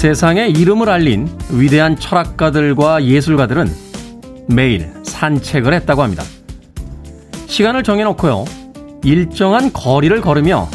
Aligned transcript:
세상에 0.00 0.46
이름을 0.46 0.88
알린 0.88 1.28
위대한 1.50 1.94
철학가들과 1.94 3.04
예술가들은 3.04 3.70
매일 4.46 4.90
산책을 5.02 5.74
했다고 5.74 6.02
합니다. 6.02 6.22
시간을 7.46 7.82
정해놓고요. 7.82 8.46
일정한 9.04 9.70
거리를 9.74 10.18
걸으며 10.22 10.70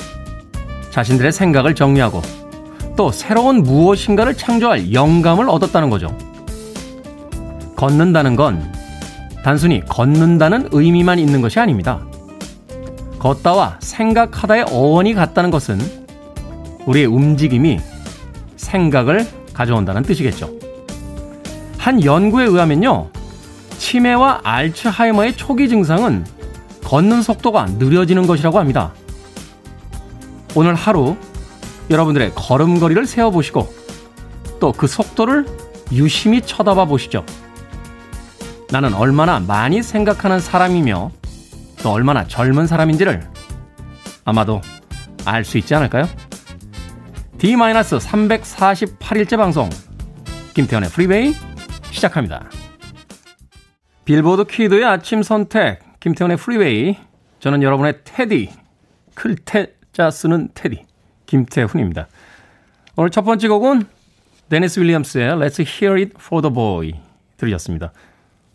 자신들의 0.91 1.31
생각을 1.31 1.73
정리하고 1.73 2.21
또 2.95 3.11
새로운 3.11 3.63
무엇인가를 3.63 4.35
창조할 4.35 4.93
영감을 4.93 5.49
얻었다는 5.49 5.89
거죠. 5.89 6.15
걷는다는 7.75 8.35
건 8.35 8.71
단순히 9.43 9.81
걷는다는 9.87 10.69
의미만 10.71 11.17
있는 11.17 11.41
것이 11.41 11.59
아닙니다. 11.59 12.05
걷다와 13.17 13.77
생각하다의 13.79 14.65
어원이 14.69 15.15
같다는 15.15 15.49
것은 15.49 15.79
우리의 16.85 17.07
움직임이 17.07 17.79
생각을 18.57 19.27
가져온다는 19.53 20.03
뜻이겠죠. 20.03 20.49
한 21.77 22.03
연구에 22.03 22.45
의하면요. 22.45 23.09
치매와 23.77 24.41
알츠하이머의 24.43 25.37
초기 25.37 25.69
증상은 25.69 26.25
걷는 26.83 27.21
속도가 27.21 27.65
느려지는 27.77 28.27
것이라고 28.27 28.59
합니다. 28.59 28.93
오늘 30.55 30.73
하루 30.75 31.15
여러분들의 31.89 32.31
걸음걸이를 32.35 33.05
세어보시고 33.05 33.73
또 34.59 34.71
그 34.71 34.87
속도를 34.87 35.45
유심히 35.91 36.41
쳐다봐 36.41 36.85
보시죠. 36.85 37.23
나는 38.71 38.93
얼마나 38.95 39.39
많이 39.39 39.83
생각하는 39.83 40.39
사람이며 40.39 41.11
또 41.83 41.91
얼마나 41.91 42.25
젊은 42.27 42.65
사람인지를 42.65 43.29
아마도 44.23 44.61
알 45.25 45.43
수 45.45 45.57
있지 45.59 45.75
않을까요? 45.75 46.07
D-348일째 47.37 49.37
방송 49.37 49.69
김태훈의 50.53 50.89
프리웨이 50.89 51.33
시작합니다. 51.91 52.49
빌보드 54.05 54.45
키드의 54.45 54.85
아침 54.85 55.21
선택 55.21 55.79
김태훈의 55.99 56.37
프리웨이 56.37 56.97
저는 57.39 57.61
여러분의 57.61 57.99
테디 58.05 58.51
클 59.15 59.58
태자 59.58 60.11
쓰는 60.11 60.49
테디 60.53 60.85
김태훈입니다. 61.25 62.07
오늘 62.95 63.09
첫 63.09 63.23
번째 63.23 63.49
곡은 63.49 63.83
데니스 64.49 64.79
윌리엄스의 64.79 65.31
Let's 65.31 65.59
Hear 65.59 66.01
It 66.01 66.13
for 66.17 66.41
the 66.41 66.53
Boy 66.53 66.93
들으셨습니다. 67.37 67.91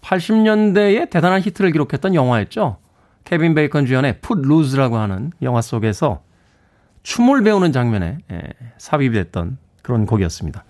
80년대에 0.01 1.11
대단한 1.11 1.43
히트를 1.43 1.73
기록했던 1.73 2.15
영화였죠. 2.15 2.79
케빈 3.25 3.55
베이컨 3.55 3.85
주연의 3.87 4.21
Footloose라고 4.23 4.97
하는 4.97 5.33
영화 5.43 5.61
속에서 5.61 6.23
춤을 7.03 7.43
배우는 7.43 7.73
장면에 7.73 8.19
예, 8.31 8.43
삽입이 8.79 9.15
됐던 9.15 9.59
그런 9.83 10.07
곡이었습니다. 10.07 10.65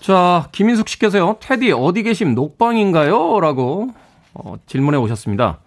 자, 0.00 0.48
김인숙 0.52 0.88
씨께서요, 0.88 1.36
테디 1.40 1.72
어디 1.72 2.02
계심 2.02 2.34
녹방인가요? 2.34 3.40
라고 3.40 3.90
어, 4.34 4.56
질문해 4.66 4.98
오셨습니다. 4.98 5.58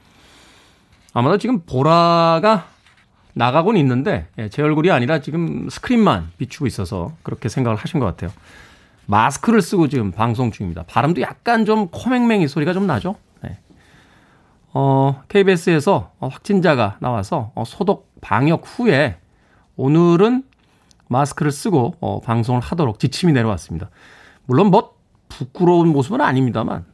아마도 1.14 1.38
지금 1.38 1.62
보라가 1.62 2.68
나가곤 3.34 3.78
있는데 3.78 4.28
예, 4.38 4.50
제 4.50 4.62
얼굴이 4.62 4.92
아니라 4.92 5.20
지금 5.22 5.70
스크린만 5.70 6.32
비추고 6.38 6.68
있어서 6.68 7.14
그렇게 7.24 7.50
생각을 7.50 7.78
하신 7.78 8.00
것 8.00 8.06
같아요. 8.06 8.32
마스크를 9.06 9.62
쓰고 9.62 9.90
지금 9.90 10.12
방송 10.12 10.52
중입니다. 10.52 10.84
발음도 10.88 11.22
약간 11.22 11.66
좀 11.66 11.88
코맹맹이 11.88 12.48
소리가 12.48 12.74
좀 12.74 12.88
나죠? 12.88 13.16
네. 14.72 14.80
어, 14.80 15.22
KBS에서 15.28 16.12
확진자가 16.20 16.98
나와서 17.00 17.52
어, 17.56 17.64
소독 17.66 18.14
방역 18.22 18.64
후에 18.66 19.18
오늘은 19.76 20.44
마스크를 21.08 21.52
쓰고 21.52 21.96
어, 22.00 22.22
방송을 22.22 22.62
하도록 22.62 22.98
지침이 22.98 23.34
내려왔습니다. 23.34 23.90
물론 24.46 24.68
뭐 24.68 24.96
부끄러운 25.28 25.90
모습은 25.90 26.22
아닙니다만, 26.22 26.86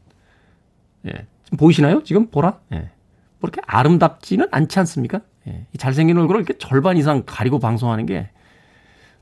예. 1.07 1.27
지금 1.43 1.57
보이시나요? 1.57 2.03
지금 2.03 2.29
보라? 2.29 2.59
예. 2.73 2.77
뭐 3.39 3.49
이렇게 3.49 3.61
아름답지는 3.65 4.47
않지 4.51 4.79
않습니까? 4.79 5.21
예. 5.47 5.65
이 5.73 5.77
잘생긴 5.77 6.17
얼굴을 6.17 6.41
이렇게 6.41 6.57
절반 6.57 6.97
이상 6.97 7.23
가리고 7.25 7.59
방송하는 7.59 8.05
게 8.05 8.29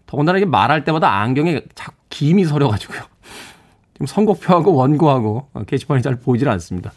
더군다나 0.06 0.38
이게 0.38 0.46
말할 0.46 0.84
때마다 0.84 1.20
안경에 1.22 1.62
자꾸 1.76 1.96
김이 2.10 2.46
서려가지고요. 2.46 3.02
지금 3.94 4.06
선곡표하고 4.06 4.74
원고하고 4.74 5.50
게시판이 5.68 6.02
잘 6.02 6.16
보이질 6.16 6.48
않습니다. 6.50 6.92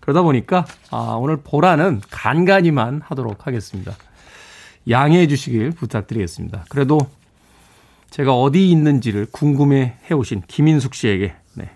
그러다 0.00 0.22
보니까 0.22 0.66
아, 0.90 1.16
오늘 1.18 1.36
보라는 1.36 2.00
간간히만 2.10 3.02
하도록 3.04 3.46
하겠습니다. 3.46 3.94
양해해 4.88 5.26
주시길 5.26 5.72
부탁드리겠습니다. 5.72 6.64
그래도 6.68 6.98
제가 8.10 8.34
어디 8.34 8.70
있는지를 8.70 9.26
궁금해 9.30 9.96
해오신 10.10 10.42
김인숙 10.48 10.94
씨에게 10.94 11.34
네, 11.54 11.70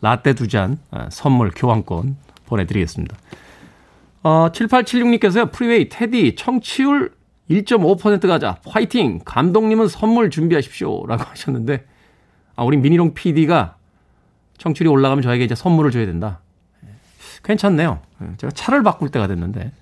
라떼 0.00 0.34
두잔 0.34 0.78
아, 0.90 1.08
선물 1.10 1.50
교환권 1.54 2.16
보내드리겠습니다. 2.46 3.16
어, 4.22 4.50
7876님께서요, 4.50 5.52
프리웨이, 5.52 5.88
테디, 5.88 6.34
청취율 6.34 7.12
1.5% 7.48 8.26
가자. 8.26 8.58
화이팅! 8.66 9.20
감독님은 9.24 9.86
선물 9.86 10.30
준비하십시오. 10.30 11.06
라고 11.06 11.22
하셨는데, 11.22 11.84
아, 12.56 12.64
우리 12.64 12.76
미니롱 12.76 13.14
PD가 13.14 13.76
청취율이 14.58 14.90
올라가면 14.90 15.22
저에게 15.22 15.44
이제 15.44 15.54
선물을 15.54 15.92
줘야 15.92 16.06
된다. 16.06 16.40
예, 17.36 17.40
괜찮네요. 17.42 18.00
예, 18.22 18.36
제가 18.38 18.50
차를 18.52 18.82
바꿀 18.82 19.10
때가 19.10 19.26
됐는데, 19.26 19.72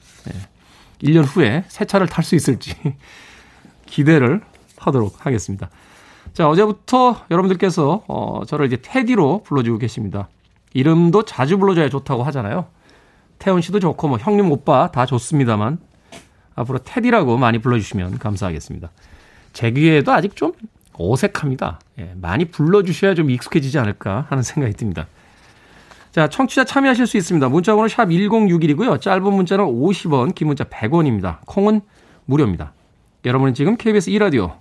1년 1.03 1.23
예, 1.23 1.27
후에 1.27 1.65
새 1.69 1.85
차를 1.85 2.07
탈 2.07 2.25
수 2.25 2.35
있을지 2.35 2.75
기대를 3.87 4.41
하도록 4.79 5.25
하겠습니다. 5.25 5.71
자, 6.33 6.49
어제부터 6.49 7.25
여러분들께서, 7.31 8.05
어, 8.09 8.43
저를 8.47 8.67
이제 8.67 8.79
테디로 8.81 9.43
불러주고 9.45 9.79
계십니다. 9.79 10.29
이름도 10.73 11.25
자주 11.25 11.59
불러줘야 11.59 11.89
좋다고 11.89 12.25
하잖아요. 12.25 12.67
태훈 13.39 13.61
씨도 13.61 13.79
좋고, 13.81 14.09
뭐, 14.09 14.19
형님, 14.19 14.51
오빠 14.51 14.91
다 14.91 15.07
좋습니다만, 15.07 15.79
앞으로 16.57 16.79
테디라고 16.79 17.37
많이 17.37 17.59
불러주시면 17.59 18.19
감사하겠습니다. 18.19 18.91
제 19.53 19.71
귀에도 19.71 20.13
아직 20.13 20.35
좀 20.37 20.53
어색합니다. 20.95 21.81
예, 21.99 22.13
많이 22.17 22.45
불러주셔야 22.45 23.15
좀 23.15 23.31
익숙해지지 23.31 23.79
않을까 23.79 24.27
하는 24.29 24.43
생각이 24.43 24.75
듭니다. 24.75 25.07
자, 26.15 26.29
청취자 26.29 26.63
참여하실 26.63 27.09
수 27.09 27.17
있습니다. 27.17 27.49
문자 27.49 27.75
번호 27.75 27.89
샵 27.89 28.05
1061이고요. 28.07 29.01
짧은 29.01 29.21
문자는 29.21 29.65
50원, 29.65 30.33
긴 30.33 30.47
문자 30.47 30.63
100원입니다. 30.63 31.39
콩은 31.45 31.81
무료입니다. 32.27 32.73
여러분은 33.25 33.53
지금 33.53 33.77
KBS 33.77 34.13
2라디오 34.13 34.53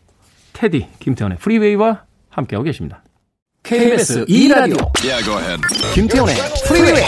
테디 0.54 0.88
김태훈의 0.98 1.38
프리웨이와 1.38 2.06
함께하고 2.30 2.64
계십니다. 2.64 3.04
KBS 3.62 4.26
2라디오 4.26 4.80
테디 5.04 5.62
김태훈의 5.94 6.36
프리웨이 6.68 7.04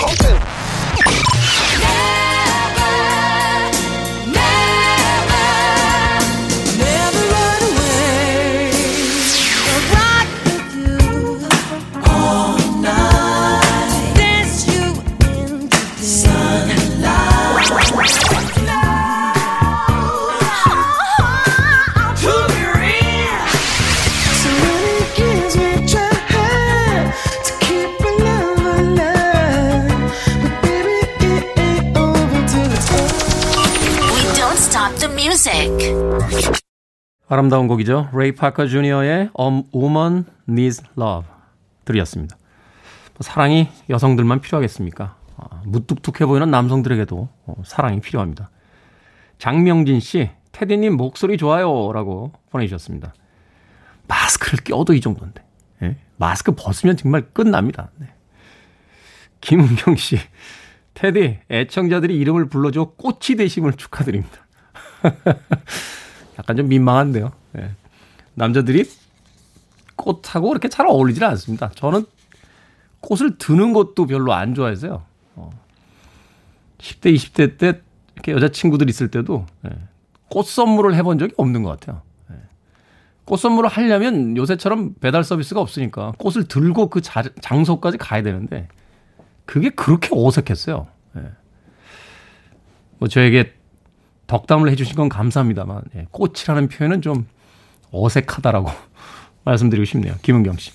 아름다운 37.28 37.68
곡이죠. 37.68 38.10
레이 38.14 38.34
파커 38.34 38.68
주니어의 38.68 39.32
A 39.38 39.64
Woman 39.76 40.24
Needs 40.48 40.84
Love 40.98 41.30
들이었습니다. 41.84 42.38
뭐 42.38 43.18
사랑이 43.20 43.68
여성들만 43.90 44.40
필요하겠습니까? 44.40 45.18
아, 45.36 45.62
무뚝뚝해 45.66 46.26
보이는 46.26 46.50
남성들에게도 46.50 47.30
어, 47.48 47.56
사랑이 47.66 48.00
필요합니다. 48.00 48.50
장명진 49.38 50.00
씨, 50.00 50.30
테디님 50.54 50.96
목소리 50.96 51.36
좋아요. 51.36 51.92
라고 51.92 52.32
보내주셨습니다. 52.52 53.14
마스크를 54.08 54.64
껴도 54.64 54.94
이 54.94 55.02
정도인데. 55.02 55.44
예? 55.84 55.98
마스크 56.16 56.54
벗으면 56.54 56.96
정말 56.96 57.24
끝납니다. 57.34 57.92
네. 57.98 58.08
김은경 59.42 59.98
씨, 59.98 60.18
테디, 60.94 61.40
애청자들이 61.52 62.18
이름을 62.18 62.48
불러줘 62.48 62.94
꽃이 62.98 63.36
되심을 63.38 63.74
축하드립니다. 63.74 64.45
약간 66.40 66.58
좀 66.58 66.68
민망한데요. 66.68 67.32
네. 67.54 67.72
남자들이 68.34 68.90
꽃하고 69.96 70.50
그렇게 70.50 70.68
잘 70.68 70.88
어울리질 70.88 71.24
않습니다. 71.24 71.72
저는 71.76 72.06
꽃을 73.00 73.38
드는 73.38 73.74
것도 73.74 74.08
별로 74.08 74.34
안 74.34 74.54
좋아해서요. 74.54 75.04
어. 75.36 75.50
10대, 76.80 77.16
20대 77.16 77.58
때 77.58 77.82
이렇게 78.16 78.32
여자친구들 78.32 78.90
있을 78.90 79.10
때도 79.10 79.46
네. 79.62 79.72
꽃 80.30 80.46
선물을 80.48 80.96
해본 80.96 81.20
적이 81.20 81.34
없는 81.38 81.64
것 81.64 81.70
같아요. 81.70 82.02
네. 82.30 82.36
꽃 83.26 83.38
선물을 83.38 83.70
하려면 83.70 84.36
요새처럼 84.36 84.96
배달 84.96 85.24
서비스가 85.24 85.62
없으니까 85.62 86.14
꽃을 86.18 86.48
들고 86.48 86.90
그 86.90 87.02
자, 87.02 87.24
장소까지 87.42 87.98
가야 87.98 88.22
되는데 88.24 88.68
그게 89.46 89.70
그렇게 89.70 90.10
어색했어요. 90.12 90.88
예. 91.18 91.22
뭐 92.98 93.08
저에게 93.08 93.54
덕담을 94.28 94.70
해주신 94.72 94.96
건 94.96 95.10
감사합니다만 95.10 95.82
예, 95.96 96.08
꽃이라는 96.12 96.68
표현은 96.70 97.02
좀 97.02 97.28
어색하다라고 97.92 98.70
말씀드리고 99.44 99.86
싶네요. 99.86 100.16
김은경 100.22 100.58
씨. 100.58 100.72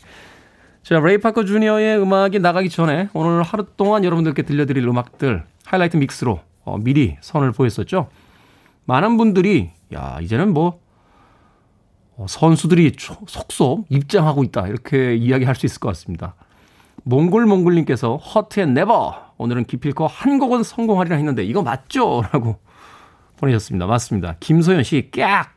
자, 0.83 0.99
레이 0.99 1.19
파커 1.19 1.45
주니어의 1.45 2.01
음악이 2.01 2.39
나가기 2.39 2.71
전에 2.71 3.09
오늘 3.13 3.43
하루 3.43 3.67
동안 3.77 4.05
여러분들께 4.05 4.43
들려드릴 4.43 4.87
음악들 4.89 5.45
하이라이트 5.65 5.97
믹스로 5.97 6.41
어, 6.65 6.79
미리 6.79 7.17
선을 7.21 7.53
보였었죠. 7.53 8.09
많은 8.87 9.17
분들이 9.17 9.71
야 9.95 10.19
이제는 10.21 10.53
뭐 10.53 10.81
어, 12.17 12.27
선수들이 12.29 12.97
속속 12.99 13.87
입장하고 13.89 14.43
있다 14.45 14.67
이렇게 14.69 15.15
이야기할 15.15 15.55
수 15.55 15.67
있을 15.67 15.81
것 15.81 15.89
같습니다. 15.89 16.35
몽골몽골님께서 17.05 18.17
하트의 18.17 18.69
Never 18.69 19.33
오늘은 19.39 19.65
기필코 19.65 20.07
한 20.07 20.39
곡은 20.39 20.63
성공하리라 20.63 21.17
했는데 21.17 21.45
이거 21.45 21.63
맞죠? 21.63 22.23
라고 22.33 22.57
보내셨습니다. 23.41 23.87
맞습니다. 23.87 24.37
김소연 24.41 24.83
씨 24.83 25.11
깍! 25.11 25.55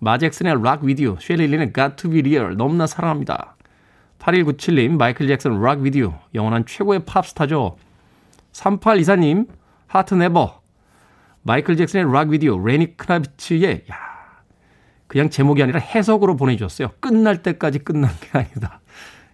마잭슨의 0.00 0.62
Rock 0.62 0.82
With 0.84 1.16
You 1.18 1.29
셰릴 1.29 1.50
린은 1.50 1.72
Got 1.72 1.96
to 1.96 2.10
be 2.10 2.20
real 2.20 2.56
너무나 2.56 2.86
사랑합니다. 2.86 3.56
8197님 4.18 4.96
마이클 4.96 5.26
잭슨 5.26 5.60
Rock 5.60 5.80
With 5.80 5.99
You 5.99 6.14
영원한 6.34 6.64
최고의 6.66 7.04
팝스타죠. 7.04 7.76
3824님 8.52 9.48
하트 9.86 10.14
Never 10.14 10.60
마이클 11.42 11.76
잭슨의 11.76 12.12
Rock 12.12 12.30
With 12.30 12.46
You 12.46 12.58
레니 12.64 12.96
크라비츠의 12.96 13.84
야 13.90 13.96
그냥 15.06 15.30
제목이 15.30 15.62
아니라 15.62 15.80
해석으로 15.80 16.36
보내주셨어요. 16.36 16.88
끝날 17.00 17.42
때까지 17.42 17.78
끝난 17.80 18.10
게 18.20 18.38
아니다. 18.38 18.80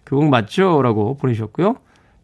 그 0.03 0.15
곡 0.15 0.29
맞죠? 0.29 0.81
라고 0.81 1.15
보내주셨고요. 1.15 1.75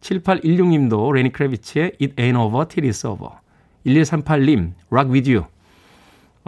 7816님도 0.02 1.12
레니 1.14 1.32
크라비츠의 1.32 1.94
It 2.02 2.16
Ain't 2.16 2.38
Over 2.40 2.68
Till 2.68 2.90
It's 2.90 3.10
Over 3.10 3.38
1138님 3.86 4.74
Rock 4.92 5.12
With 5.12 5.32
You 5.32 5.48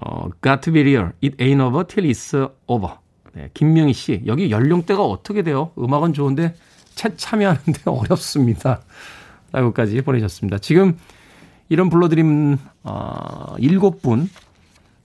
어, 0.02 0.30
Got 0.42 0.62
to 0.62 0.74
be 0.74 0.82
real. 0.82 1.12
It 1.24 1.38
ain't 1.38 1.62
over 1.62 1.86
till 1.86 2.10
it's 2.10 2.52
over. 2.68 2.96
네, 3.34 3.50
김명희 3.54 3.94
씨, 3.94 4.24
여기 4.26 4.52
연령대가 4.52 5.04
어떻게 5.04 5.44
돼요? 5.44 5.72
음악은 5.78 6.14
좋은데 6.14 6.56
채 6.96 7.16
참여하는데 7.16 7.82
어렵습니다. 7.90 8.82
라고까지 9.52 10.02
보내셨습니다. 10.02 10.58
지금 10.60 10.98
이름 11.70 11.90
불러드린 11.90 12.58
어, 12.84 13.56
7분 13.58 14.28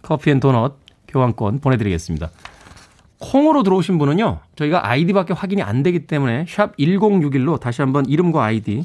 커피 0.02 0.31
and 0.31 0.41
도넛 0.41 0.76
교환권 1.08 1.61
보내드리겠습니다. 1.61 2.31
콩으로 3.20 3.62
들어오신 3.62 3.99
분은요. 3.99 4.41
저희가 4.56 4.88
아이디밖에 4.88 5.32
확인이 5.32 5.62
안 5.62 5.82
되기 5.82 6.06
때문에 6.06 6.44
샵 6.49 6.76
1061로 6.76 7.58
다시 7.58 7.81
한번 7.81 8.06
이름과 8.06 8.44
아이디 8.44 8.85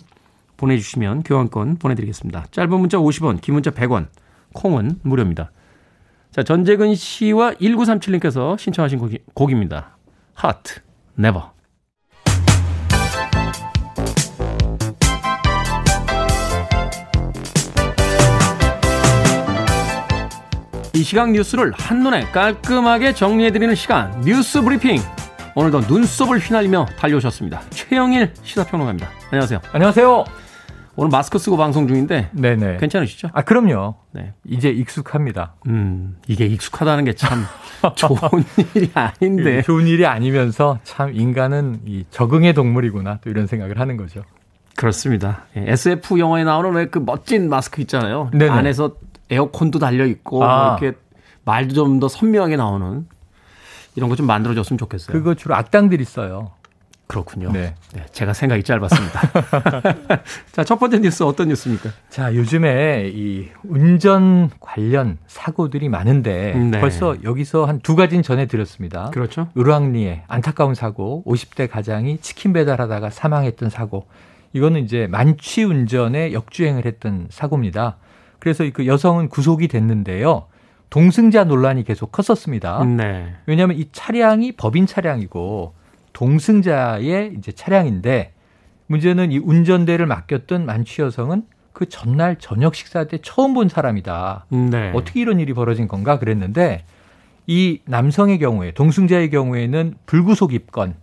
보내주시면 0.58 1.24
교환권 1.24 1.78
보내드리겠습니다. 1.78 2.46
짧은 2.52 2.70
문자 2.70 2.98
50원, 2.98 3.42
긴 3.42 3.56
문자 3.56 3.72
100원, 3.72 4.08
콩은 4.54 5.00
무료입니다. 5.04 5.52
자, 6.40 6.44
전재근 6.44 6.96
씨와 6.96 7.52
1937님께서 7.56 8.58
신청하신 8.58 8.98
곡이, 9.00 9.20
곡입니다. 9.34 9.98
Hot, 10.42 10.80
Never. 11.20 11.48
이 20.94 21.04
시각 21.04 21.32
뉴스를 21.32 21.74
한눈에 21.76 22.22
깔끔하게 22.32 23.14
정리해드리는 23.14 23.76
시간 23.76 24.22
뉴스 24.22 24.62
브리핑. 24.62 25.02
오늘도 25.56 25.82
눈썹을 25.90 26.40
휘날리며 26.40 26.86
달려오셨습니다. 26.98 27.64
최영일 27.72 28.34
시사평론가입니다. 28.44 29.10
안녕하세요. 29.32 29.60
안녕하세요 29.74 30.39
오늘 31.00 31.10
마스크 31.12 31.40
쓰고 31.40 31.56
방송 31.58 31.88
중인데 31.88 32.30
네네. 32.34 32.78
괜찮으시죠? 32.78 33.30
아 33.34 33.42
그럼요 33.42 33.96
네. 34.12 34.34
이제 34.46 34.70
익숙합니다 34.70 35.54
음 35.68 36.18
이게 36.28 36.46
익숙하다는 36.46 37.06
게 37.06 37.14
참 37.14 37.44
좋은 37.96 38.18
일이 38.76 38.92
아닌데 38.94 39.62
좋은 39.62 39.88
일이 39.88 40.06
아니면서 40.06 40.80
참 40.84 41.14
인간은 41.16 41.82
이 41.86 42.06
적응의 42.12 42.54
동물이구나 42.54 43.20
또 43.24 43.30
이런 43.30 43.48
생각을 43.48 43.80
하는 43.80 43.96
거죠 43.98 44.22
그렇습니다 44.76 45.46
SF 45.56 46.20
영화에 46.20 46.44
나오는 46.44 46.72
왜 46.74 46.86
그 46.88 47.00
멋진 47.00 47.50
마스크 47.50 47.82
있잖아요 47.82 48.30
네네. 48.34 48.50
안에서 48.50 48.96
에어컨도 49.30 49.80
달려 49.80 50.06
있고 50.06 50.40
뭐 50.40 50.48
아. 50.48 50.68
뭐 50.72 50.78
이렇게 50.80 50.98
말도 51.46 51.74
좀 51.76 52.00
더 52.00 52.08
선명하게 52.08 52.58
나오는 52.58 53.08
이런 53.96 54.10
거 54.10 54.16
좀 54.16 54.28
만들어줬으면 54.28 54.78
좋겠어요. 54.78 55.14
그거 55.14 55.34
주로 55.34 55.56
악당들이 55.56 56.04
써요. 56.06 56.52
그렇군요. 57.10 57.52
네. 57.52 57.74
네 57.94 58.06
제가 58.12 58.34
생각이 58.34 58.62
짧았습니다. 58.62 59.22
자, 60.54 60.64
첫 60.64 60.78
번째 60.80 61.00
뉴스 61.00 61.24
어떤 61.24 61.48
뉴스입니까? 61.48 61.90
자, 62.10 62.36
요즘에 62.36 63.12
이 63.12 63.50
운전 63.64 64.52
관련 64.60 65.18
사고들이 65.26 65.90
많은데 65.90 66.54
네. 66.54 66.80
벌써 66.80 67.18
여기서 67.24 67.66
한 67.66 67.80
두 67.90 67.96
가지는 67.96 68.22
전해드렸습니다. 68.22 69.10
그렇죠. 69.10 69.48
을왕리에 69.58 70.22
안타까운 70.28 70.76
사고, 70.76 71.24
50대 71.26 71.68
가장이 71.68 72.20
치킨 72.20 72.54
배달하다가 72.54 73.10
사망했던 73.10 73.72
사고. 73.72 74.06
이거는 74.54 74.84
이제 74.84 75.08
만취 75.08 75.64
운전에 75.64 76.34
역주행을 76.34 76.86
했던 76.86 77.26
사고입니다. 77.32 77.98
그래서 78.38 78.64
그 78.72 78.86
여성은 78.86 79.30
구속이 79.30 79.68
됐는데요. 79.70 80.46
동승자 80.92 81.46
논란이 81.46 81.84
계속 81.84 82.12
컸었습니다. 82.12 82.84
네. 82.84 83.34
왜냐하면 83.48 83.78
이 83.78 83.90
차량이 83.92 84.52
법인 84.52 84.86
차량이고 84.86 85.74
동승자의 86.20 87.36
이제 87.38 87.54
차량인데 87.54 88.34
문제는 88.88 89.32
이 89.32 89.38
운전대를 89.38 90.06
맡겼던 90.06 90.66
만취 90.66 91.02
여성은 91.02 91.44
그 91.72 91.88
전날 91.88 92.38
저녁 92.40 92.76
식사 92.76 93.06
때 93.06 93.20
처음 93.22 93.54
본 93.54 93.70
사람이다. 93.70 94.48
네. 94.50 94.92
어떻게 94.94 95.22
이런 95.22 95.40
일이 95.40 95.54
벌어진 95.54 95.88
건가 95.88 96.20
그랬는데 96.20 96.84
이 97.48 97.80
남성의 97.86 98.38
경우에 98.40 98.74
동승자의 98.74 99.30
경우에는 99.30 99.94
불구속 100.06 100.54
입건 100.54 100.96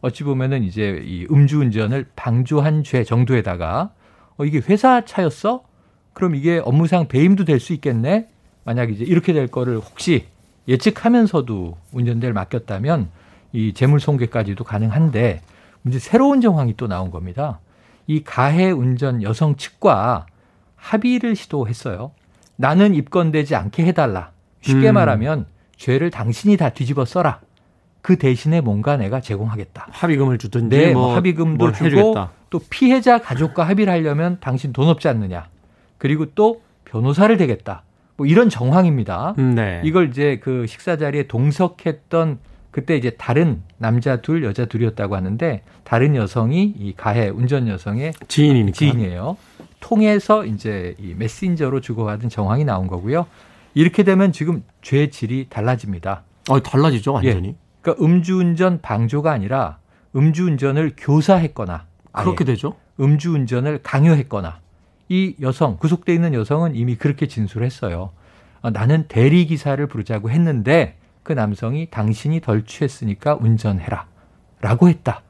어찌 0.00 0.24
보면은 0.24 0.64
이제 0.64 1.00
이 1.04 1.28
음주운전을 1.30 2.06
방조한 2.16 2.82
죄 2.82 3.04
정도에다가 3.04 3.92
어 4.36 4.44
이게 4.44 4.60
회사 4.68 5.04
차였어? 5.04 5.62
그럼 6.12 6.34
이게 6.34 6.60
업무상 6.64 7.06
배임도 7.06 7.44
될 7.44 7.60
수 7.60 7.72
있겠네. 7.72 8.26
만약 8.64 8.90
이제 8.90 9.04
이렇게 9.04 9.32
될 9.32 9.46
거를 9.46 9.78
혹시 9.78 10.24
예측하면서도 10.66 11.76
운전대를 11.92 12.34
맡겼다면 12.34 13.10
이 13.56 13.72
재물 13.72 14.00
손괴까지도 14.00 14.64
가능한데 14.64 15.40
문제 15.80 15.98
새로운 15.98 16.42
정황이 16.42 16.76
또 16.76 16.88
나온 16.88 17.10
겁니다. 17.10 17.58
이 18.06 18.22
가해 18.22 18.70
운전 18.70 19.22
여성 19.22 19.56
측과 19.56 20.26
합의를 20.76 21.34
시도했어요. 21.34 22.12
나는 22.56 22.94
입건되지 22.94 23.54
않게 23.56 23.86
해달라. 23.86 24.30
쉽게 24.60 24.90
음. 24.90 24.94
말하면 24.94 25.46
죄를 25.76 26.10
당신이 26.10 26.58
다 26.58 26.68
뒤집어 26.68 27.06
써라. 27.06 27.40
그 28.02 28.16
대신에 28.16 28.60
뭔가 28.60 28.98
내가 28.98 29.22
제공하겠다. 29.22 29.86
합의금을 29.90 30.36
주든지 30.36 30.76
네, 30.76 30.92
뭐, 30.92 31.06
뭐 31.06 31.16
합의금도 31.16 31.72
주고 31.72 31.86
해주겠다. 31.86 32.30
또 32.50 32.60
피해자 32.68 33.18
가족과 33.18 33.64
합의를 33.64 33.90
하려면 33.90 34.36
당신 34.40 34.74
돈 34.74 34.88
없지 34.88 35.08
않느냐. 35.08 35.48
그리고 35.96 36.26
또 36.34 36.60
변호사를 36.84 37.34
대겠다. 37.38 37.84
뭐 38.18 38.26
이런 38.26 38.50
정황입니다. 38.50 39.34
음, 39.38 39.54
네. 39.54 39.80
이걸 39.82 40.10
이제 40.10 40.40
그 40.42 40.66
식사 40.66 40.98
자리에 40.98 41.26
동석했던 41.26 42.38
그때 42.76 42.94
이제 42.94 43.08
다른 43.08 43.62
남자 43.78 44.20
둘, 44.20 44.44
여자 44.44 44.66
둘이었다고 44.66 45.16
하는데 45.16 45.62
다른 45.82 46.14
여성이 46.14 46.74
이 46.78 46.92
가해 46.94 47.30
운전 47.30 47.68
여성의 47.68 48.12
지인이니까. 48.28 48.76
지인이에요. 48.76 49.38
통해서 49.80 50.44
이제 50.44 50.94
이 50.98 51.14
메신저로 51.14 51.80
주고받은 51.80 52.28
정황이 52.28 52.66
나온 52.66 52.86
거고요. 52.86 53.24
이렇게 53.72 54.02
되면 54.02 54.30
지금 54.30 54.62
죄 54.82 55.08
질이 55.08 55.46
달라집니다. 55.48 56.24
아, 56.50 56.60
달라지죠, 56.60 57.14
완전히. 57.14 57.48
예. 57.48 57.54
그러니까 57.80 58.04
음주운전 58.04 58.82
방조가 58.82 59.32
아니라 59.32 59.78
음주운전을 60.14 60.96
교사했거나 60.98 61.86
그렇게 62.12 62.44
되죠. 62.44 62.74
음주운전을 63.00 63.80
강요했거나 63.84 64.60
이 65.08 65.34
여성 65.40 65.78
구속돼 65.78 66.12
있는 66.12 66.34
여성은 66.34 66.76
이미 66.76 66.96
그렇게 66.96 67.26
진술했어요. 67.26 68.10
어, 68.60 68.70
나는 68.70 69.06
대리 69.08 69.46
기사를 69.46 69.86
부르자고 69.86 70.28
했는데 70.28 70.98
그 71.26 71.32
남성이 71.32 71.88
당신이 71.90 72.40
덜 72.40 72.64
취했으니까 72.64 73.36
운전해라 73.40 74.06
라고 74.60 74.88
했다. 74.88 75.22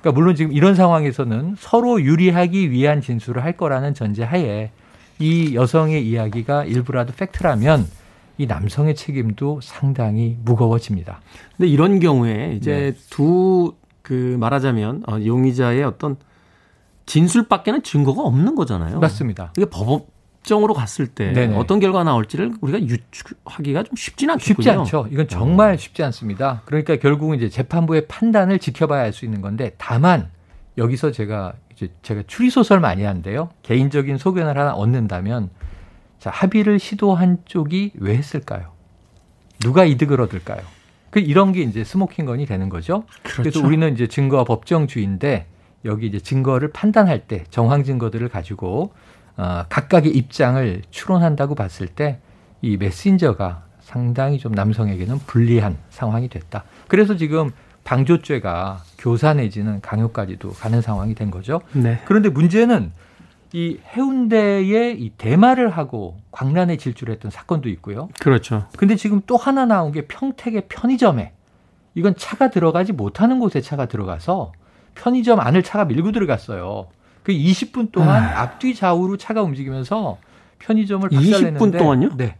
그러니까 0.00 0.12
물론 0.12 0.36
지금 0.36 0.52
이런 0.52 0.76
상황에서는 0.76 1.56
서로 1.58 2.00
유리하기 2.00 2.70
위한 2.70 3.00
진술을 3.00 3.42
할 3.42 3.56
거라는 3.56 3.94
전제하에 3.94 4.70
이 5.18 5.56
여성의 5.56 6.08
이야기가 6.08 6.66
일부라도 6.66 7.14
팩트라면 7.14 7.84
이 8.38 8.46
남성의 8.46 8.94
책임도 8.94 9.58
상당히 9.60 10.38
무거워집니다. 10.44 11.20
근데 11.56 11.68
이런 11.68 11.98
경우에 11.98 12.52
이제 12.54 12.94
네. 12.94 13.08
두그 13.10 14.36
말하자면 14.38 15.02
어, 15.08 15.18
용의자의 15.24 15.82
어떤 15.82 16.16
진술밖에는 17.06 17.82
증거가 17.82 18.22
없는 18.22 18.54
거잖아요. 18.54 19.00
맞습니다. 19.00 19.52
이게 19.56 19.66
법, 19.66 20.06
법정으로 20.44 20.74
갔을 20.74 21.06
때 21.06 21.32
네네. 21.32 21.56
어떤 21.56 21.80
결과가 21.80 22.04
나올지를 22.04 22.52
우리가 22.60 22.80
유추하기가 22.80 23.82
좀 23.82 23.96
쉽지는 23.96 24.34
않겠군요. 24.34 24.54
쉽지 24.54 24.70
않죠. 24.70 25.08
이건 25.10 25.26
정말 25.26 25.78
쉽지 25.78 26.02
않습니다. 26.04 26.62
그러니까 26.66 26.96
결국은 26.96 27.36
이제 27.36 27.48
재판부의 27.48 28.06
판단을 28.06 28.58
지켜봐야 28.58 29.02
할수 29.02 29.24
있는 29.24 29.40
건데 29.40 29.72
다만 29.78 30.28
여기서 30.78 31.10
제가 31.10 31.54
이제 31.74 31.88
제가 32.02 32.22
추리 32.26 32.50
소설 32.50 32.78
많이 32.80 33.02
하는데요. 33.02 33.48
개인적인 33.62 34.18
소견을 34.18 34.56
하나 34.56 34.74
얻는다면 34.74 35.50
자, 36.18 36.30
합의를 36.30 36.78
시도한 36.78 37.38
쪽이 37.44 37.92
왜 37.96 38.16
했을까요? 38.16 38.72
누가 39.60 39.84
이득을 39.84 40.20
얻을까요? 40.20 40.60
그 41.10 41.20
이런 41.20 41.52
게 41.52 41.62
이제 41.62 41.84
스모킹건이 41.84 42.46
되는 42.46 42.68
거죠. 42.68 43.04
그렇죠. 43.22 43.42
그래서 43.42 43.66
우리는 43.66 43.92
이제 43.92 44.06
증거와 44.06 44.44
법정주의인데 44.44 45.46
여기 45.84 46.06
이제 46.06 46.18
증거를 46.18 46.72
판단할 46.72 47.26
때 47.26 47.44
정황 47.50 47.84
증거들을 47.84 48.28
가지고 48.28 48.92
어, 49.36 49.64
각각의 49.68 50.12
입장을 50.12 50.82
추론한다고 50.90 51.54
봤을 51.54 51.88
때 51.88 52.20
이 52.64 52.78
메신저가 52.78 53.62
상당히 53.80 54.38
좀 54.38 54.52
남성에게는 54.52 55.18
불리한 55.26 55.76
상황이 55.90 56.30
됐다. 56.30 56.64
그래서 56.88 57.14
지금 57.14 57.50
방조죄가 57.84 58.82
교사 58.96 59.34
내지는 59.34 59.82
강요까지도 59.82 60.52
가는 60.52 60.80
상황이 60.80 61.14
된 61.14 61.30
거죠. 61.30 61.60
네. 61.74 62.00
그런데 62.06 62.30
문제는 62.30 62.90
이 63.52 63.78
해운대에 63.94 64.92
이 64.92 65.10
대마를 65.10 65.68
하고 65.68 66.16
광란에 66.30 66.78
질주했던 66.78 67.30
사건도 67.30 67.68
있고요. 67.68 68.08
그렇죠. 68.18 68.66
근데 68.78 68.96
지금 68.96 69.20
또 69.26 69.36
하나 69.36 69.66
나온 69.66 69.92
게 69.92 70.06
평택의 70.06 70.64
편의점에 70.70 71.32
이건 71.94 72.14
차가 72.16 72.48
들어가지 72.48 72.94
못하는 72.94 73.38
곳에 73.40 73.60
차가 73.60 73.84
들어가서 73.84 74.52
편의점 74.94 75.38
안을 75.38 75.62
차가 75.62 75.84
밀고 75.84 76.12
들어갔어요. 76.12 76.86
그 77.24 77.32
20분 77.32 77.90
동안 77.90 78.22
아... 78.22 78.42
앞뒤 78.42 78.74
좌우로 78.74 79.16
차가 79.16 79.42
움직이면서 79.42 80.18
편의점을 80.60 81.08
박살냈는데 81.08 81.58
20분 81.58 81.78
동안요? 81.78 82.10
네. 82.16 82.36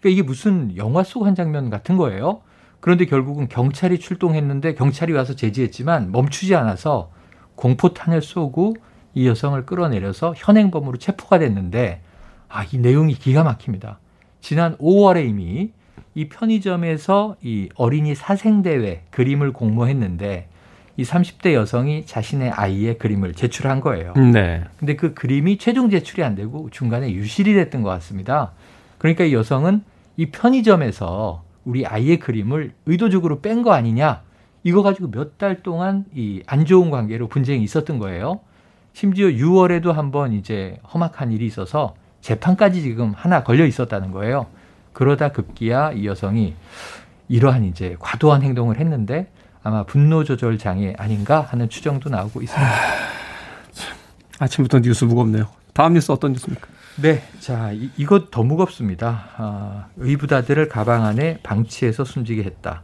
그러니까 0.00 0.08
이게 0.08 0.22
무슨 0.22 0.76
영화 0.76 1.02
속 1.02 1.26
한 1.26 1.34
장면 1.34 1.70
같은 1.70 1.96
거예요. 1.96 2.42
그런데 2.80 3.06
결국은 3.06 3.48
경찰이 3.48 3.98
출동했는데 3.98 4.74
경찰이 4.74 5.12
와서 5.12 5.34
제지했지만 5.34 6.12
멈추지 6.12 6.54
않아서 6.54 7.10
공포탄을 7.56 8.22
쏘고 8.22 8.76
이 9.14 9.26
여성을 9.26 9.66
끌어내려서 9.66 10.34
현행범으로 10.36 10.98
체포가 10.98 11.40
됐는데 11.40 12.02
아, 12.48 12.64
이 12.70 12.78
내용이 12.78 13.14
기가 13.14 13.42
막힙니다. 13.42 13.98
지난 14.40 14.76
5월에 14.76 15.28
이미 15.28 15.72
이 16.14 16.28
편의점에서 16.28 17.36
이 17.42 17.68
어린이 17.74 18.14
사생대회 18.14 19.06
그림을 19.10 19.52
공모했는데 19.52 20.48
이 20.98 21.04
30대 21.04 21.52
여성이 21.54 22.04
자신의 22.04 22.50
아이의 22.50 22.98
그림을 22.98 23.32
제출한 23.34 23.80
거예요. 23.80 24.12
네. 24.14 24.64
근데 24.78 24.96
그 24.96 25.14
그림이 25.14 25.56
최종 25.56 25.90
제출이 25.90 26.24
안 26.24 26.34
되고 26.34 26.68
중간에 26.70 27.12
유실이 27.12 27.54
됐던 27.54 27.82
것 27.82 27.88
같습니다. 27.90 28.50
그러니까 28.98 29.22
이 29.24 29.32
여성은 29.32 29.84
이 30.16 30.26
편의점에서 30.26 31.44
우리 31.64 31.86
아이의 31.86 32.18
그림을 32.18 32.72
의도적으로 32.86 33.40
뺀 33.40 33.62
거 33.62 33.72
아니냐 33.72 34.22
이거 34.64 34.82
가지고 34.82 35.10
몇 35.12 35.38
달 35.38 35.62
동안 35.62 36.04
이 36.16 36.42
안 36.48 36.64
좋은 36.66 36.90
관계로 36.90 37.28
분쟁이 37.28 37.62
있었던 37.62 37.98
거예요. 38.00 38.40
심지어 38.92 39.28
6월에도 39.28 39.92
한번 39.92 40.32
이제 40.32 40.78
험악한 40.92 41.30
일이 41.30 41.46
있어서 41.46 41.94
재판까지 42.22 42.82
지금 42.82 43.12
하나 43.14 43.44
걸려 43.44 43.64
있었다는 43.64 44.10
거예요. 44.10 44.46
그러다 44.92 45.28
급기야 45.30 45.92
이 45.92 46.06
여성이 46.06 46.54
이러한 47.28 47.62
이제 47.64 47.94
과도한 48.00 48.42
행동을 48.42 48.78
했는데 48.80 49.28
아마 49.62 49.82
분노 49.84 50.24
조절 50.24 50.58
장애 50.58 50.94
아닌가 50.98 51.40
하는 51.40 51.68
추정도 51.68 52.08
나오고 52.10 52.42
있습니다. 52.42 52.72
아 54.40 54.46
침부터 54.46 54.80
뉴스 54.80 55.04
무겁네요. 55.04 55.48
다음 55.72 55.94
뉴스 55.94 56.10
어떤 56.12 56.32
뉴스입니까? 56.32 56.68
네, 57.00 57.22
자 57.38 57.70
이, 57.72 57.90
이것 57.96 58.30
더 58.30 58.42
무겁습니다. 58.42 59.28
아, 59.36 59.86
의붓아들을 59.96 60.68
가방 60.68 61.04
안에 61.04 61.38
방치해서 61.42 62.04
숨지게 62.04 62.42
했다. 62.44 62.82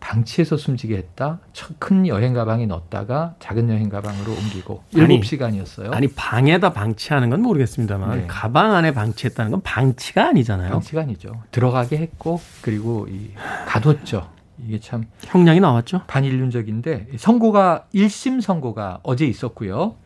방치해서 0.00 0.58
숨지게 0.58 0.96
했다. 0.98 1.38
큰 1.78 2.06
여행 2.06 2.34
가방에 2.34 2.66
넣었다가 2.66 3.36
작은 3.38 3.70
여행 3.70 3.88
가방으로 3.88 4.32
옮기고 4.32 4.82
아니, 4.98 5.18
7시간이었어요. 5.18 5.94
아니 5.94 6.08
방에다 6.08 6.74
방치하는 6.74 7.30
건 7.30 7.40
모르겠습니다만 7.40 8.18
네. 8.18 8.26
가방 8.26 8.74
안에 8.74 8.92
방치했다는 8.92 9.50
건 9.50 9.62
방치가 9.62 10.28
아니잖아요. 10.28 10.70
방치가 10.72 11.00
아니죠. 11.00 11.42
들어가게 11.50 11.96
했고 11.96 12.38
그리고 12.60 13.06
이 13.08 13.30
가뒀죠. 13.66 14.33
이게 14.58 14.78
참 14.78 15.04
형량이 15.24 15.60
나왔죠. 15.60 16.02
반인륜적인데 16.06 17.08
선고가 17.16 17.86
1심 17.94 18.40
선고가 18.40 19.00
어제 19.02 19.26
있었고요. 19.26 19.96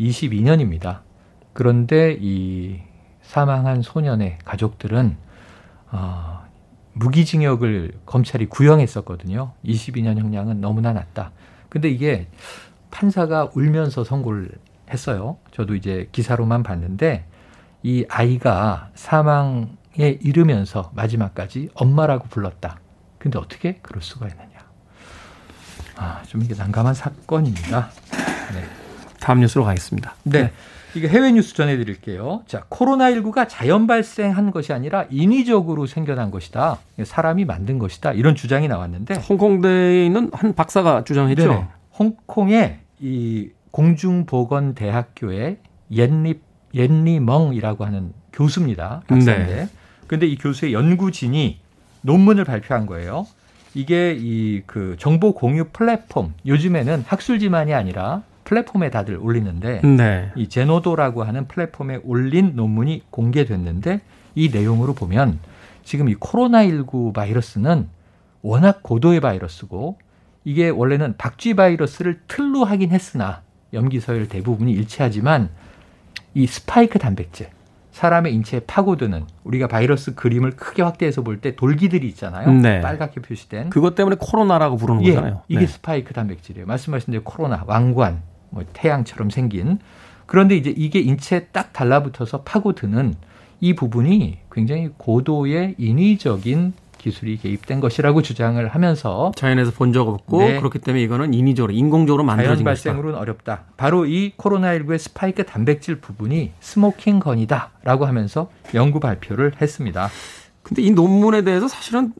22년입니다. 0.00 1.00
그런데 1.52 2.16
이 2.20 2.80
사망한 3.22 3.82
소년의 3.82 4.38
가족들은 4.44 5.16
어, 5.90 6.40
무기징역을 6.94 7.92
검찰이 8.06 8.46
구형했었거든요. 8.46 9.52
22년 9.64 10.18
형량은 10.18 10.60
너무나 10.60 10.92
낮다. 10.92 11.32
근데 11.68 11.88
이게 11.88 12.28
판사가 12.90 13.50
울면서 13.54 14.04
선고를 14.04 14.50
했어요. 14.90 15.36
저도 15.52 15.74
이제 15.74 16.08
기사로만 16.12 16.62
봤는데 16.62 17.26
이 17.82 18.04
아이가 18.08 18.90
사망에 18.94 19.66
이르면서 19.98 20.90
마지막까지 20.94 21.68
엄마라고 21.74 22.26
불렀다. 22.28 22.80
근데 23.18 23.38
어떻게 23.38 23.78
그럴 23.82 24.02
수가 24.02 24.28
있느냐. 24.28 24.48
아, 25.96 26.22
좀 26.26 26.42
이게 26.42 26.54
난감한 26.54 26.94
사건입니다. 26.94 27.90
네. 28.54 28.64
다음 29.20 29.40
뉴스로 29.40 29.64
가겠습니다. 29.64 30.14
네. 30.24 30.42
네. 30.42 30.52
이게 30.94 31.08
해외 31.08 31.30
뉴스 31.32 31.54
전해드릴게요. 31.54 32.44
자, 32.46 32.64
코로나19가 32.70 33.46
자연 33.48 33.86
발생한 33.86 34.50
것이 34.50 34.72
아니라 34.72 35.04
인위적으로 35.10 35.86
생겨난 35.86 36.30
것이다. 36.30 36.78
사람이 37.04 37.44
만든 37.44 37.78
것이다. 37.78 38.12
이런 38.12 38.34
주장이 38.34 38.68
나왔는데. 38.68 39.14
홍콩대에 39.14 40.06
있는 40.06 40.30
한 40.32 40.54
박사가 40.54 41.04
주장했죠. 41.04 41.48
네 41.48 41.68
홍콩의 41.98 42.78
이 43.00 43.50
공중보건대학교의 43.70 45.58
옌리, 45.92 46.40
옌리멍이라고 46.74 47.84
하는 47.84 48.12
교수입니다. 48.32 49.02
박사인데. 49.06 49.54
네. 49.54 49.68
근데 50.06 50.26
이 50.26 50.38
교수의 50.38 50.72
연구진이 50.72 51.60
논문을 52.02 52.44
발표한 52.44 52.86
거예요. 52.86 53.26
이게 53.74 54.16
이 54.18 54.62
그 54.66 54.96
정보 54.98 55.34
공유 55.34 55.64
플랫폼 55.72 56.34
요즘에는 56.46 57.04
학술지만이 57.06 57.74
아니라 57.74 58.22
플랫폼에 58.44 58.90
다들 58.90 59.18
올리는데 59.20 59.82
네. 59.82 60.32
이 60.36 60.48
제노도라고 60.48 61.22
하는 61.22 61.46
플랫폼에 61.46 62.00
올린 62.02 62.52
논문이 62.54 63.04
공개됐는데 63.10 64.00
이 64.34 64.48
내용으로 64.48 64.94
보면 64.94 65.38
지금 65.84 66.08
이 66.08 66.14
코로나19 66.16 67.12
바이러스는 67.12 67.88
워낙 68.42 68.82
고도의 68.82 69.20
바이러스고 69.20 69.98
이게 70.44 70.70
원래는 70.70 71.16
박쥐 71.18 71.54
바이러스를 71.54 72.20
틀로 72.26 72.64
하긴 72.64 72.90
했으나 72.90 73.42
염기서열 73.74 74.28
대부분이 74.28 74.72
일치하지만 74.72 75.50
이 76.34 76.46
스파이크 76.46 76.98
단백질 76.98 77.48
사람의 77.98 78.32
인체에 78.32 78.60
파고드는 78.60 79.24
우리가 79.42 79.66
바이러스 79.66 80.14
그림을 80.14 80.52
크게 80.52 80.82
확대해서 80.82 81.22
볼 81.22 81.40
때 81.40 81.56
돌기들이 81.56 82.06
있잖아요. 82.10 82.48
네. 82.52 82.80
빨갛게 82.80 83.20
표시된. 83.20 83.70
그것 83.70 83.96
때문에 83.96 84.14
코로나라고 84.20 84.76
부르는 84.76 85.04
예, 85.04 85.10
거잖아요. 85.10 85.42
이게 85.48 85.60
네. 85.62 85.66
스파이크 85.66 86.14
단백질이에요. 86.14 86.64
말씀하신 86.66 87.10
대로 87.10 87.24
코로나, 87.24 87.64
왕관, 87.66 88.22
뭐 88.50 88.62
태양처럼 88.72 89.30
생긴. 89.30 89.80
그런데 90.26 90.56
이제 90.56 90.72
이게 90.76 91.00
인체에 91.00 91.46
딱 91.46 91.72
달라붙어서 91.72 92.42
파고드는 92.42 93.14
이 93.60 93.74
부분이 93.74 94.38
굉장히 94.52 94.90
고도의 94.96 95.74
인위적인 95.78 96.74
기술이 96.98 97.38
개입된 97.38 97.80
것이라고 97.80 98.22
주장을 98.22 98.66
하면서 98.68 99.32
자연에서 99.36 99.70
본 99.72 99.92
적 99.92 100.06
없고 100.08 100.40
네. 100.40 100.58
그렇기 100.58 100.80
때문에 100.80 101.02
이거는 101.04 101.32
인위적으로 101.32 101.72
인공적으로 101.72 102.22
만들어진 102.24 102.56
자연 102.56 102.64
발생으로는 102.64 103.18
어렵다. 103.18 103.62
바로 103.78 104.04
이 104.04 104.32
코로나19의 104.36 104.98
스파이크 104.98 105.46
단백질 105.46 105.96
부분이 106.00 106.52
스모킹 106.60 107.20
건이다라고 107.20 108.04
하면서 108.04 108.50
연구 108.74 109.00
발표를 109.00 109.52
했습니다. 109.62 110.10
근데 110.62 110.82
이 110.82 110.90
논문에 110.90 111.42
대해서 111.42 111.68
사실은 111.68 112.12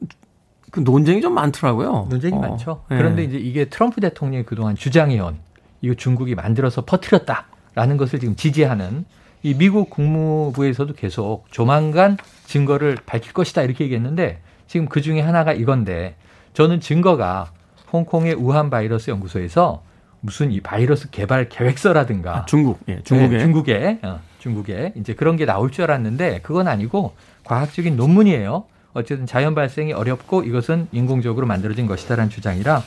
그 0.71 0.79
논쟁이 0.79 1.21
좀 1.21 1.33
많더라고요. 1.33 2.07
논쟁이 2.09 2.33
어. 2.33 2.39
많죠. 2.39 2.83
네. 2.89 2.97
그런데 2.97 3.23
이제 3.23 3.37
이게 3.37 3.65
트럼프 3.65 4.01
대통령이 4.01 4.45
그동안 4.45 4.75
주장해온 4.75 5.37
이거 5.81 5.93
중국이 5.93 6.33
만들어서 6.35 6.85
퍼뜨렸다라는 6.85 7.97
것을 7.97 8.19
지금 8.19 8.35
지지하는 8.35 9.05
이 9.41 9.53
미국 9.53 9.89
국무부에서도 9.89 10.93
계속 10.95 11.45
조만간 11.51 12.17
증거를 12.45 12.97
밝힐 13.05 13.31
것이다 13.33 13.61
이렇게 13.61 13.83
얘기했는데 13.85 14.41
지금 14.69 14.87
그 14.87 15.01
중에 15.01 15.19
하나가 15.19 15.51
이건데 15.51 16.15
저는 16.53 16.79
증거가 16.79 17.51
홍콩의 17.91 18.35
우한 18.35 18.69
바이러스 18.69 19.09
연구소에서 19.09 19.81
무슨 20.21 20.51
이 20.51 20.61
바이러스 20.61 21.09
개발 21.09 21.49
계획서라든가 21.49 22.37
아, 22.37 22.45
중국 22.45 22.79
예, 22.87 23.01
중국에 23.03 23.37
네, 23.37 23.39
중국에 23.43 23.99
어, 24.03 24.19
중국에 24.37 24.93
이제 24.95 25.13
그런 25.15 25.37
게 25.37 25.45
나올 25.45 25.71
줄 25.71 25.85
알았는데 25.85 26.41
그건 26.43 26.67
아니고 26.67 27.15
과학적인 27.45 27.97
논문이에요. 27.97 28.65
어쨌든 28.93 29.25
자연 29.25 29.55
발생이 29.55 29.91
어렵고 29.93 30.43
이것은 30.43 30.87
인공적으로 30.91 31.47
만들어진 31.47 31.87
것이다라는 31.87 32.29
주장이라 32.29 32.83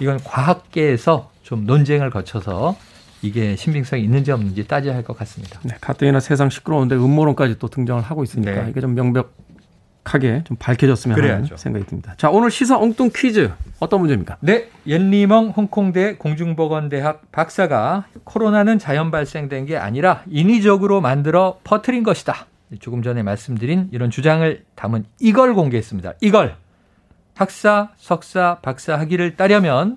이건 0.00 0.18
과학계에서 0.22 1.30
좀 1.42 1.64
논쟁을 1.66 2.10
거쳐서 2.10 2.76
이게 3.22 3.56
신빙성이 3.56 4.02
있는지 4.04 4.30
없는지 4.30 4.68
따져야 4.68 4.94
할 4.94 5.02
것 5.02 5.16
같습니다. 5.18 5.58
네, 5.64 5.74
가뜩이나 5.80 6.20
세상 6.20 6.48
시끄러운데 6.50 6.94
음모론까지 6.94 7.58
또 7.58 7.66
등장을 7.68 8.00
하고 8.02 8.22
있으니까 8.22 8.64
네. 8.64 8.70
이게 8.70 8.80
좀 8.80 8.94
명백 8.94 9.26
하게 10.04 10.44
좀 10.44 10.56
밝혀졌으면 10.58 11.16
그래야죠. 11.16 11.44
하는 11.44 11.56
생각이 11.56 11.86
듭니다. 11.86 12.14
자, 12.16 12.30
오늘 12.30 12.50
시사 12.50 12.78
엉뚱 12.78 13.10
퀴즈 13.14 13.50
어떤 13.80 14.00
문제입니까? 14.00 14.36
네, 14.40 14.68
옌리멍 14.86 15.50
홍콩대 15.56 16.16
공중보건대학 16.16 17.32
박사가 17.32 18.06
코로나는 18.24 18.78
자연 18.78 19.10
발생된 19.10 19.66
게 19.66 19.76
아니라 19.76 20.22
인위적으로 20.28 21.00
만들어 21.00 21.58
퍼뜨린 21.64 22.02
것이다. 22.02 22.46
조금 22.80 23.02
전에 23.02 23.22
말씀드린 23.22 23.88
이런 23.92 24.10
주장을 24.10 24.64
담은 24.74 25.04
이걸 25.20 25.54
공개했습니다. 25.54 26.14
이걸 26.20 26.56
학사, 27.34 27.90
석사, 27.96 28.58
박사 28.62 28.98
학위를 28.98 29.36
따려면 29.36 29.96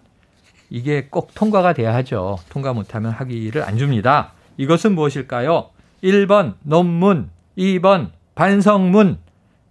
이게 0.69 1.07
꼭 1.09 1.33
통과가 1.33 1.73
돼야 1.73 1.93
하죠. 1.95 2.37
통과 2.49 2.73
못하면 2.73 3.11
학위를 3.11 3.63
안 3.63 3.77
줍니다. 3.77 4.33
이것은 4.57 4.95
무엇일까요? 4.95 5.69
1번 6.03 6.53
논문, 6.63 7.29
2번 7.57 8.09
반성문, 8.35 9.17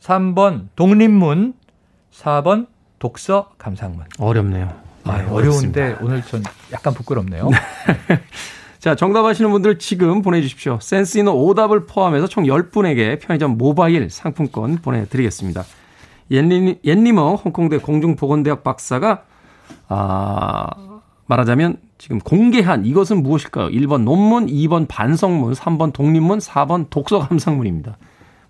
3번 0.06 0.68
독립문, 0.76 1.54
4번 2.12 2.66
독서 3.00 3.50
감상문. 3.58 4.04
어렵네요. 4.18 4.72
아, 5.04 5.18
네, 5.18 5.28
어려운데 5.28 5.96
오늘 6.00 6.22
전 6.22 6.42
약간 6.72 6.94
부끄럽네요. 6.94 7.50
자, 8.78 8.94
정답하시는 8.94 9.50
분들 9.50 9.80
지금 9.80 10.22
보내주십시오. 10.22 10.78
센스 10.80 11.18
있는 11.18 11.32
오답을 11.32 11.86
포함해서 11.86 12.28
총 12.28 12.44
10분에게 12.44 13.20
편의점 13.20 13.58
모바일 13.58 14.08
상품권 14.08 14.76
보내드리겠습니다. 14.76 15.64
옌리, 16.30 16.78
옌리머 16.84 17.34
홍콩대 17.34 17.78
공중보건대학 17.78 18.62
박사가 18.62 19.24
아, 19.88 20.68
말하자면 21.26 21.78
지금 21.98 22.20
공개한 22.20 22.86
이것은 22.86 23.24
무엇일까요? 23.24 23.68
1번 23.68 24.02
논문, 24.02 24.46
2번 24.46 24.86
반성문, 24.86 25.54
3번 25.54 25.92
독립문, 25.92 26.38
4번 26.38 26.86
독서 26.90 27.18
감상문입니다. 27.18 27.96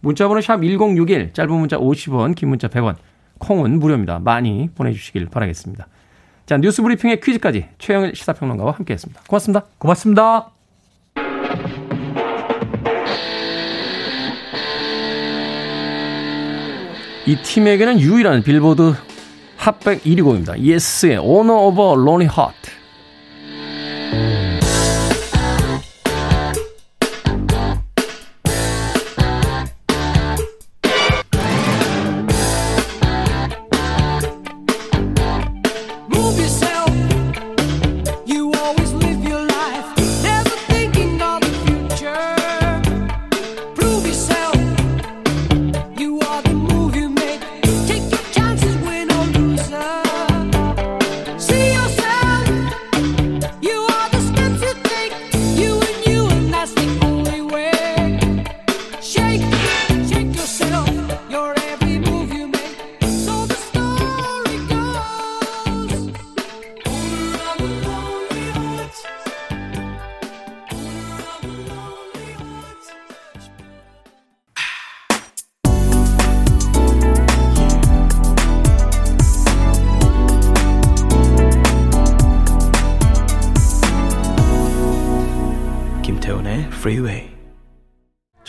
문자번호 0.06 0.40
샵 0.40 0.62
1061, 0.62 1.32
짧은 1.32 1.52
문자 1.52 1.76
50원, 1.78 2.36
긴 2.36 2.48
문자 2.48 2.68
100원, 2.68 2.94
콩은 3.38 3.80
무료입니다. 3.80 4.20
많이 4.20 4.70
보내주시길 4.76 5.26
바라겠습니다. 5.26 5.88
자, 6.46 6.56
뉴스 6.58 6.80
브리핑의 6.80 7.18
퀴즈까지 7.20 7.66
최영일 7.78 8.14
시사평론가와 8.14 8.70
함께 8.70 8.94
했습니다. 8.94 9.20
고맙습니다. 9.26 9.66
고맙습니다. 9.78 10.50
이 17.26 17.36
팀에게는 17.42 17.98
유일한 17.98 18.44
빌보드 18.44 18.94
핫백 19.56 20.04
1위 20.04 20.22
곡입니다. 20.22 20.56
예스의 20.60 21.18
Owner 21.18 21.58
of 21.58 21.82
a 21.82 21.88
Lonely 21.94 22.32
Heart. 22.32 22.75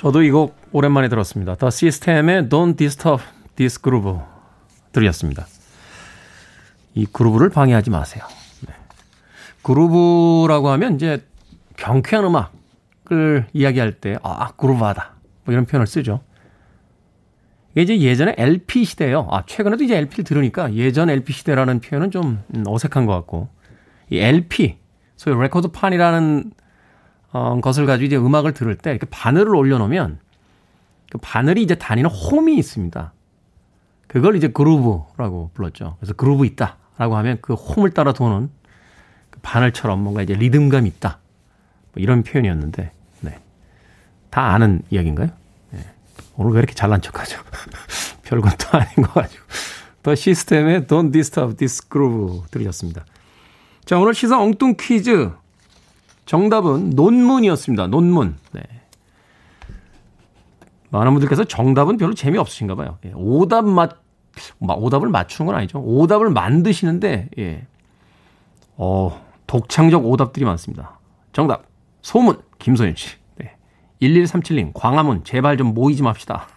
저도 0.08 0.24
이 0.24 0.32
곡 0.32 0.56
오랜만에 0.72 1.10
들었습니다. 1.10 1.56
The 1.56 1.68
System의 1.68 2.44
Don't 2.44 2.78
Disturb 2.78 3.22
This 3.58 3.82
Groove 3.82 4.22
들이었습니다. 4.94 5.46
이 6.94 7.06
그루브를 7.06 7.50
방해하지 7.50 7.90
마세요. 7.90 8.24
네. 8.66 8.74
그루브라고 9.64 10.70
하면 10.70 10.96
이제 10.96 11.26
경쾌한 11.76 12.24
음악을 12.24 13.48
이야기할 13.52 14.00
때, 14.00 14.16
아, 14.24 14.54
그루브하다. 14.54 15.12
뭐 15.44 15.52
이런 15.52 15.66
표현을 15.66 15.86
쓰죠. 15.86 16.22
이게 17.74 17.82
이제 17.82 18.00
예전에 18.00 18.34
LP 18.38 18.86
시대예요. 18.86 19.28
아, 19.30 19.44
최근에도 19.46 19.84
이제 19.84 19.98
LP를 19.98 20.24
들으니까 20.24 20.74
예전 20.74 21.10
LP 21.10 21.34
시대라는 21.34 21.82
표현은 21.82 22.12
좀 22.12 22.42
어색한 22.66 23.06
것 23.08 23.14
같고, 23.14 23.50
이 24.10 24.20
LP, 24.20 24.78
소위 25.18 25.36
레코드판이라는 25.38 26.52
어, 27.32 27.60
것을 27.62 27.86
가지고 27.86 28.06
이제 28.06 28.18
음악을 28.18 28.54
들을 28.54 28.76
때 28.76 28.92
이렇게 28.92 29.06
바늘을 29.10 29.56
올려놓으면 29.56 30.20
그 31.12 31.18
바늘이 31.20 31.64
이제 31.64 31.76
다니는 31.76 32.10
홈이 32.10 32.58
있습니다. 32.58 33.14
그걸 34.08 34.36
이제 34.36 34.48
그루브라고 34.48 35.52
불렀죠. 35.54 35.98
그래서 36.00 36.14
그루브 36.14 36.46
있다라고 36.46 37.18
하면 37.18 37.38
그 37.42 37.54
홈을 37.54 37.92
따라 37.92 38.14
도는 38.14 38.50
그 39.30 39.40
바늘처럼 39.42 40.02
뭔가 40.02 40.22
이제 40.22 40.34
리듬감이 40.34 40.88
있다. 40.88 41.20
뭐 41.94 42.02
이런 42.02 42.24
표현이었는데, 42.24 42.92
네. 43.22 43.40
다 44.30 44.54
아는 44.54 44.82
이야기인가요? 44.90 45.30
네. 45.72 45.80
오늘 46.36 46.54
왜 46.54 46.60
이렇게 46.60 46.74
잘난 46.74 47.02
척하죠? 47.02 47.40
또 48.24 48.78
아닌 48.78 48.96
거 48.96 49.22
가지고. 49.22 49.44
더 50.04 50.16
시스템의 50.16 50.84
Don't 50.84 51.12
Disturb 51.12 51.58
This 51.58 51.90
Groove 51.90 52.48
들으셨습니다. 52.52 53.06
자, 53.86 53.98
오늘 53.98 54.14
시사 54.14 54.40
엉뚱 54.40 54.76
퀴즈 54.80 55.32
정답은 56.28 56.92
논문이었습니다. 56.92 57.88
논문. 57.88 58.36
네. 58.52 58.62
많은 60.90 61.14
분들께서 61.14 61.46
정답은 61.46 61.98
별로 61.98 62.14
재미없으신가 62.14 62.76
봐요. 62.76 62.98
예. 63.06 63.12
오답 63.16 63.66
맞, 63.66 63.98
오답을 64.60 65.10
맞추는 65.10 65.48
건 65.48 65.56
아니죠. 65.56 65.80
오답을 65.80 66.30
만드시는데, 66.30 67.30
예. 67.40 67.66
어, 68.76 69.26
독창적 69.48 70.06
오답들이 70.06 70.46
많습니다. 70.46 71.00
정답. 71.34 71.66
소문. 72.02 72.42
김소연 72.60 72.96
씨. 72.96 73.16
네. 73.38 73.56
1137님. 74.02 74.72
광화문. 74.74 75.24
제발 75.24 75.58
좀 75.58 75.74
모이지 75.74 76.04
맙시다. 76.04 76.48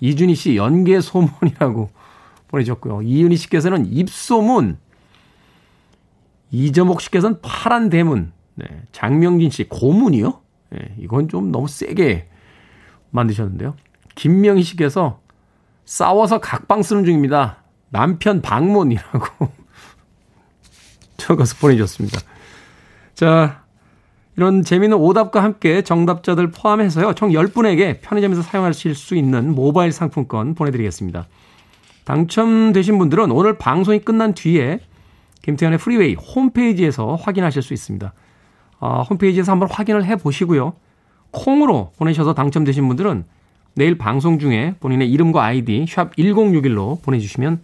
이준희 0.00 0.34
씨. 0.34 0.56
연계 0.56 1.00
소문이라고 1.00 1.90
보내주셨고요. 2.48 3.02
이윤희 3.02 3.36
씨께서는 3.36 3.86
입소문. 3.90 4.78
이점옥 6.50 7.00
씨께서는 7.00 7.40
파란 7.40 7.88
대문. 7.88 8.32
네. 8.58 8.66
장명진 8.90 9.50
씨, 9.50 9.68
고문이요? 9.68 10.40
네, 10.70 10.94
이건 10.98 11.28
좀 11.28 11.52
너무 11.52 11.68
세게 11.68 12.28
만드셨는데요. 13.10 13.76
김명희 14.16 14.62
씨께서 14.64 15.20
싸워서 15.84 16.40
각방 16.40 16.82
쓰는 16.82 17.04
중입니다. 17.04 17.62
남편 17.90 18.42
방문이라고 18.42 19.48
적어서 21.16 21.56
보내주셨습니다. 21.60 22.20
자, 23.14 23.62
이런 24.36 24.62
재미있는 24.62 24.98
오답과 24.98 25.42
함께 25.42 25.82
정답자들 25.82 26.50
포함해서요. 26.50 27.14
총 27.14 27.30
10분에게 27.30 28.00
편의점에서 28.00 28.42
사용하실 28.42 28.96
수 28.96 29.14
있는 29.14 29.54
모바일 29.54 29.92
상품권 29.92 30.54
보내드리겠습니다. 30.54 31.26
당첨되신 32.04 32.98
분들은 32.98 33.30
오늘 33.30 33.56
방송이 33.56 34.00
끝난 34.00 34.34
뒤에 34.34 34.80
김태훈의 35.42 35.78
프리웨이 35.78 36.14
홈페이지에서 36.14 37.14
확인하실 37.14 37.62
수 37.62 37.72
있습니다. 37.72 38.12
어, 38.80 39.02
홈페이지에서 39.02 39.52
한번 39.52 39.68
확인을 39.70 40.04
해 40.04 40.16
보시고요. 40.16 40.74
콩으로 41.30 41.92
보내셔서 41.98 42.34
당첨되신 42.34 42.86
분들은 42.88 43.24
내일 43.74 43.98
방송 43.98 44.38
중에 44.38 44.74
본인의 44.80 45.10
이름과 45.10 45.42
아이디 45.42 45.86
샵 45.88 46.14
1061로 46.16 47.02
보내주시면 47.02 47.62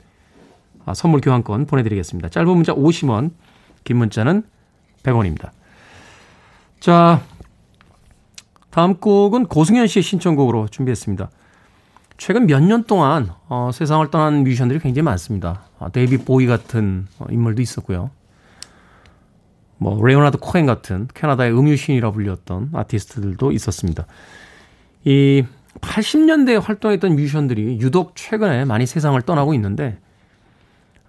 아, 0.87 0.95
선물 0.95 1.21
교환권 1.21 1.67
보내드리겠습니다. 1.67 2.29
짧은 2.29 2.49
문자 2.49 2.75
50원, 2.75 3.31
긴 3.85 3.97
문자는 3.97 4.43
100원입니다. 5.03 5.51
자, 6.81 7.23
다음 8.71 8.97
곡은 8.97 9.47
고승현 9.47 9.87
씨의 9.87 10.03
신청곡으로 10.03 10.69
준비했습니다. 10.69 11.31
최근 12.17 12.47
몇 12.47 12.61
년 12.63 12.85
동안 12.85 13.31
어, 13.49 13.71
세상을 13.73 14.11
떠난 14.11 14.45
뮤지션들이 14.45 14.79
굉장히 14.79 15.05
많습니다. 15.05 15.63
아, 15.79 15.89
데이빗 15.89 16.19
보위 16.19 16.47
같은 16.47 17.07
어, 17.19 17.27
인물도 17.31 17.63
있었고요. 17.63 18.11
뭐 19.85 20.03
레오나드 20.03 20.39
코엔 20.39 20.65
같은 20.65 21.09
캐나다의 21.13 21.53
음유시인이라 21.53 22.11
불렸던 22.13 22.71
아티스트들도 22.73 23.53
있었습니다. 23.53 24.07
이 25.05 25.45
80년대에 25.83 26.59
활동했던 26.59 27.15
뮤지션들이 27.15 27.79
유독 27.83 28.17
최근에 28.17 28.65
많이 28.65 28.87
세상을 28.87 29.21
떠나고 29.21 29.53
있는데 29.53 29.99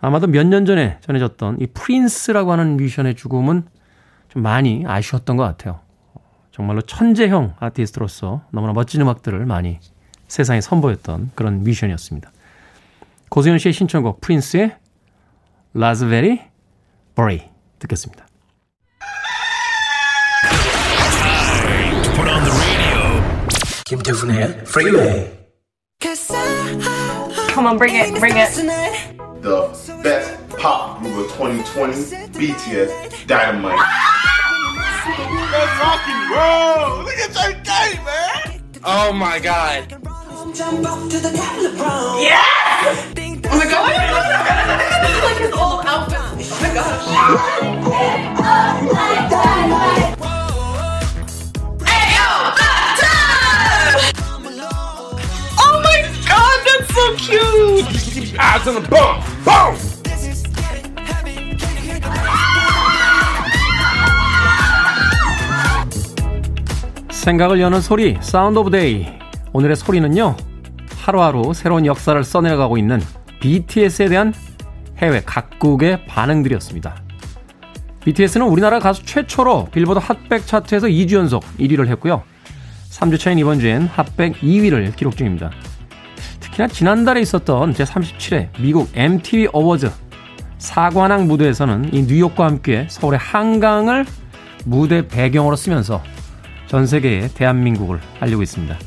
아마도 0.01 0.27
몇 0.27 0.45
년 0.45 0.65
전에 0.65 0.97
전해졌던 0.99 1.61
이 1.61 1.67
프린스라고 1.67 2.51
하는 2.51 2.75
뮤지션의 2.75 3.15
죽음은 3.15 3.63
좀 4.27 4.41
많이 4.41 4.83
아쉬웠던 4.85 5.37
것 5.37 5.43
같아요. 5.43 5.79
정말로 6.51 6.81
천재형 6.81 7.53
아티스트로서 7.57 8.41
너무나 8.51 8.73
멋진 8.73 8.99
음악들을 8.99 9.45
많이 9.45 9.79
세상에 10.27 10.59
선보였던 10.59 11.31
그런 11.33 11.63
뮤지션이었습니다. 11.63 12.29
고소현 13.29 13.57
씨의 13.57 13.71
신청곡 13.71 14.19
프린스의 14.19 14.75
라즈베리 15.73 16.41
버리 17.15 17.41
듣겠습니다. 17.79 18.25
김태훈의 23.84 24.64
Freeway. 24.66 25.30
Come 27.52 27.66
on, 27.66 27.76
bring 27.78 27.94
it, 27.94 28.18
bring 28.20 28.36
it. 28.36 28.48
The 29.42 29.68
best 30.02 30.38
pop 30.56 31.00
group 31.00 31.26
of 31.26 31.32
2020, 31.32 31.92
BTS, 32.38 33.26
Dynamite. 33.26 33.78
Let's 35.50 35.74
rock 35.80 36.00
and 36.06 36.30
roll. 36.30 37.04
Look 37.04 37.18
at 37.18 37.32
that 37.34 37.64
game, 37.64 38.04
man. 38.04 38.60
Oh 38.84 39.12
my 39.12 39.38
god. 39.38 39.88
Yeah! 42.20 42.44
Oh 43.52 43.56
my 43.58 43.66
god! 43.66 43.92
This 45.00 45.10
is 45.10 45.22
like 45.22 45.38
his 45.38 45.52
old 45.52 45.84
outfit. 45.86 46.18
Oh 46.22 47.24
my 48.92 49.16
gosh. 49.30 50.13
God, 57.05 57.17
that's 57.17 57.27
so 57.27 57.31
cute! 57.31 58.39
Eyes 58.39 58.67
on 58.67 58.75
the 58.75 58.89
bump. 58.89 59.23
Boom. 59.43 59.75
생각을 67.09 67.59
여는 67.59 67.81
소리, 67.81 68.17
Sound 68.21 68.59
of 68.59 68.69
Day. 68.69 69.07
오늘의 69.51 69.75
소리는요, 69.77 70.35
하루하루 70.97 71.53
새로운 71.53 71.85
역사를 71.85 72.21
써내려가고 72.23 72.77
있는 72.77 73.01
BTS에 73.39 74.09
대한 74.09 74.33
해외 74.97 75.21
각국의 75.25 76.05
반응들이었습니다. 76.05 76.95
BTS는 78.01 78.47
우리나라 78.47 78.79
가수 78.79 79.03
최초로 79.03 79.69
빌보드 79.71 79.99
핫백 79.99 80.45
차트에서 80.45 80.87
2주 80.87 81.13
연속 81.13 81.43
1위를 81.57 81.87
했고요. 81.87 82.21
3주 82.91 83.19
차인 83.19 83.39
이번 83.39 83.59
주엔 83.59 83.87
핫백 83.87 84.41
2위를 84.41 84.95
기록 84.95 85.17
중입니다. 85.17 85.49
특히나 86.55 86.67
지난달에 86.69 87.21
있었던 87.21 87.73
제37회 87.73 88.49
미국 88.59 88.89
MTV 88.93 89.49
어워즈 89.51 89.91
사관왕 90.57 91.27
무대에서는 91.27 91.93
이 91.93 92.03
뉴욕과 92.03 92.45
함께 92.45 92.87
서울의 92.89 93.19
한강을 93.19 94.05
무대 94.63 95.05
배경으로 95.07 95.57
쓰면서 95.57 96.01
전 96.67 96.87
세계에 96.87 97.27
대한민국을 97.33 97.99
알리고 98.21 98.41
있습니다. 98.41 98.77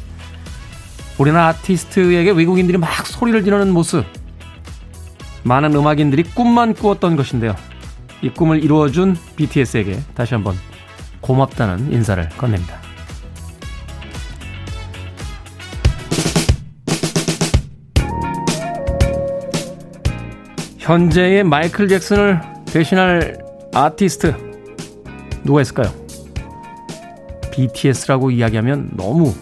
우리나라 1.18 1.48
아티스트에게 1.48 2.30
외국인들이 2.30 2.78
막 2.78 3.06
소리를 3.06 3.44
지르는 3.44 3.70
모습. 3.70 4.04
많은 5.42 5.74
음악인들이 5.74 6.22
꿈만 6.22 6.74
꾸었던 6.74 7.16
것인데요. 7.16 7.54
이 8.22 8.30
꿈을 8.30 8.64
이루어준 8.64 9.16
BTS에게 9.36 10.00
다시 10.14 10.34
한번 10.34 10.56
고맙다는 11.20 11.92
인사를 11.92 12.28
건넵니다. 12.30 12.87
현재의 20.88 21.44
마이클 21.44 21.86
잭슨을 21.86 22.40
대신할 22.64 23.36
아티스트 23.74 24.34
누가 25.44 25.60
있을까요? 25.60 25.92
BTS라고 27.52 28.30
이야기하면 28.30 28.92
너무 28.96 29.34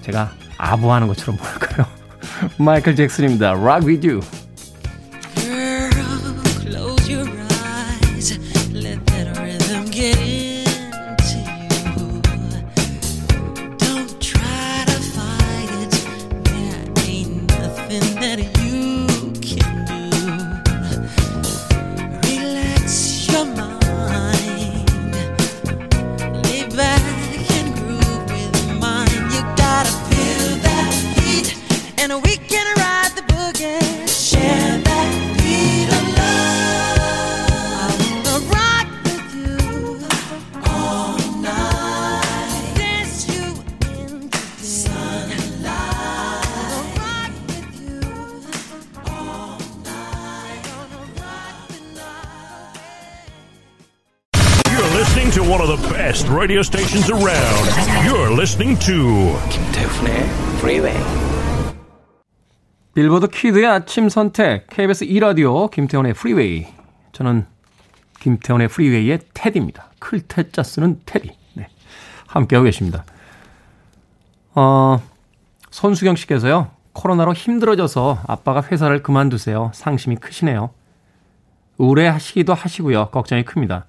제가 0.00 0.32
아부하는 0.56 1.06
것처럼 1.08 1.36
보일까요? 1.36 1.86
마이클 2.58 2.96
잭슨입니다. 2.96 3.50
Rock 3.50 3.86
with 3.86 4.08
you. 4.08 4.22
Listening 55.26 55.48
to 55.48 55.52
one 55.52 55.60
of 55.60 55.68
the 55.68 55.88
best 55.88 56.28
radio 56.28 56.62
stations 56.62 57.10
around. 57.10 57.66
You're 58.06 58.30
listening 58.30 58.78
to 58.86 59.36
김태훈의 59.50 60.14
Freeway. 60.58 60.96
빌보드 62.94 63.26
kid의 63.28 63.66
아침 63.66 64.08
선택 64.08 64.68
KBS 64.68 65.04
2 65.04 65.18
라디오 65.18 65.68
김태훈의 65.68 66.14
프리웨이 66.14 66.66
저는 67.12 67.44
김태훈의 68.20 68.68
프리웨이의 68.68 69.18
태디입니다. 69.34 69.90
클 69.98 70.26
태 70.26 70.48
자 70.48 70.62
쓰는 70.62 71.00
태디 71.04 71.30
네, 71.54 71.68
함께하고 72.28 72.64
계십니다. 72.64 73.04
어, 74.54 75.02
손수경 75.70 76.14
씨께서요. 76.16 76.70
코로나로 76.92 77.34
힘들어져서 77.34 78.20
아빠가 78.26 78.62
회사를 78.62 79.02
그만두세요. 79.02 79.72
상심이 79.74 80.16
크시네요. 80.16 80.70
우울해하시기도 81.78 82.54
하시고요. 82.54 83.08
걱정이 83.10 83.44
큽니다. 83.44 83.86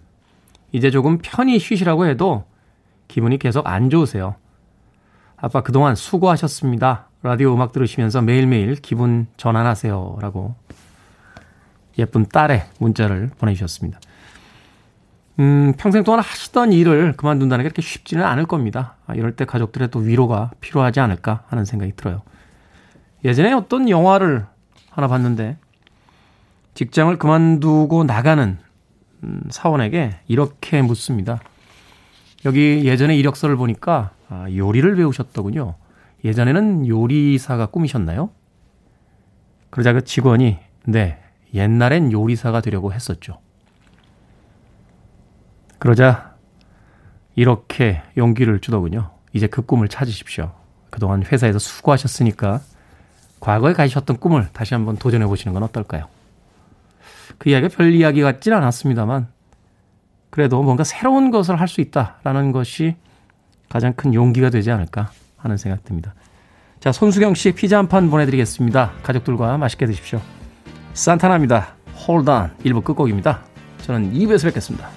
이제 0.72 0.92
조금 0.92 1.20
편히 1.22 1.60
쉬시라고 1.60 2.06
해도 2.06 2.46
기분이 3.08 3.40
계속 3.40 3.68
안 3.68 3.90
좋으세요. 3.90 4.36
아빠 5.38 5.62
그동안 5.62 5.96
수고하셨습니다. 5.96 7.08
라디오 7.24 7.54
음악 7.54 7.72
들으시면서 7.72 8.22
매일매일 8.22 8.76
기분 8.76 9.28
전환하세요. 9.38 10.18
라고 10.22 10.56
예쁜 11.98 12.26
딸의 12.26 12.66
문자를 12.80 13.32
보내주셨습니다. 13.38 14.00
음, 15.40 15.74
평생 15.78 16.04
동안 16.04 16.20
하시던 16.22 16.74
일을 16.74 17.14
그만둔다는 17.14 17.64
게 17.64 17.70
그렇게 17.70 17.82
쉽지는 17.82 18.26
않을 18.26 18.46
겁니다. 18.46 18.96
아, 19.06 19.14
이럴 19.14 19.36
때 19.36 19.46
가족들의 19.46 19.90
또 19.92 20.00
위로가 20.00 20.52
필요하지 20.62 21.00
않을까 21.00 21.44
하는 21.48 21.64
생각이 21.64 21.94
들어요. 21.96 22.24
예전에 23.24 23.54
어떤 23.54 23.90
영화를 23.90 24.46
하나 24.90 25.08
봤는데 25.08 25.58
직장을 26.74 27.16
그만두고 27.18 28.04
나가는 28.04 28.44
음, 28.44 28.67
사원에게 29.50 30.18
이렇게 30.28 30.82
묻습니다. 30.82 31.40
여기 32.46 32.84
예전에 32.86 33.16
이력서를 33.18 33.56
보니까 33.56 34.12
아, 34.30 34.48
요리를 34.54 34.96
배우셨더군요. 34.96 35.76
예전에는 36.24 36.88
요리사가 36.88 37.68
꿈이셨나요? 37.68 38.30
그러자 39.70 39.94
그 39.94 40.04
직원이 40.04 40.58
네, 40.86 41.20
옛날엔 41.54 42.12
요리사가 42.12 42.62
되려고 42.62 42.94
했었죠. 42.94 43.40
그러자 45.80 46.36
이렇게 47.36 48.02
용기를 48.18 48.60
주더군요. 48.60 49.12
이제 49.34 49.48
그 49.48 49.62
꿈을 49.62 49.88
찾으십시오. 49.88 50.52
그동안 50.90 51.24
회사에서 51.24 51.60
수고하셨으니까 51.60 52.62
과거에 53.40 53.74
가지셨던 53.74 54.18
꿈을 54.18 54.48
다시 54.54 54.74
한번 54.74 54.98
도전해 54.98 55.28
보시는 55.28 55.54
건 55.54 55.64
어떨까요? 55.64 56.08
그 57.38 57.50
이야기가 57.50 57.76
별 57.76 57.94
이야기 57.94 58.22
같진 58.22 58.54
않았습니다만 58.54 59.28
그래도 60.30 60.62
뭔가 60.64 60.84
새로운 60.84 61.32
것을 61.32 61.60
할 61.60 61.68
수 61.68 61.82
있다라는 61.82 62.52
것이 62.52 62.96
가장 63.70 63.94
큰 63.94 64.14
용기가 64.14 64.50
되지 64.50 64.72
않을까 64.72 65.12
하는 65.38 65.58
생각 65.58 65.84
듭니다. 65.84 66.14
자, 66.80 66.92
손수경 66.92 67.34
씨 67.34 67.52
피자 67.54 67.78
한 67.78 67.88
판 67.88 68.10
보내드리겠습니다. 68.10 68.92
가족들과 69.04 69.58
맛있게 69.58 69.86
드십시오. 69.86 70.22
산타나입니다. 70.94 71.76
홀던 72.08 72.58
1부 72.64 72.84
끝곡입니다. 72.84 73.42
저는 73.82 74.14
2부에서 74.14 74.46
뵙겠습니다. 74.46 74.90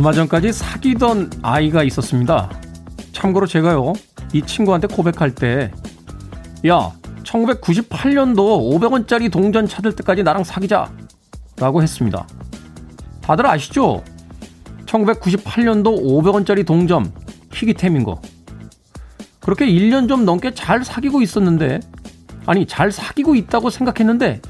얼마 0.00 0.14
전까지 0.14 0.54
사귀던 0.54 1.30
아이가 1.42 1.82
있었습니다. 1.82 2.48
참고로 3.12 3.46
제가요, 3.46 3.92
이 4.32 4.40
친구한테 4.40 4.86
고백할 4.86 5.34
때, 5.34 5.70
야, 6.66 6.90
1998년도 7.22 8.80
500원짜리 8.80 9.30
동전 9.30 9.68
찾을 9.68 9.94
때까지 9.94 10.22
나랑 10.22 10.42
사귀자. 10.42 10.90
라고 11.58 11.82
했습니다. 11.82 12.26
다들 13.20 13.46
아시죠? 13.46 14.02
1998년도 14.86 16.02
500원짜리 16.02 16.64
동전, 16.64 17.12
희귀템인 17.52 18.02
거. 18.02 18.22
그렇게 19.40 19.66
1년 19.66 20.08
좀 20.08 20.24
넘게 20.24 20.54
잘 20.54 20.82
사귀고 20.82 21.20
있었는데, 21.20 21.78
아니, 22.46 22.64
잘 22.66 22.90
사귀고 22.90 23.34
있다고 23.34 23.68
생각했는데, 23.68 24.40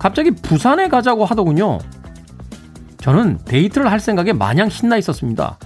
갑자기 0.00 0.32
부산에 0.32 0.88
가자고 0.88 1.24
하더군요. 1.24 1.78
저는 3.04 3.40
데이트를 3.44 3.92
할 3.92 4.00
생각에 4.00 4.32
마냥 4.32 4.70
신나 4.70 4.96
있었습니다. 4.96 5.58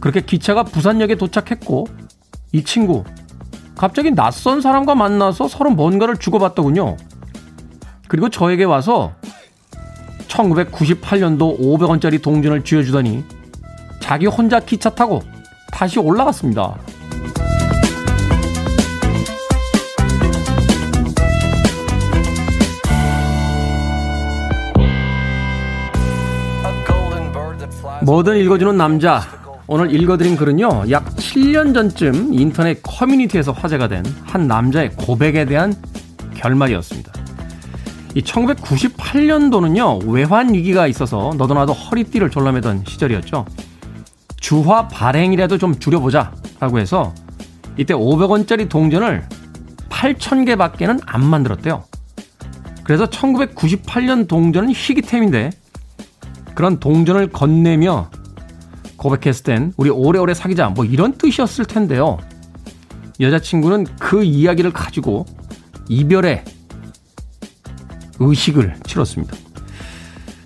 그렇게 0.00 0.20
기차가 0.22 0.64
부산역에 0.64 1.14
도착했고, 1.14 1.86
이 2.50 2.64
친구, 2.64 3.04
갑자기 3.76 4.10
낯선 4.10 4.60
사람과 4.60 4.96
만나서 4.96 5.46
서로 5.46 5.70
뭔가를 5.70 6.16
주고받더군요. 6.16 6.96
그리고 8.08 8.28
저에게 8.28 8.64
와서 8.64 9.12
1998년도 10.26 11.60
500원짜리 11.60 12.20
동전을 12.20 12.64
쥐어주더니 12.64 13.22
자기 14.00 14.26
혼자 14.26 14.58
기차 14.58 14.90
타고 14.90 15.22
다시 15.70 16.00
올라갔습니다. 16.00 16.76
뭐든 28.02 28.36
읽어주는 28.38 28.76
남자. 28.76 29.22
오늘 29.68 29.94
읽어드린 29.94 30.36
글은요, 30.36 30.90
약 30.90 31.06
7년 31.16 31.72
전쯤 31.72 32.34
인터넷 32.34 32.82
커뮤니티에서 32.82 33.52
화제가 33.52 33.88
된 33.88 34.02
한 34.24 34.48
남자의 34.48 34.90
고백에 34.92 35.44
대한 35.44 35.74
결말이었습니다. 36.34 37.12
이 38.14 38.22
1998년도는요, 38.22 40.08
외환 40.08 40.52
위기가 40.52 40.86
있어서 40.86 41.32
너도나도 41.36 41.72
허리띠를 41.74 42.30
졸라매던 42.30 42.84
시절이었죠. 42.88 43.44
주화 44.40 44.88
발행이라도 44.88 45.58
좀 45.58 45.78
줄여보자 45.78 46.32
라고 46.60 46.78
해서 46.78 47.14
이때 47.76 47.94
500원짜리 47.94 48.68
동전을 48.68 49.22
8,000개 49.90 50.56
밖에는 50.58 50.98
안 51.06 51.24
만들었대요. 51.24 51.84
그래서 52.84 53.06
1998년 53.06 54.26
동전은 54.26 54.70
희귀템인데 54.70 55.50
그런 56.54 56.78
동전을 56.80 57.28
건네며 57.28 58.10
고백했을 58.96 59.44
땐 59.44 59.72
우리 59.76 59.90
오래오래 59.90 60.34
사귀자 60.34 60.68
뭐 60.68 60.84
이런 60.84 61.12
뜻이었을 61.18 61.64
텐데요. 61.64 62.18
여자친구는 63.20 63.86
그 63.98 64.22
이야기를 64.22 64.72
가지고 64.72 65.26
이별의 65.88 66.44
의식을 68.18 68.76
치렀습니다. 68.84 69.36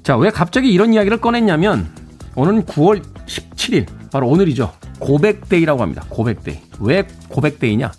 자, 0.02 0.16
왜 0.16 0.30
갑자기 0.30 0.72
이런 0.72 0.94
이야기를 0.94 1.20
꺼냈냐면 1.20 1.90
오늘은 2.34 2.64
9월 2.64 3.02
17일 3.26 3.86
바로 4.10 4.28
오늘이죠. 4.28 4.72
고백데이라고 4.98 5.82
합니다. 5.82 6.04
고백데이. 6.08 6.60
왜 6.80 7.06
고백데이냐? 7.28 7.92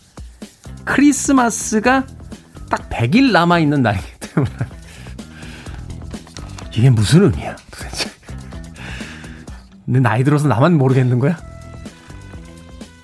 크리스마스가 0.86 2.06
딱 2.70 2.90
100일 2.90 3.32
남아 3.32 3.60
있는 3.60 3.82
날이기 3.82 4.06
때문에 4.20 4.56
이게 6.78 6.92
무슨 6.92 7.24
의미야, 7.24 7.56
도대체? 7.72 8.12
내 9.86 10.00
나이 10.00 10.24
들어서 10.24 10.48
나만 10.48 10.78
모르겠는 10.78 11.18
거야? 11.18 11.38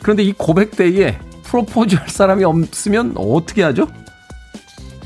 그런데 0.03 0.21
이 0.21 0.31
고백데이에 0.33 1.17
프로포즈 1.43 1.95
할 1.95 2.07
사람이 2.07 2.43
없으면 2.43 3.15
어떻게 3.17 3.63
하죠? 3.63 3.88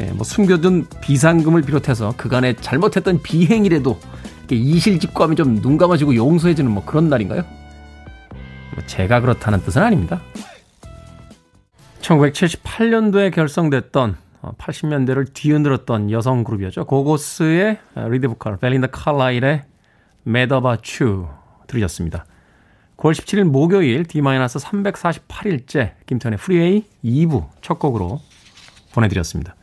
예, 0.02 0.06
뭐 0.12 0.24
숨겨둔 0.24 0.88
비상금을 1.02 1.62
비롯해서 1.62 2.14
그간에 2.18 2.56
잘못했던 2.56 3.22
비행이라도 3.22 4.00
이실직고하면 4.52 5.36
좀 5.36 5.62
눈 5.62 5.78
감아주고 5.78 6.16
용서해주는 6.16 6.70
뭐 6.70 6.84
그런 6.84 7.10
날인가요? 7.10 7.44
뭐 8.76 8.86
제가 8.86 9.22
그렇다는 9.22 9.62
뜻은 9.64 9.82
아닙니다. 9.82 10.22
1978년도에 12.02 13.34
결성됐던 13.34 14.18
80년대를 14.58 15.34
뒤흔들었던 15.34 16.12
여성 16.12 16.44
그룹이었죠. 16.44 16.86
고고스의 16.86 17.80
리드 17.96 18.28
보컬 18.30 18.58
벨린다 18.58 18.88
칼라일의 18.88 19.64
About 20.28 21.04
You 21.04 21.28
들으셨습니다. 21.68 22.26
9월 22.98 23.14
17일 23.14 23.44
목요일 23.44 24.04
D-348일째 24.06 25.92
김태훈의 26.08 26.40
프리웨이 26.40 26.86
2부 27.04 27.48
첫 27.62 27.78
곡으로 27.80 28.22
보내드렸습니다. 28.94 29.56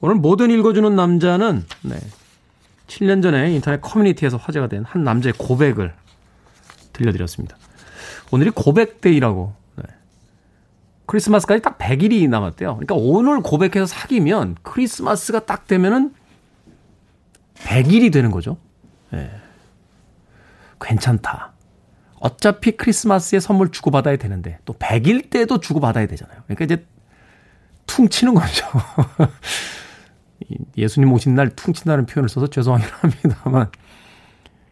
오늘 0.00 0.16
모든 0.16 0.50
읽어주는 0.50 0.96
남자는 0.96 1.64
네, 1.82 1.96
7년 2.88 3.22
전에 3.22 3.52
인터넷 3.52 3.80
커뮤니티에서 3.80 4.36
화제가 4.36 4.66
된 4.66 4.84
한 4.84 5.04
남자의 5.04 5.32
고백을 5.38 5.94
들려드렸습니다. 6.92 7.56
오늘이 8.32 8.50
고백데이라고 8.50 9.52
네. 9.52 9.59
크리스마스까지 11.10 11.60
딱 11.60 11.76
100일이 11.76 12.28
남았대요. 12.28 12.76
그러니까 12.76 12.94
오늘 12.94 13.40
고백해서 13.40 13.84
사귀면 13.84 14.58
크리스마스가 14.62 15.44
딱 15.44 15.66
되면은 15.66 16.14
100일이 17.54 18.12
되는 18.12 18.30
거죠. 18.30 18.58
네. 19.10 19.28
괜찮다. 20.80 21.52
어차피 22.20 22.76
크리스마스에 22.76 23.40
선물 23.40 23.72
주고받아야 23.72 24.18
되는데 24.18 24.60
또 24.64 24.74
100일 24.74 25.30
때도 25.30 25.58
주고받아야 25.58 26.06
되잖아요. 26.06 26.42
그러니까 26.46 26.64
이제 26.64 26.86
퉁 27.86 28.08
치는 28.08 28.34
거죠. 28.34 28.66
예수님 30.78 31.12
오신 31.12 31.34
날 31.34 31.50
퉁 31.56 31.74
친다는 31.74 32.06
표현을 32.06 32.28
써서 32.28 32.46
죄송하긴 32.46 32.88
합니다만 32.88 33.68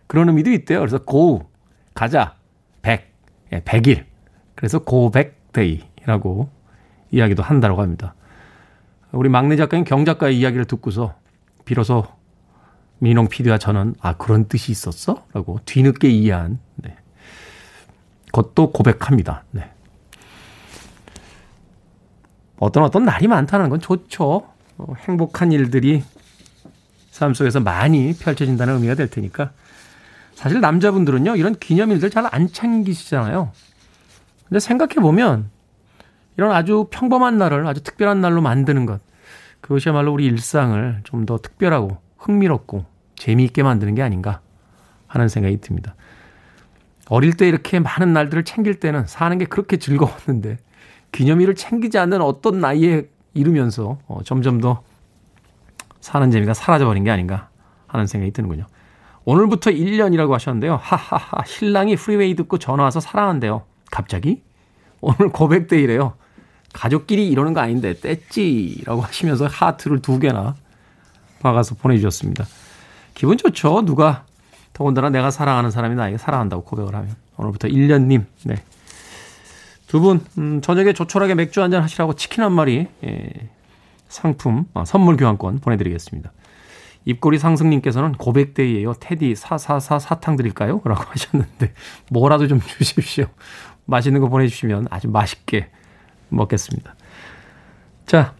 그런 0.07 0.29
의미도 0.29 0.53
있대요. 0.53 0.79
그래서 0.79 0.99
고 0.99 1.51
가자 1.95 2.37
100 2.83 3.13
예, 3.55 3.61
100일 3.61 4.05
그래서 4.55 4.79
고백데이 4.79 5.83
라고 6.09 6.49
이야기도 7.11 7.43
한다고 7.43 7.83
합니다. 7.83 8.15
우리 9.13 9.29
막내 9.29 9.57
작가인 9.57 9.85
경 9.85 10.07
작가의 10.07 10.39
이야기를 10.39 10.65
듣고서 10.65 11.15
비로소 11.67 12.07
민홍 12.99 13.29
PD와 13.29 13.59
저는 13.59 13.95
아 14.01 14.15
그런 14.15 14.49
뜻이 14.49 14.73
있었어? 14.73 15.27
라고 15.35 15.61
뒤늦게 15.67 16.09
이해한 16.09 16.61
네. 16.77 16.97
것도 18.33 18.73
고백합니다. 18.73 19.45
네. 19.51 19.71
어떤 22.59 22.85
어떤 22.85 23.05
날이 23.05 23.27
많다는 23.27 23.69
건 23.69 23.79
좋죠. 23.79 24.49
어, 24.79 24.95
행복한 25.07 25.53
일들이 25.53 26.03
삶 27.11 27.35
속에서 27.35 27.61
많이 27.61 28.15
펼쳐진다는 28.15 28.77
의미가 28.77 28.95
될 28.95 29.11
테니까 29.11 29.51
사실 30.35 30.63
남자분들은요 30.63 31.37
이런 31.37 31.55
기념일들 31.55 32.09
잘 32.09 32.25
안 32.33 32.51
챙기시잖아요. 32.51 33.53
근데 34.49 34.59
생각해 34.59 34.95
보면 34.95 35.51
이런 36.39 36.53
아주 36.53 36.87
평범한 36.91 37.37
날을 37.37 37.67
아주 37.67 37.83
특별한 37.83 38.21
날로 38.21 38.41
만드는 38.41 38.87
것 38.87 39.01
그것이야말로 39.61 40.13
우리 40.13 40.25
일상을 40.25 41.01
좀 41.05 41.27
더 41.27 41.37
특별하고 41.37 41.99
흥미롭고 42.17 42.87
재미있게 43.17 43.63
만드는 43.63 43.97
게 43.97 44.03
아닌가 44.03 44.41
하는 45.09 45.29
생각이 45.29 45.61
듭니다. 45.61 45.95
어릴 47.09 47.37
때 47.37 47.49
이렇게 47.49 47.81
많은 47.81 48.13
날들을 48.13 48.45
챙길 48.45 48.79
때는 48.79 49.07
사는 49.07 49.37
게 49.37 49.47
그렇게 49.47 49.79
즐거웠는데 49.79 50.59
기념일을 51.13 51.55
챙기지 51.57 51.99
않는 51.99 52.23
어떤 52.23 52.61
나이에 52.61 53.09
이르면서 53.35 53.99
어, 54.07 54.21
점점 54.25 54.61
더 54.61 54.83
사는 56.01 56.31
재미가 56.31 56.55
사라져버린 56.55 57.03
게 57.03 57.11
아닌가 57.11 57.49
하는 57.89 58.07
생각이 58.07 58.31
드는군요. 58.33 58.67
오늘부터 59.25 59.71
1년이라고 59.71 60.31
하셨는데요. 60.31 60.77
하하하 60.77 61.45
신랑이 61.45 61.97
프리웨이 61.97 62.35
듣고 62.37 62.59
전화 62.59 62.85
와서 62.85 63.01
사랑한대요. 63.01 63.65
갑자기? 63.91 64.43
오늘 65.01 65.31
고백데이래요. 65.31 66.15
가족끼리 66.79 67.29
이러는 67.29 67.55
거 67.55 67.61
아닌데 67.61 67.93
떼찌라고 67.95 69.01
하시면서 69.01 69.49
하트를 69.49 70.01
두 70.01 70.21
개나 70.21 70.55
박아서 71.41 71.75
보내주셨습니다. 71.75 72.47
기분 73.15 73.37
좋죠. 73.37 73.85
누가 73.85 74.25
더군다나 74.73 75.11
내가 75.11 75.33
사랑하는 75.33 75.73
사람이 75.73 75.97
나에게 75.97 76.19
사랑한다고 76.19 76.63
고백을 76.63 76.95
하면 76.95 77.17
오늘부터 77.37 77.67
1년님 77.67 78.27
네. 78.45 78.63
두 79.89 80.01
분, 80.01 80.25
음, 80.39 80.61
저녁에 80.61 80.93
조촐하게 80.93 81.35
맥주 81.35 81.63
한잔 81.63 81.83
하시라고 81.83 82.15
치킨 82.15 82.45
한 82.45 82.53
마리, 82.53 82.87
예, 83.03 83.31
상품, 84.07 84.67
아, 84.75 84.85
선물 84.85 85.17
교환권 85.17 85.59
보내드리겠습니다. 85.59 86.31
입꼬리 87.07 87.39
상승님께서는 87.39 88.13
고백데이에요. 88.13 88.93
테디 89.01 89.35
사사사 89.35 89.99
사탕 89.99 90.37
드릴까요? 90.37 90.81
라고 90.85 91.03
하셨는데 91.03 91.73
뭐라도 92.13 92.47
좀 92.47 92.61
주십시오. 92.79 93.27
맛있는 93.87 94.21
거 94.21 94.29
보내주시면 94.29 94.87
아주 94.91 95.09
맛있게 95.09 95.71
먹겠습니다. 96.29 96.95
자, 98.07 98.35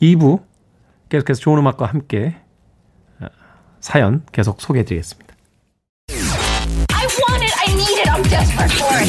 2부 0.00 0.42
계속해서 1.08 1.40
좋은 1.40 1.58
음악과 1.58 1.86
함께 1.86 2.36
어, 3.20 3.26
사연 3.80 4.24
계속 4.32 4.60
소개해 4.60 4.84
드리겠습니다. 4.84 5.34
I 6.08 7.06
want 7.28 7.44
it. 7.44 7.54
I 7.58 7.72
need 7.74 7.98
it. 8.00 8.08
I'm 8.10 8.22
desperate 8.28 8.72
for 8.72 8.96
it. 8.98 9.08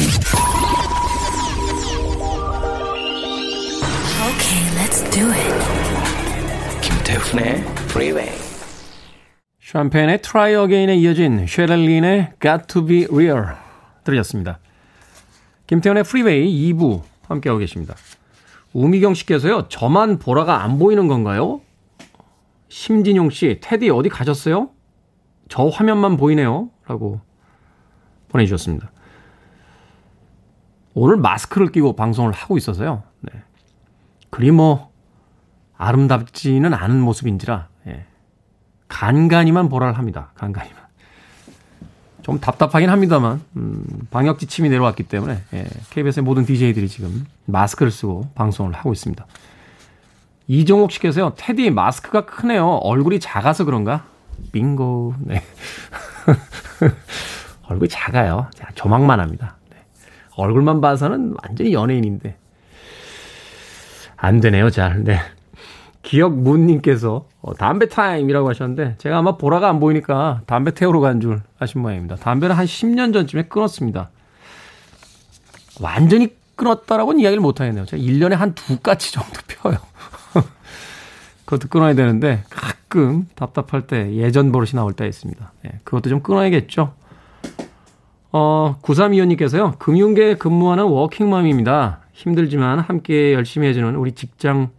Okay, 4.30 4.62
let's 4.78 5.02
do 5.10 5.30
it. 5.30 5.54
김태훈의 6.82 7.60
Freeway. 7.88 8.30
샴페인의 9.60 10.22
Try 10.22 10.54
Again에 10.54 10.94
이어진 10.96 11.46
쉐렐린의 11.46 12.34
Got 12.40 12.66
to 12.68 12.84
be 12.84 13.06
Real 13.10 13.46
들으셨습니다. 14.04 14.58
김태현의 15.66 16.04
프리웨이 16.04 16.72
2부 16.72 17.02
함께하고 17.34 17.58
계십니다. 17.58 17.94
우미경 18.72 19.14
씨께서요, 19.14 19.68
저만 19.68 20.18
보라가 20.18 20.62
안 20.62 20.78
보이는 20.78 21.06
건가요? 21.06 21.60
심진용 22.68 23.30
씨, 23.30 23.58
테디 23.62 23.90
어디 23.90 24.08
가셨어요? 24.08 24.70
저 25.48 25.68
화면만 25.68 26.16
보이네요. 26.16 26.70
라고 26.86 27.20
보내주셨습니다. 28.28 28.90
오늘 30.94 31.16
마스크를 31.16 31.70
끼고 31.70 31.94
방송을 31.94 32.32
하고 32.32 32.56
있어서요. 32.56 33.02
네. 33.20 33.32
그리 34.30 34.50
뭐, 34.50 34.92
아름답지는 35.76 36.72
않은 36.72 37.00
모습인지라, 37.00 37.68
예. 37.88 38.06
간간히만 38.88 39.68
보라를 39.68 39.98
합니다. 39.98 40.32
간간히만. 40.34 40.83
좀 42.24 42.40
답답하긴 42.40 42.88
합니다만, 42.88 43.42
음, 43.56 43.84
방역 44.10 44.38
지침이 44.38 44.70
내려왔기 44.70 45.02
때문에, 45.02 45.42
예, 45.52 45.66
KBS의 45.90 46.24
모든 46.24 46.46
DJ들이 46.46 46.88
지금 46.88 47.26
마스크를 47.44 47.92
쓰고 47.92 48.30
방송을 48.34 48.72
하고 48.72 48.94
있습니다. 48.94 49.26
이종옥 50.48 50.90
씨께서요, 50.90 51.34
테디 51.36 51.68
마스크가 51.70 52.24
크네요. 52.24 52.66
얼굴이 52.66 53.20
작아서 53.20 53.66
그런가? 53.66 54.06
빙고, 54.52 55.14
네. 55.18 55.42
얼굴이 57.68 57.90
작아요. 57.90 58.48
조망만 58.74 59.20
합니다. 59.20 59.58
네. 59.68 59.76
얼굴만 60.36 60.80
봐서는 60.80 61.34
완전히 61.42 61.74
연예인인데. 61.74 62.38
안 64.16 64.40
되네요, 64.40 64.70
잘. 64.70 65.04
네. 65.04 65.20
기억문님께서 66.04 67.26
어, 67.40 67.54
담배 67.54 67.88
타임이라고 67.88 68.48
하셨는데 68.50 68.94
제가 68.98 69.18
아마 69.18 69.36
보라가 69.36 69.68
안 69.68 69.80
보이니까 69.80 70.42
담배 70.46 70.70
태우러 70.72 71.00
간 71.00 71.20
줄 71.20 71.40
아신 71.58 71.80
모양입니다. 71.82 72.16
담배를 72.16 72.56
한 72.56 72.66
10년 72.66 73.12
전쯤에 73.12 73.44
끊었습니다. 73.44 74.10
완전히 75.80 76.28
끊었다라고는 76.56 77.20
이야기를 77.20 77.40
못 77.40 77.60
하겠네요. 77.60 77.84
제가 77.86 78.00
1년에 78.00 78.34
한 78.34 78.54
두 78.54 78.78
가지 78.78 79.12
정도 79.12 79.40
펴요. 79.48 79.76
그것도 81.46 81.68
끊어야 81.68 81.94
되는데 81.94 82.44
가끔 82.50 83.26
답답할 83.34 83.86
때 83.86 84.14
예전 84.14 84.52
버릇이 84.52 84.72
나올 84.74 84.92
때가 84.92 85.08
있습니다. 85.08 85.52
예, 85.66 85.80
그것도 85.84 86.10
좀 86.10 86.20
끊어야겠죠. 86.20 86.92
어, 88.32 88.76
9325님께서요. 88.82 89.78
금융계에 89.78 90.34
근무하는 90.34 90.84
워킹맘입니다. 90.84 92.00
힘들지만 92.12 92.78
함께 92.80 93.32
열심히 93.32 93.68
해주는 93.68 93.94
우리 93.96 94.12
직장 94.12 94.70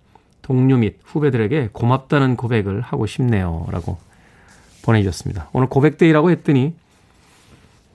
동료 0.45 0.77
및 0.77 0.99
후배들에게 1.03 1.69
고맙다는 1.71 2.37
고백을 2.37 2.79
하고 2.81 3.07
싶네요. 3.07 3.65
라고 3.71 3.97
보내주셨습니다. 4.83 5.49
오늘 5.53 5.67
고백데이라고 5.67 6.29
했더니, 6.29 6.75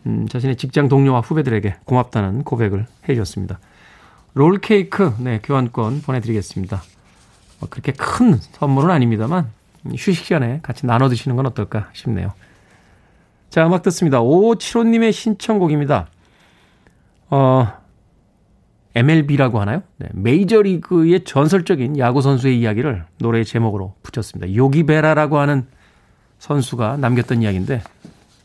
음, 0.07 0.27
자신의 0.27 0.57
직장 0.57 0.89
동료와 0.89 1.21
후배들에게 1.21 1.77
고맙다는 1.85 2.43
고백을 2.43 2.87
해주셨습니다. 3.09 3.61
롤케이크, 4.35 5.15
네, 5.21 5.39
교환권 5.45 6.03
보내드리겠습니다. 6.03 6.83
뭐 7.61 7.69
그렇게 7.69 7.93
큰 7.93 8.37
선물은 8.37 8.91
아닙니다만, 8.91 9.49
휴식 9.89 10.25
시간에 10.25 10.59
같이 10.65 10.87
나눠 10.87 11.09
드시는 11.09 11.37
건 11.37 11.47
어떨까 11.47 11.89
싶네요. 11.93 12.33
자, 13.51 13.65
음악 13.65 13.85
듣습니다. 13.85 14.21
5575님의 14.23 15.13
신청곡입니다. 15.13 16.09
어, 17.31 17.80
MLB라고 18.95 19.61
하나요? 19.61 19.83
네, 19.99 20.09
메이저리그의 20.13 21.25
전설적인 21.25 21.99
야구 21.99 22.23
선수의 22.23 22.59
이야기를 22.59 23.05
노래의 23.19 23.45
제목으로 23.45 23.95
붙였습니다. 24.03 24.55
요기베라라고 24.55 25.39
하는 25.39 25.67
선수가 26.39 26.97
남겼던 26.97 27.43
이야기인데 27.43 27.83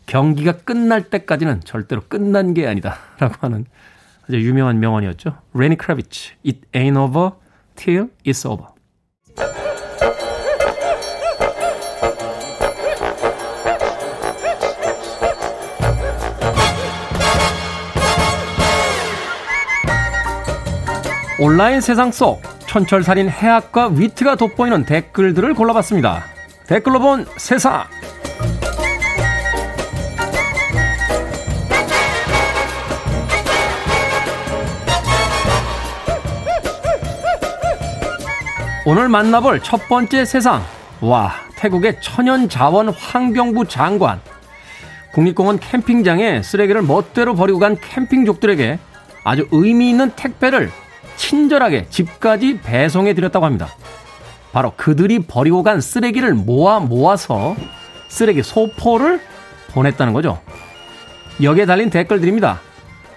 경기가 0.06 0.52
끝날 0.52 1.10
때까지는 1.10 1.62
절대로 1.62 2.02
끝난 2.08 2.54
게 2.54 2.68
아니다라고 2.68 3.36
하는 3.40 3.66
아주 4.24 4.40
유명한 4.40 4.80
명언이었죠. 4.80 5.36
레니 5.54 5.78
크라비치, 5.78 6.34
It 6.46 6.62
ain't 6.74 7.00
over 7.00 7.32
till 7.76 8.10
it's 8.26 8.50
over. 8.50 8.75
온라인 21.38 21.82
세상 21.82 22.14
속 22.14 22.42
촌철살인 22.66 23.30
해학과 23.30 23.88
위트가 23.88 24.36
돋보이는 24.36 24.86
댓글들을 24.86 25.54
골라봤습니다. 25.54 26.24
댓글로 26.66 27.00
본 27.00 27.26
세상. 27.36 27.84
오늘 38.86 39.10
만나볼 39.10 39.60
첫 39.62 39.90
번째 39.90 40.24
세상. 40.24 40.64
와, 41.02 41.34
태국의 41.58 41.98
천연 42.00 42.48
자원 42.48 42.88
환경부 42.90 43.68
장관. 43.68 44.22
국립공원 45.12 45.60
캠핑장에 45.60 46.44
쓰레기를 46.44 46.82
멋대로 46.84 47.36
버리고 47.36 47.60
간 47.60 47.78
캠핑족들에게 47.78 48.80
아주 49.26 49.48
의미 49.52 49.90
있는 49.90 50.12
택배를 50.12 50.72
친절하게 51.18 51.88
집까지 51.90 52.62
배송해 52.62 53.14
드렸다고 53.14 53.46
합니다. 53.46 53.70
바로 54.52 54.74
그들이 54.76 55.20
버리고 55.20 55.64
간 55.64 55.82
쓰레기를 55.82 56.34
모아 56.34 56.80
모아서 56.80 57.56
쓰레기 58.08 58.42
소포를 58.44 59.20
보냈다는 59.74 60.14
거죠. 60.14 60.40
여기에 61.42 61.66
달린 61.66 61.90
댓글들입니다. 61.90 62.62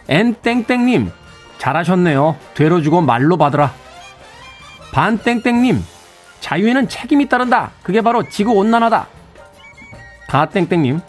엔땡땡님, 0.08 1.12
잘하셨네요. 1.58 2.36
되로 2.54 2.82
주고 2.82 3.00
말로 3.00 3.36
받으라. 3.36 3.72
반땡땡님, 4.92 5.84
자유에는 6.40 6.88
책임이 6.88 7.28
따른다. 7.28 7.70
그게 7.82 8.00
바로 8.00 8.28
지구 8.28 8.52
온난화다. 8.52 9.06
가땡땡님, 10.28 11.00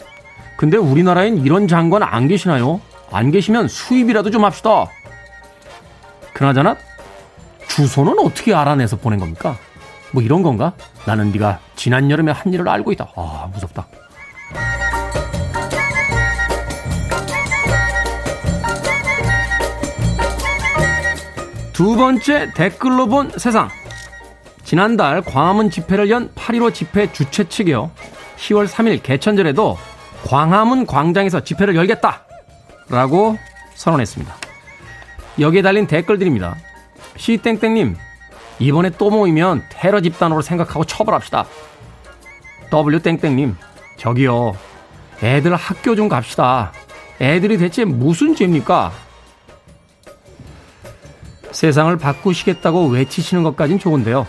근데 0.56 0.76
우리나라엔 0.76 1.38
이런 1.38 1.66
장관 1.66 2.02
안 2.02 2.28
계시나요? 2.28 2.80
안 3.10 3.30
계시면 3.30 3.68
수입이라도 3.68 4.30
좀 4.30 4.44
합시다. 4.44 4.86
그나저나 6.40 6.74
주소는 7.68 8.18
어떻게 8.18 8.54
알아내서 8.54 8.96
보낸 8.96 9.18
겁니까? 9.18 9.58
뭐 10.10 10.22
이런 10.22 10.42
건가? 10.42 10.72
나는 11.04 11.32
네가 11.32 11.60
지난 11.76 12.10
여름에 12.10 12.32
한 12.32 12.50
일을 12.50 12.66
알고 12.66 12.92
있다. 12.92 13.12
아 13.14 13.50
무섭다. 13.52 13.86
두 21.74 21.94
번째 21.94 22.50
댓글로 22.54 23.06
본 23.06 23.30
세상. 23.36 23.68
지난달 24.64 25.20
광화문 25.20 25.70
집회를 25.70 26.08
연 26.08 26.32
8.15 26.34 26.72
집회 26.72 27.12
주최 27.12 27.50
측이요. 27.50 27.90
10월 28.38 28.66
3일 28.66 29.02
개천절에도 29.02 29.76
광화문 30.26 30.86
광장에서 30.86 31.40
집회를 31.44 31.76
열겠다. 31.76 32.24
라고 32.88 33.36
선언했습니다. 33.74 34.39
여기에 35.38 35.62
달린 35.62 35.86
댓글들입니다. 35.86 36.56
시땡땡님, 37.16 37.96
이번에 38.58 38.90
또 38.90 39.10
모이면 39.10 39.64
테러 39.70 40.00
집단으로 40.00 40.42
생각하고 40.42 40.84
처벌합시다. 40.84 41.46
W땡땡님, 42.70 43.56
저기요. 43.96 44.56
애들 45.22 45.54
학교 45.54 45.94
좀 45.94 46.08
갑시다. 46.08 46.72
애들이 47.20 47.58
대체 47.58 47.84
무슨 47.84 48.34
죄입니까? 48.34 48.92
세상을 51.52 51.94
바꾸시겠다고 51.96 52.86
외치시는 52.86 53.42
것까진 53.42 53.78
좋은데요. 53.78 54.26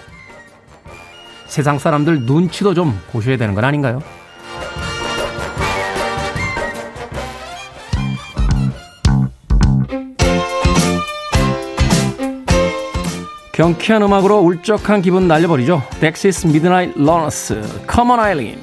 세상 1.46 1.78
사람들 1.80 2.22
눈치도 2.22 2.74
좀 2.74 3.00
보셔야 3.12 3.38
되는 3.38 3.54
건 3.54 3.64
아닌가요? 3.64 4.02
경쾌한 13.62 14.02
음악으로 14.02 14.40
울적한 14.40 15.04
기분 15.04 15.28
날려버리죠. 15.28 15.84
덱시스 16.00 16.48
미드나잇 16.48 16.94
러너스, 16.96 17.62
커먼 17.86 18.20
아일린. 18.20 18.58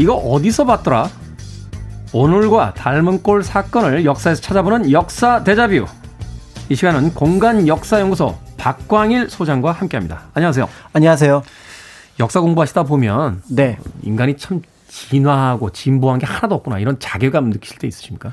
이거 0.00 0.14
어디서 0.14 0.64
봤더라? 0.64 1.10
오늘과 2.14 2.72
닮은 2.72 3.22
꼴 3.22 3.42
사건을 3.42 4.06
역사에서 4.06 4.40
찾아보는 4.40 4.92
역사 4.92 5.44
대자뷰. 5.44 5.84
이 6.70 6.74
시간은 6.74 7.12
공간 7.12 7.68
역사 7.68 8.00
연구소 8.00 8.34
박광일 8.56 9.28
소장과 9.28 9.72
함께합니다. 9.72 10.22
안녕하세요. 10.32 10.70
안녕하세요. 10.94 11.42
역사 12.18 12.40
공부하시다 12.40 12.84
보면 12.84 13.42
네. 13.50 13.76
인간이 14.02 14.38
참 14.38 14.62
진화하고 14.88 15.68
진보한 15.68 16.18
게 16.18 16.24
하나도 16.24 16.54
없구나 16.54 16.78
이런 16.78 16.98
자괴감 16.98 17.50
느끼실 17.50 17.76
때 17.76 17.86
있으십니까? 17.86 18.32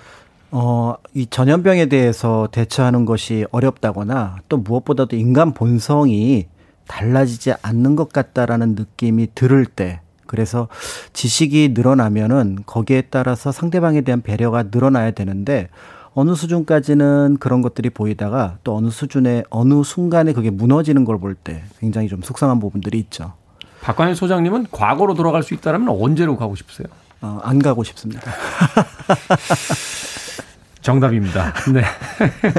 어, 0.51 0.95
이 1.13 1.27
전염병에 1.29 1.87
대해서 1.87 2.47
대처하는 2.49 3.03
것이 3.03 3.45
어렵다거나 3.51 4.37
또 4.47 4.55
무엇보다도 4.55 5.17
인간 5.17 5.53
본성이 5.53 6.47
달라지지 6.87 7.55
않는 7.61 7.97
것 7.97 8.13
같다라는 8.13 8.75
느낌이 8.75 9.27
들을 9.35 9.65
때 9.65 9.99
그래서 10.27 10.67
지식이 11.13 11.71
늘어나면은 11.73 12.59
거기에 12.65 13.03
따라서 13.09 13.51
상대방에 13.51 14.01
대한 14.01 14.21
배려가 14.21 14.63
늘어나야 14.71 15.11
되는데 15.11 15.69
어느 16.13 16.33
수준까지는 16.35 17.37
그런 17.39 17.61
것들이 17.61 17.89
보이다가 17.91 18.57
또 18.63 18.75
어느 18.75 18.89
수준에 18.89 19.43
어느 19.49 19.83
순간에 19.83 20.33
그게 20.33 20.49
무너지는 20.49 21.05
걸 21.05 21.17
볼 21.19 21.35
때 21.35 21.63
굉장히 21.79 22.07
좀 22.09 22.21
속상한 22.21 22.59
부분들이 22.59 22.97
있죠. 22.99 23.33
박광일 23.81 24.15
소장님은 24.15 24.67
과거로 24.71 25.13
돌아갈 25.13 25.43
수 25.43 25.53
있다면 25.53 25.87
언제로 25.89 26.35
가고 26.35 26.55
싶으세요? 26.55 26.87
어, 27.21 27.39
안 27.43 27.59
가고 27.59 27.83
싶습니다. 27.83 28.31
정답입니다. 30.81 31.53
네. 31.73 31.83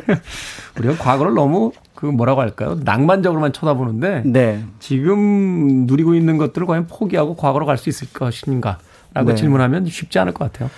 우리가 0.78 0.96
과거를 1.02 1.34
너무 1.34 1.72
그 1.98 2.06
뭐라고 2.06 2.40
할까요? 2.40 2.78
낭만적으로만 2.84 3.52
쳐다보는데 3.52 4.22
네. 4.24 4.64
지금 4.78 5.84
누리고 5.88 6.14
있는 6.14 6.38
것들을 6.38 6.64
과연 6.64 6.86
포기하고 6.86 7.34
과거로 7.34 7.66
갈 7.66 7.76
수 7.76 7.88
있을 7.88 8.06
것인가라고 8.12 9.24
네. 9.24 9.34
질문하면 9.34 9.84
쉽지 9.86 10.20
않을 10.20 10.32
것 10.32 10.44
같아요. 10.52 10.70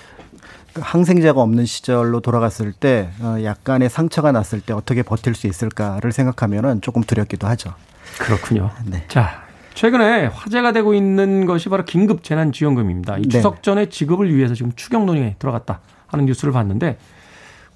그 0.73 0.81
항생제가 0.83 1.39
없는 1.39 1.67
시절로 1.67 2.21
돌아갔을 2.21 2.73
때 2.73 3.11
어, 3.21 3.37
약간의 3.45 3.91
상처가 3.91 4.33
났을 4.33 4.63
때 4.63 4.73
어떻게 4.73 5.03
버틸 5.03 5.35
수 5.35 5.47
있을까를 5.47 6.11
생각하면은 6.11 6.81
조금 6.81 7.03
두렵기도 7.03 7.47
하죠. 7.49 7.75
그렇군요. 8.19 8.71
네. 8.87 9.05
자, 9.09 9.43
최근에 9.75 10.25
화제가 10.25 10.73
되고 10.73 10.95
있는 10.95 11.45
것이 11.45 11.69
바로 11.69 11.85
긴급 11.85 12.25
재난 12.25 12.51
지원금입니다. 12.51 13.19
이 13.19 13.23
네. 13.25 13.29
추석 13.29 13.63
전에 13.63 13.91
지급을 13.91 14.35
위해서 14.35 14.55
지금 14.55 14.73
추경 14.75 15.05
논의에 15.05 15.37
들어갔다 15.39 15.81
하는 16.07 16.25
뉴스를 16.25 16.55
봤는데 16.55 16.97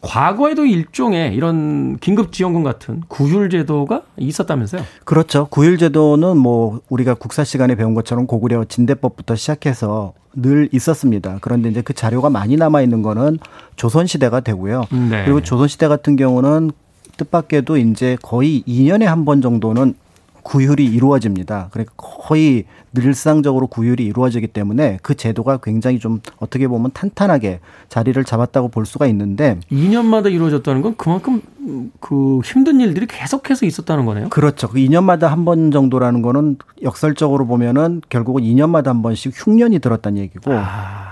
과거에도 0.05 0.65
일종의 0.65 1.35
이런 1.35 1.97
긴급 1.99 2.33
지원금 2.33 2.63
같은 2.63 3.03
구휼 3.09 3.49
제도가 3.51 4.03
있었다면서요? 4.17 4.83
그렇죠. 5.05 5.47
구휼제도는 5.51 6.37
뭐 6.37 6.81
우리가 6.89 7.15
국사 7.15 7.43
시간에 7.45 7.75
배운 7.75 7.95
것처럼 7.95 8.27
고구려 8.27 8.65
진대법부터 8.67 9.35
시작해서 9.35 10.13
늘 10.35 10.69
있었습니다. 10.73 11.39
그런데 11.41 11.69
이제 11.71 11.81
그 11.83 11.95
자료가 11.95 12.29
많이 12.31 12.57
남아 12.57 12.83
있는 12.83 13.03
거는 13.03 13.39
조선 13.77 14.07
시대가 14.07 14.41
되고요. 14.41 14.85
네. 15.11 15.25
그리고 15.25 15.41
조선 15.41 15.69
시대 15.69 15.89
같은 15.89 16.17
경우는 16.17 16.73
뜻밖에도 17.17 17.77
이제 17.77 18.17
거의 18.23 18.63
2년에 18.67 19.05
한 19.05 19.25
번 19.25 19.41
정도는 19.41 19.95
구휼이 20.43 20.85
이루어집니다. 20.85 21.69
그러니까 21.71 21.95
거의 21.97 22.65
늘상적으로 22.95 23.67
구휼이 23.67 24.03
이루어지기 24.07 24.49
때문에 24.49 24.99
그 25.03 25.15
제도가 25.15 25.59
굉장히 25.63 25.99
좀 25.99 26.21
어떻게 26.39 26.69
보면 26.69 26.91
탄탄하게 26.93 27.61
자리를 27.89 28.23
잡았다고 28.25 28.69
볼 28.69 28.87
수가 28.87 29.07
있는데 29.09 29.59
2년마다 29.71 30.33
이루어졌다는 30.33 30.83
건 30.83 30.95
그만큼 30.97 31.43
음, 31.61 31.91
그 32.01 32.41
힘든 32.45 32.81
일들이 32.81 33.07
계속해서 33.07 33.65
있었다는 33.67 34.05
거네요. 34.05 34.29
그렇죠. 34.29 34.69
그 34.69 34.77
2년마다 34.79 35.29
한 35.29 35.45
번 35.45 35.71
정도라는 35.71 36.23
거는 36.23 36.57
역설적으로 36.83 37.47
보면은 37.47 38.01
결국은 38.09 38.43
2년마다 38.43 38.87
한 38.87 39.03
번씩 39.03 39.33
흉년이 39.35 39.79
들었다는 39.81 40.19
얘기고 40.23 40.53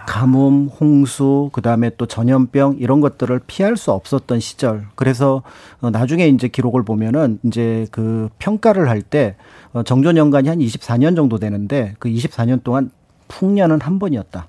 가뭄, 0.07 0.69
홍수, 0.81 1.49
그다음에 1.53 1.91
또 1.97 2.07
전염병 2.07 2.77
이런 2.79 3.01
것들을 3.01 3.41
피할 3.47 3.77
수 3.77 3.93
없었던 3.93 4.41
시절. 4.41 4.87
그래서 4.95 5.43
어, 5.81 5.91
나중에 5.91 6.29
이제 6.29 6.49
기록을 6.49 6.83
보면은 6.83 7.39
이제 7.45 7.87
그 7.91 8.29
평가를 8.39 8.89
할때 8.89 9.37
어, 9.62 9.62
정전 9.85 10.17
연간이 10.17 10.49
한 10.49 10.59
24년 10.59 11.17
정도 11.17 11.39
되는데 11.39 11.95
그 11.99 12.09
24년 12.09 12.63
동안 12.63 12.91
풍년은 13.29 13.81
한 13.81 13.99
번이었다. 13.99 14.47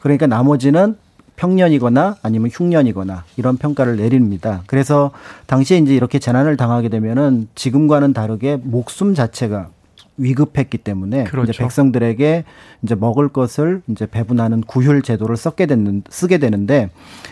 그러니까 0.00 0.26
나머지는 0.26 0.96
평년이거나 1.36 2.16
아니면 2.22 2.50
흉년이거나 2.52 3.24
이런 3.36 3.56
평가를 3.56 3.96
내립니다. 3.96 4.62
그래서 4.66 5.10
당시에 5.46 5.78
이제 5.78 5.94
이렇게 5.94 6.18
재난을 6.18 6.56
당하게 6.56 6.88
되면은 6.88 7.48
지금과는 7.54 8.12
다르게 8.12 8.56
목숨 8.62 9.14
자체가 9.14 9.68
위급했기 10.16 10.78
때문에 10.78 11.24
그렇죠. 11.24 11.50
이제 11.50 11.58
백성들에게 11.58 12.44
이제 12.82 12.94
먹을 12.94 13.28
것을 13.28 13.82
이제 13.88 14.06
배분하는 14.06 14.60
구휼 14.62 15.02
제도를 15.02 15.36
썼게 15.36 15.66
되는 15.66 16.02
쓰게 16.08 16.38
되는데 16.38 16.90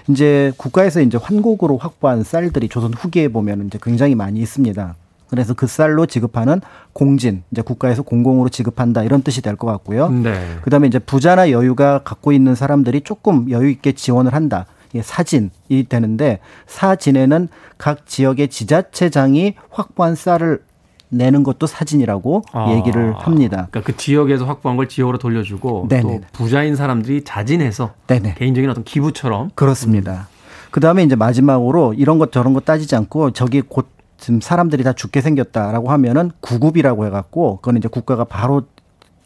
이제 0.08 0.52
국가에서 0.56 1.00
이제 1.00 1.16
환곡으로 1.16 1.78
확보한 1.78 2.24
쌀들이 2.24 2.68
조선 2.68 2.92
후기에 2.92 3.28
보면 3.28 3.66
이제 3.68 3.78
굉장히 3.80 4.14
많이 4.16 4.40
있습니다. 4.40 4.96
그래서 5.32 5.54
그 5.54 5.66
쌀로 5.66 6.04
지급하는 6.04 6.60
공진, 6.92 7.42
이제 7.50 7.62
국가에서 7.62 8.02
공공으로 8.02 8.50
지급한다 8.50 9.02
이런 9.02 9.22
뜻이 9.22 9.40
될 9.40 9.56
것 9.56 9.66
같고요. 9.66 10.10
네. 10.10 10.58
그다음에 10.60 10.88
이제 10.88 10.98
부자나 10.98 11.50
여유가 11.50 12.00
갖고 12.04 12.32
있는 12.32 12.54
사람들이 12.54 13.00
조금 13.00 13.50
여유 13.50 13.70
있게 13.70 13.92
지원을 13.92 14.34
한다. 14.34 14.66
이게 14.92 15.00
사진이 15.02 15.86
되는데 15.88 16.40
사진에는 16.66 17.48
각 17.78 18.06
지역의 18.06 18.48
지자체장이 18.48 19.54
확보한 19.70 20.16
쌀을 20.16 20.62
내는 21.08 21.44
것도 21.44 21.66
사진이라고 21.66 22.42
아. 22.52 22.70
얘기를 22.72 23.14
합니다. 23.14 23.68
그러니까 23.70 23.80
그 23.80 23.96
지역에서 23.96 24.44
확보한 24.44 24.76
걸 24.76 24.86
지역으로 24.86 25.16
돌려주고 25.16 25.86
네네. 25.88 26.02
또 26.02 26.20
부자인 26.34 26.76
사람들이 26.76 27.24
자진해서 27.24 27.94
네네. 28.06 28.34
개인적인 28.36 28.68
어떤 28.68 28.84
기부처럼 28.84 29.50
그렇습니다. 29.54 30.28
그 30.70 30.80
다음에 30.80 31.02
이제 31.04 31.16
마지막으로 31.16 31.94
이런 31.94 32.18
것 32.18 32.32
저런 32.32 32.52
것 32.52 32.66
따지지 32.66 32.96
않고 32.96 33.30
저기 33.30 33.62
곧 33.62 33.88
지금 34.22 34.40
사람들이 34.40 34.84
다 34.84 34.92
죽게 34.92 35.20
생겼다라고 35.20 35.90
하면은 35.90 36.30
구급이라고 36.40 37.06
해갖고 37.06 37.56
그건 37.56 37.76
이제 37.76 37.88
국가가 37.88 38.22
바로 38.22 38.62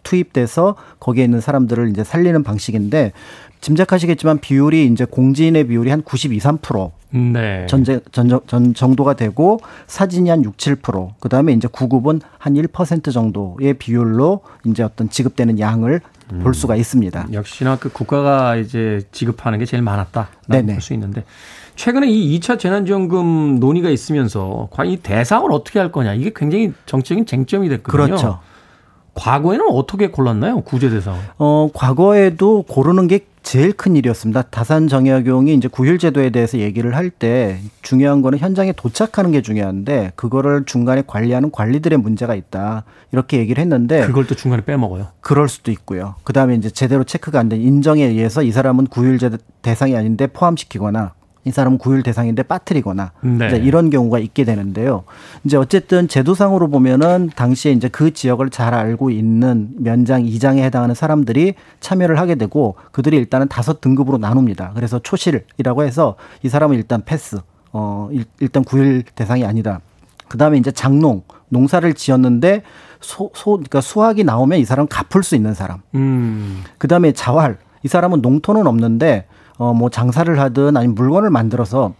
투입돼서 0.03 0.75
거기에 1.01 1.25
있는 1.25 1.43
사람들을 1.43 1.91
이제 1.91 2.03
살리는 2.03 2.43
방식인데 2.43 3.13
짐작하시겠지만 3.61 4.39
비율이 4.39 4.87
이제 4.87 5.05
공진의 5.05 5.67
비율이 5.67 5.91
한 5.91 6.03
92, 6.03 6.39
3% 6.39 6.93
네. 7.11 7.67
전제, 7.69 8.01
전, 8.11 8.41
전 8.47 8.73
정도가 8.73 9.15
되고 9.15 9.61
사진이 9.87 10.31
한 10.31 10.43
6, 10.43 10.57
7%. 10.57 11.21
그다음에 11.21 11.53
이제 11.53 11.69
구급은 11.71 12.23
한 12.39 12.55
1% 12.55 13.13
정도의 13.13 13.75
비율로 13.75 14.41
이제 14.65 14.83
어떤 14.83 15.11
지급되는 15.11 15.59
양을 15.59 16.01
볼 16.43 16.55
수가 16.55 16.75
있습니다. 16.75 17.29
역시나 17.33 17.77
그 17.77 17.91
국가가 17.91 18.57
이제 18.57 19.03
지급하는 19.13 19.59
게 19.59 19.67
제일 19.67 19.83
많았다. 19.83 20.29
네네. 20.49 20.73
볼수 20.73 20.95
있는데 20.95 21.25
최근에 21.77 22.09
이 22.09 22.39
2차 22.41 22.59
재난지원금 22.59 23.61
논의가 23.61 23.91
있으면서 23.91 24.69
과연 24.71 24.93
이 24.93 24.97
대상을 24.97 25.51
어떻게 25.53 25.79
할 25.79 25.93
거냐 25.93 26.15
이게 26.15 26.33
굉장히 26.35 26.73
정치적인 26.87 27.27
쟁점이 27.27 27.69
됐거든요. 27.69 28.07
그렇죠. 28.07 28.39
과거에는 29.15 29.67
어떻게 29.71 30.09
골랐나요? 30.09 30.61
구제 30.63 30.91
대상. 30.91 31.17
어, 31.39 31.71
과거에도 31.73 32.65
고르는 32.69 33.07
게 33.09 33.21
제일 33.43 33.73
큰 33.73 33.95
일이었습니다. 33.97 34.43
다산 34.43 34.89
정약용이 34.89 35.55
이제 35.55 35.69
구휼 35.69 35.99
제도에 35.99 36.31
대해서 36.31 36.59
얘기를 36.59 36.95
할 36.97 37.11
때 37.11 37.61
중요한 37.81 38.21
거는 38.21 38.39
현장에 38.41 38.73
도착하는 38.73 39.31
게 39.31 39.41
중요한데 39.41 40.13
그거를 40.17 40.65
중간에 40.67 41.03
관리하는 41.07 41.51
관리들의 41.53 41.99
문제가 41.99 42.35
있다. 42.35 42.83
이렇게 43.13 43.39
얘기를 43.39 43.63
했는데 43.63 44.05
그걸 44.07 44.27
또 44.27 44.35
중간에 44.35 44.65
빼먹어요. 44.65 45.07
그럴 45.21 45.49
수도 45.49 45.71
있고요. 45.71 46.17
그다음에 46.25 46.57
이제 46.57 46.69
제대로 46.69 47.05
체크가 47.05 47.39
안 47.39 47.49
된 47.49 47.61
인정에 47.63 48.05
의해서 48.05 48.43
이 48.43 48.51
사람은 48.51 48.89
구휼 48.89 49.19
제 49.19 49.31
대상이 49.63 49.97
아닌데 49.97 50.27
포함시키거나 50.27 51.13
이 51.47 51.53
사람은 51.53 51.79
구휼 51.79 52.03
대상인데 52.03 52.43
빠뜨리거나 52.43 53.13
네. 53.23 53.57
이런 53.59 53.89
경우가 53.89 54.19
있게 54.19 54.43
되는데요. 54.45 55.05
이제 55.45 55.57
어쨌든 55.57 56.09
제도상으로 56.09 56.67
보면은 56.69 57.31
당시에 57.37 57.71
이제 57.71 57.89
그 57.89 58.13
지역을 58.13 58.51
잘 58.51 58.75
알고 58.75 59.11
있는 59.11 59.71
면장 59.79 60.27
이장에 60.27 60.65
해당하는 60.65 60.97
사람들이 60.97 61.55
참여를 61.79 62.19
하게 62.19 62.35
되고 62.35 62.75
그들이 62.91 63.17
일단은 63.17 63.47
다섯 63.47 63.81
등급으로 63.81 64.19
나눕니다. 64.19 64.73
그래서 64.75 64.99
초실이라고 64.99 65.85
해서 65.85 66.17
이 66.43 66.49
사람은 66.49 66.77
일단 66.77 67.03
패스. 67.05 67.39
어 67.73 68.09
일- 68.11 68.25
일단 68.41 68.65
구휼 68.65 69.05
대상이 69.15 69.45
아니다. 69.45 69.81
그다음에 70.29 70.59
이제 70.59 70.73
장농 70.73 71.23
농사를 71.51 71.95
지었는데 71.95 72.63
소, 73.01 73.31
소 73.35 73.53
그러니까 73.53 73.81
수확이 73.81 74.25
나오면 74.25 74.59
이 74.59 74.65
사람은 74.65 74.89
갚을 74.89 75.23
수 75.23 75.37
있는 75.37 75.55
사람. 75.55 75.79
음. 75.95 76.65
그다음에 76.79 77.13
자활. 77.13 77.59
이 77.85 77.89
사람은 77.89 78.21
농토는 78.21 78.67
없는데 78.67 79.27
어 79.59 79.73
뭐 79.73 79.89
장사를 79.91 80.39
하든 80.39 80.77
아니면 80.77 80.95
물건을 80.95 81.31
만들어서 81.31 81.95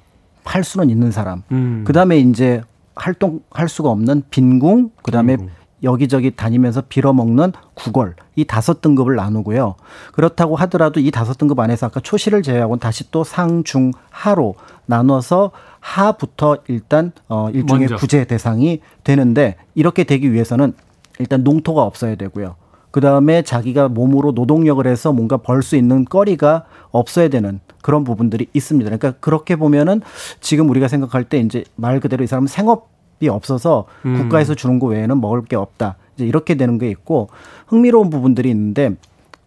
팔 0.45 0.63
수는 0.65 0.91
있는 0.91 1.11
사람. 1.11 1.43
음. 1.53 1.83
그 1.87 1.93
다음에 1.93 2.19
이제 2.19 2.63
활동할 2.95 3.69
수가 3.69 3.91
없는 3.91 4.25
빈궁, 4.31 4.91
그 5.03 5.11
다음에 5.11 5.37
여기저기 5.83 6.35
다니면서 6.35 6.83
빌어먹는 6.89 7.53
구걸 7.75 8.15
이 8.35 8.45
다섯 8.45 8.81
등급을 8.81 9.17
나누고요. 9.17 9.75
그렇다고 10.13 10.57
하더라도 10.57 11.01
이 11.01 11.11
다섯 11.11 11.37
등급 11.37 11.59
안에서 11.61 11.87
아까 11.87 12.01
초시를 12.01 12.43
제외하고는 12.43 12.79
다시 12.81 13.11
또 13.11 13.25
상, 13.25 13.63
중, 13.65 13.93
하로 14.11 14.55
나눠서 14.87 15.51
하부터 15.81 16.59
일단 16.69 17.13
어 17.29 17.51
일종의 17.51 17.89
먼저. 17.89 17.97
구제 17.97 18.25
대상이 18.25 18.81
되는데 19.05 19.57
이렇게 19.75 20.05
되기 20.05 20.33
위해서는 20.33 20.73
일단 21.19 21.45
농토가 21.45 21.83
없어야 21.83 22.15
되고요. 22.17 22.57
그 22.97 23.03
다음에 23.03 23.43
자기가 23.43 23.89
몸으로 23.91 24.33
노동력을 24.33 24.87
해서 24.87 25.13
뭔가 25.13 25.37
벌 25.37 25.61
수 25.63 25.77
있는 25.77 26.07
거리가 26.07 26.65
없어야 26.93 27.29
되는 27.29 27.61
그런 27.83 28.05
부분들이 28.05 28.47
있습니다. 28.55 28.89
그러니까 28.89 29.21
그렇게 29.21 29.55
보면은 29.55 30.01
지금 30.41 30.71
우리가 30.71 30.89
생각할 30.89 31.25
때 31.25 31.39
이제 31.39 31.63
말 31.75 32.01
그대로 32.01 32.25
이 32.25 32.27
사람은 32.27 32.47
생업이 32.47 33.29
없어서 33.29 33.85
음. 34.07 34.17
국가에서 34.17 34.55
주는 34.55 34.79
거 34.79 34.87
외에는 34.87 35.21
먹을 35.21 35.45
게 35.45 35.57
없다. 35.57 35.97
이제 36.15 36.25
이렇게 36.25 36.55
되는 36.55 36.79
게 36.79 36.89
있고 36.89 37.29
흥미로운 37.67 38.09
부분들이 38.09 38.49
있는데 38.49 38.97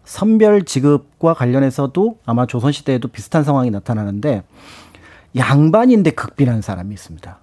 선별 0.04 0.64
지급과 0.64 1.34
관련해서도 1.34 2.18
아마 2.28 2.46
조선시대에도 2.46 3.08
비슷한 3.08 3.44
상황이 3.44 3.72
나타나는데 3.72 4.44
양반인데 5.36 6.12
극빈한 6.12 6.62
사람이 6.62 6.94
있습니다. 6.94 7.40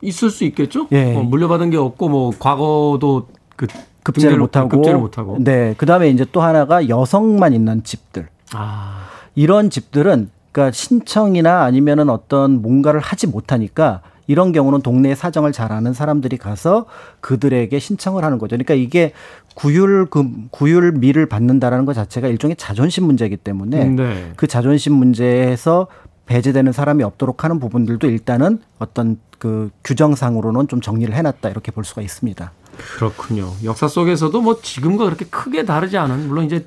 있을 0.00 0.30
수 0.30 0.44
있겠죠? 0.44 0.88
예. 0.92 1.14
어, 1.16 1.22
물려받은 1.22 1.68
게 1.68 1.76
없고 1.76 2.08
뭐 2.08 2.32
과거도 2.38 3.28
그 3.56 3.66
급제를 4.12 4.38
못하고 4.38 4.68
급제를 4.68 4.98
못하고. 4.98 5.38
네 5.42 5.74
그 5.76 5.86
다음에 5.86 6.08
이제 6.10 6.26
또 6.32 6.40
하나가 6.40 6.88
여성만 6.88 7.52
있는 7.52 7.82
집들 7.84 8.28
아. 8.52 9.06
이런 9.34 9.70
집들은 9.70 10.30
그러니까 10.52 10.72
신청이나 10.72 11.62
아니면은 11.62 12.10
어떤 12.10 12.60
뭔가를 12.60 13.00
하지 13.00 13.26
못하니까 13.26 14.02
이런 14.26 14.52
경우는 14.52 14.82
동네 14.82 15.14
사정을 15.14 15.52
잘 15.52 15.72
아는 15.72 15.92
사람들이 15.92 16.36
가서 16.36 16.86
그들에게 17.20 17.76
신청을 17.78 18.24
하는 18.24 18.38
거죠. 18.38 18.56
그러니까 18.56 18.74
이게 18.74 19.12
구휼금 19.54 20.48
구휼미를 20.50 21.26
받는다라는 21.26 21.84
것 21.84 21.94
자체가 21.94 22.28
일종의 22.28 22.56
자존심 22.56 23.04
문제이기 23.06 23.36
때문에 23.36 23.84
네. 23.86 24.32
그 24.36 24.46
자존심 24.46 24.94
문제에서 24.94 25.88
배제되는 26.26 26.72
사람이 26.72 27.02
없도록 27.02 27.42
하는 27.42 27.58
부분들도 27.58 28.08
일단은 28.08 28.60
어떤 28.78 29.18
그 29.38 29.70
규정상으로는 29.82 30.68
좀 30.68 30.80
정리를 30.80 31.12
해놨다 31.12 31.48
이렇게 31.48 31.72
볼 31.72 31.84
수가 31.84 32.02
있습니다. 32.02 32.52
그렇군요. 32.96 33.52
역사 33.64 33.88
속에서도 33.88 34.40
뭐 34.40 34.60
지금과 34.60 35.04
그렇게 35.04 35.24
크게 35.26 35.64
다르지 35.64 35.98
않은 35.98 36.28
물론 36.28 36.44
이제 36.44 36.66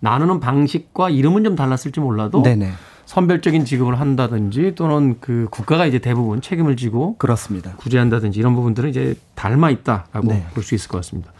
나누는 0.00 0.40
방식과 0.40 1.10
이름은 1.10 1.44
좀 1.44 1.56
달랐을지 1.56 2.00
몰라도 2.00 2.42
네네 2.42 2.72
선별적인 3.06 3.64
지급을 3.64 4.00
한다든지 4.00 4.74
또는 4.74 5.16
그 5.20 5.46
국가가 5.50 5.86
이제 5.86 5.98
대부분 5.98 6.40
책임을 6.40 6.76
지고 6.76 7.16
그렇습니다. 7.16 7.74
구제한다든지 7.76 8.38
이런 8.38 8.54
부분들은 8.54 8.90
이제 8.90 9.14
닮아 9.34 9.70
있다라고 9.70 10.28
네. 10.28 10.46
볼수 10.54 10.74
있을 10.74 10.88
것 10.88 10.98
같습니다. 10.98 11.32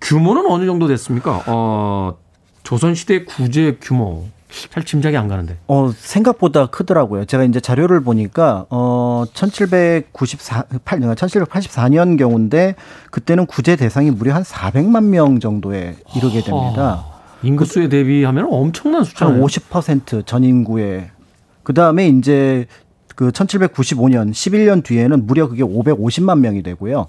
규모는 0.00 0.46
어느 0.46 0.66
정도 0.66 0.86
됐습니까? 0.86 1.44
어, 1.46 2.16
조선 2.62 2.94
시대 2.94 3.24
구제 3.24 3.78
규모 3.80 4.28
잘 4.70 4.84
짐작이 4.84 5.16
안 5.16 5.28
가는데. 5.28 5.56
어, 5.66 5.90
생각보다 5.94 6.66
크더라고요. 6.66 7.24
제가 7.26 7.44
이제 7.44 7.60
자료를 7.60 8.00
보니까, 8.02 8.66
어, 8.70 9.24
1794, 9.32 10.64
8, 10.84 11.00
1784년 11.00 12.18
경우인데, 12.18 12.74
그때는 13.10 13.46
구제 13.46 13.76
대상이 13.76 14.10
무려 14.10 14.34
한 14.34 14.42
400만 14.42 15.04
명 15.04 15.40
정도에 15.40 15.96
이르게 16.16 16.42
됩니다. 16.42 17.04
인구수에 17.42 17.88
대비하면 17.88 18.46
엄청난 18.50 19.00
한 19.00 19.04
숫자네요. 19.04 19.44
50% 19.44 20.26
전인구에. 20.26 21.10
그 21.62 21.74
다음에 21.74 22.08
이제 22.08 22.66
그 23.14 23.30
1795년, 23.30 24.30
11년 24.30 24.82
뒤에는 24.82 25.26
무려 25.26 25.48
그게 25.48 25.62
550만 25.62 26.38
명이 26.38 26.62
되고요. 26.62 27.08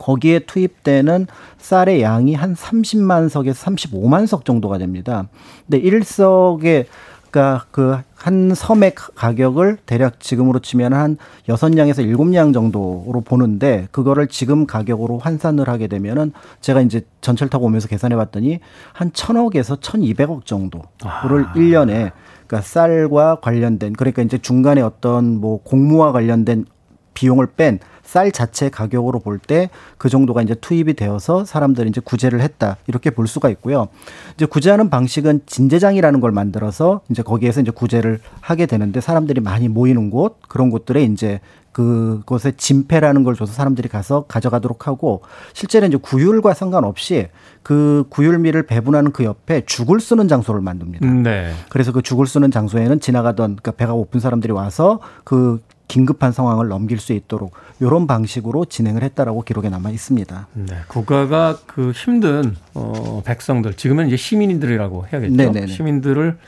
거기에 0.00 0.40
투입되는 0.40 1.28
쌀의 1.58 2.02
양이 2.02 2.34
한 2.34 2.54
30만 2.56 3.28
석에서 3.28 3.70
35만 3.70 4.26
석 4.26 4.44
정도가 4.44 4.78
됩니다. 4.78 5.28
근데 5.68 5.80
1석에 5.88 6.86
그러니까 7.30 7.66
그 7.70 7.98
한 8.20 8.54
섬의 8.54 8.94
가- 8.94 9.08
가격을 9.14 9.78
대략 9.86 10.20
지금으로 10.20 10.58
치면 10.58 10.92
한 10.92 11.16
여섯 11.48 11.70
냥에서 11.70 12.02
일곱 12.02 12.28
냥 12.28 12.52
정도로 12.52 13.22
보는데 13.24 13.88
그거를 13.92 14.28
지금 14.28 14.66
가격으로 14.66 15.16
환산을 15.18 15.68
하게 15.70 15.86
되면은 15.86 16.32
제가 16.60 16.82
이제 16.82 17.00
전철 17.22 17.48
타고 17.48 17.64
오면서 17.64 17.88
계산해 17.88 18.16
봤더니 18.16 18.60
한 18.92 19.10
천억에서 19.14 19.76
천이백억 19.76 20.44
정도를 20.44 21.46
일 21.56 21.70
1년에 21.70 22.12
그러니까 22.46 22.60
쌀과 22.60 23.36
관련된 23.40 23.94
그러니까 23.94 24.20
이제 24.20 24.36
중간에 24.36 24.82
어떤 24.82 25.40
뭐 25.40 25.62
공무와 25.62 26.12
관련된 26.12 26.66
비용을 27.14 27.46
뺀 27.56 27.78
쌀 28.10 28.32
자체 28.32 28.70
가격으로 28.70 29.20
볼 29.20 29.38
때 29.38 29.68
그 29.98 30.08
정도가 30.08 30.42
이제 30.42 30.54
투입이 30.54 30.94
되어서 30.94 31.44
사람들이 31.44 31.88
이제 31.90 32.00
구제를 32.00 32.40
했다 32.40 32.76
이렇게 32.86 33.10
볼 33.10 33.28
수가 33.28 33.48
있고요. 33.50 33.88
이제 34.34 34.46
구제하는 34.46 34.90
방식은 34.90 35.42
진제장이라는 35.46 36.20
걸 36.20 36.32
만들어서 36.32 37.02
이제 37.10 37.22
거기에서 37.22 37.60
이제 37.60 37.70
구제를 37.70 38.18
하게 38.40 38.66
되는데 38.66 39.00
사람들이 39.00 39.40
많이 39.40 39.68
모이는 39.68 40.10
곳 40.10 40.38
그런 40.48 40.70
곳들에 40.70 41.04
이제 41.04 41.40
그곳에 41.72 42.52
진패라는 42.56 43.22
걸 43.22 43.34
줘서 43.34 43.52
사람들이 43.52 43.88
가서 43.88 44.24
가져가도록 44.26 44.86
하고 44.86 45.22
실제로 45.52 45.86
이제 45.86 45.96
구율과 45.96 46.54
상관없이 46.54 47.28
그 47.62 48.04
구율미를 48.10 48.66
배분하는 48.66 49.12
그 49.12 49.24
옆에 49.24 49.62
죽을 49.66 50.00
쓰는 50.00 50.28
장소를 50.28 50.60
만듭니다. 50.60 51.06
네. 51.06 51.52
그래서 51.68 51.92
그 51.92 52.02
죽을 52.02 52.26
쓰는 52.26 52.50
장소에는 52.50 53.00
지나가던 53.00 53.56
그러니까 53.56 53.72
배가 53.72 53.92
고픈 53.92 54.20
사람들이 54.20 54.52
와서 54.52 55.00
그 55.24 55.60
긴급한 55.90 56.30
상황을 56.30 56.68
넘길 56.68 57.00
수 57.00 57.12
있도록 57.12 57.52
이런 57.80 58.06
방식으로 58.06 58.64
진행을 58.64 59.02
했다라고 59.02 59.42
기록에 59.42 59.68
남아 59.68 59.90
있습니다. 59.90 60.46
네. 60.52 60.76
국가가 60.86 61.58
그 61.66 61.90
힘든 61.90 62.54
어, 62.74 63.22
백성들, 63.24 63.74
지금은 63.74 64.06
이제 64.06 64.16
시민들이라고 64.16 65.06
해야겠죠. 65.12 65.34
네네네. 65.34 65.66
시민들을 65.66 66.38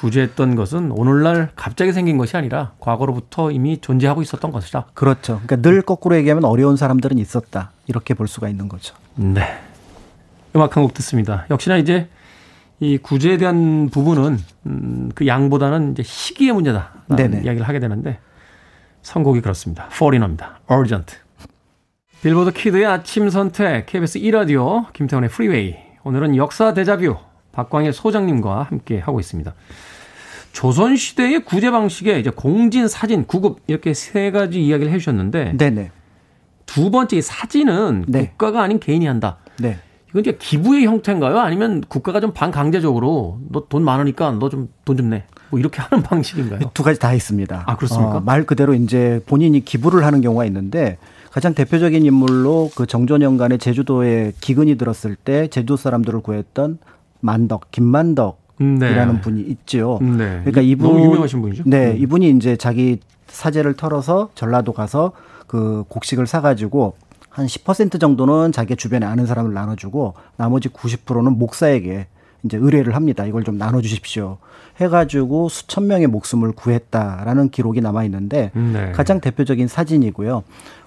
구제했던 0.00 0.54
것은 0.56 0.90
오늘날 0.92 1.50
갑자기 1.56 1.92
생긴 1.92 2.16
것이 2.16 2.36
아니라 2.36 2.72
과거로부터 2.80 3.50
이미 3.50 3.78
존재하고 3.80 4.22
있었던 4.22 4.50
것이다. 4.50 4.86
그렇죠. 4.94 5.40
그러니까 5.44 5.56
늘 5.56 5.82
거꾸로 5.82 6.16
얘기하면 6.16 6.44
어려운 6.44 6.76
사람들은 6.76 7.18
있었다. 7.18 7.70
이렇게 7.86 8.14
볼 8.14 8.26
수가 8.28 8.48
있는 8.48 8.68
거죠. 8.68 8.94
네. 9.14 9.42
음악 10.56 10.76
한 10.76 10.82
곡 10.82 10.94
듣습니다. 10.94 11.46
역시나 11.50 11.76
이제 11.76 12.08
이 12.80 12.96
구제에 12.96 13.36
대한 13.36 13.90
부분은 13.90 14.38
음, 14.66 15.10
그 15.14 15.26
양보다는 15.26 15.92
이제 15.92 16.02
시기의 16.02 16.52
문제다 16.52 16.92
라는 17.08 17.30
네네. 17.30 17.44
이야기를 17.44 17.68
하게 17.68 17.78
되는데 17.78 18.18
선곡이 19.02 19.42
그렇습니다. 19.42 19.88
포리너입니다. 19.90 20.60
Urgent. 20.70 21.16
빌보드 22.22 22.52
kid의 22.52 22.86
아침 22.86 23.28
선택 23.30 23.86
KBS 23.86 24.18
1라디오 24.20 24.90
김태훈의 24.94 25.28
프리웨이 25.30 25.76
오늘은 26.04 26.36
역사 26.36 26.72
데자뷰 26.74 27.16
박광일 27.52 27.92
소장님과 27.92 28.62
함께 28.62 28.98
하고 28.98 29.20
있습니다. 29.20 29.52
조선 30.52 30.96
시대의 30.96 31.44
구제 31.44 31.70
방식에 31.70 32.18
이제 32.18 32.30
공진, 32.30 32.88
사진, 32.88 33.26
구급 33.26 33.60
이렇게 33.66 33.94
세 33.94 34.30
가지 34.30 34.62
이야기를 34.64 34.92
해 34.92 34.98
주셨는데 34.98 35.56
네네. 35.56 35.90
두 36.66 36.90
번째 36.90 37.16
이 37.16 37.22
사진은 37.22 38.04
네. 38.08 38.28
국가가 38.30 38.62
아닌 38.62 38.78
개인이 38.80 39.04
한다. 39.06 39.38
네. 39.58 39.78
이건 40.10 40.20
이제 40.20 40.36
기부의 40.38 40.86
형태인가요? 40.86 41.38
아니면 41.38 41.82
국가가 41.86 42.20
좀 42.20 42.32
반강제적으로 42.32 43.38
너 43.50 43.66
돈 43.68 43.84
많으니까 43.84 44.32
너 44.32 44.48
좀 44.48 44.68
돈 44.84 44.96
좀 44.96 45.10
내. 45.10 45.24
뭐 45.50 45.58
이렇게 45.60 45.80
하는 45.82 46.02
방식인가요? 46.02 46.70
두 46.74 46.82
가지 46.82 46.98
다 46.98 47.12
있습니다. 47.12 47.64
아, 47.66 47.76
그렇습니까? 47.76 48.16
어, 48.16 48.20
말 48.20 48.44
그대로 48.44 48.74
이제 48.74 49.20
본인이 49.26 49.64
기부를 49.64 50.04
하는 50.04 50.20
경우가 50.20 50.44
있는데 50.46 50.98
가장 51.30 51.54
대표적인 51.54 52.04
인물로 52.04 52.70
그 52.74 52.86
정조년간에 52.86 53.58
제주도에 53.58 54.32
기근이 54.40 54.76
들었을 54.76 55.14
때 55.16 55.46
제주도 55.48 55.76
사람들을 55.76 56.20
구했던 56.20 56.78
만덕, 57.20 57.70
김만덕 57.70 58.40
이라는 58.60 59.14
네. 59.14 59.20
분이 59.20 59.40
있죠. 59.42 59.98
네. 60.02 60.40
그러니까 60.40 60.60
이분 60.60 60.88
너무 60.88 61.04
유명하신 61.04 61.40
분이죠. 61.40 61.62
네, 61.66 61.92
음. 61.92 61.96
이분이 61.96 62.30
이제 62.30 62.56
자기 62.56 63.00
사재를 63.26 63.74
털어서 63.74 64.28
전라도 64.34 64.72
가서 64.72 65.12
그 65.46 65.84
곡식을 65.88 66.26
사가지고 66.26 66.94
한 67.30 67.46
10% 67.46 68.00
정도는 68.00 68.52
자기 68.52 68.76
주변에 68.76 69.06
아는 69.06 69.24
사람을 69.24 69.54
나눠주고 69.54 70.14
나머지 70.36 70.68
90%는 70.68 71.38
목사에게 71.38 72.06
이제 72.42 72.56
의뢰를 72.56 72.94
합니다. 72.94 73.24
이걸 73.24 73.44
좀 73.44 73.56
나눠주십시오. 73.56 74.38
해가지고 74.80 75.48
수천 75.48 75.86
명의 75.86 76.06
목숨을 76.06 76.52
구했다라는 76.52 77.50
기록이 77.50 77.80
남아 77.80 78.04
있는데 78.04 78.50
네. 78.54 78.92
가장 78.92 79.20
대표적인 79.20 79.68
사진이고요. 79.68 80.42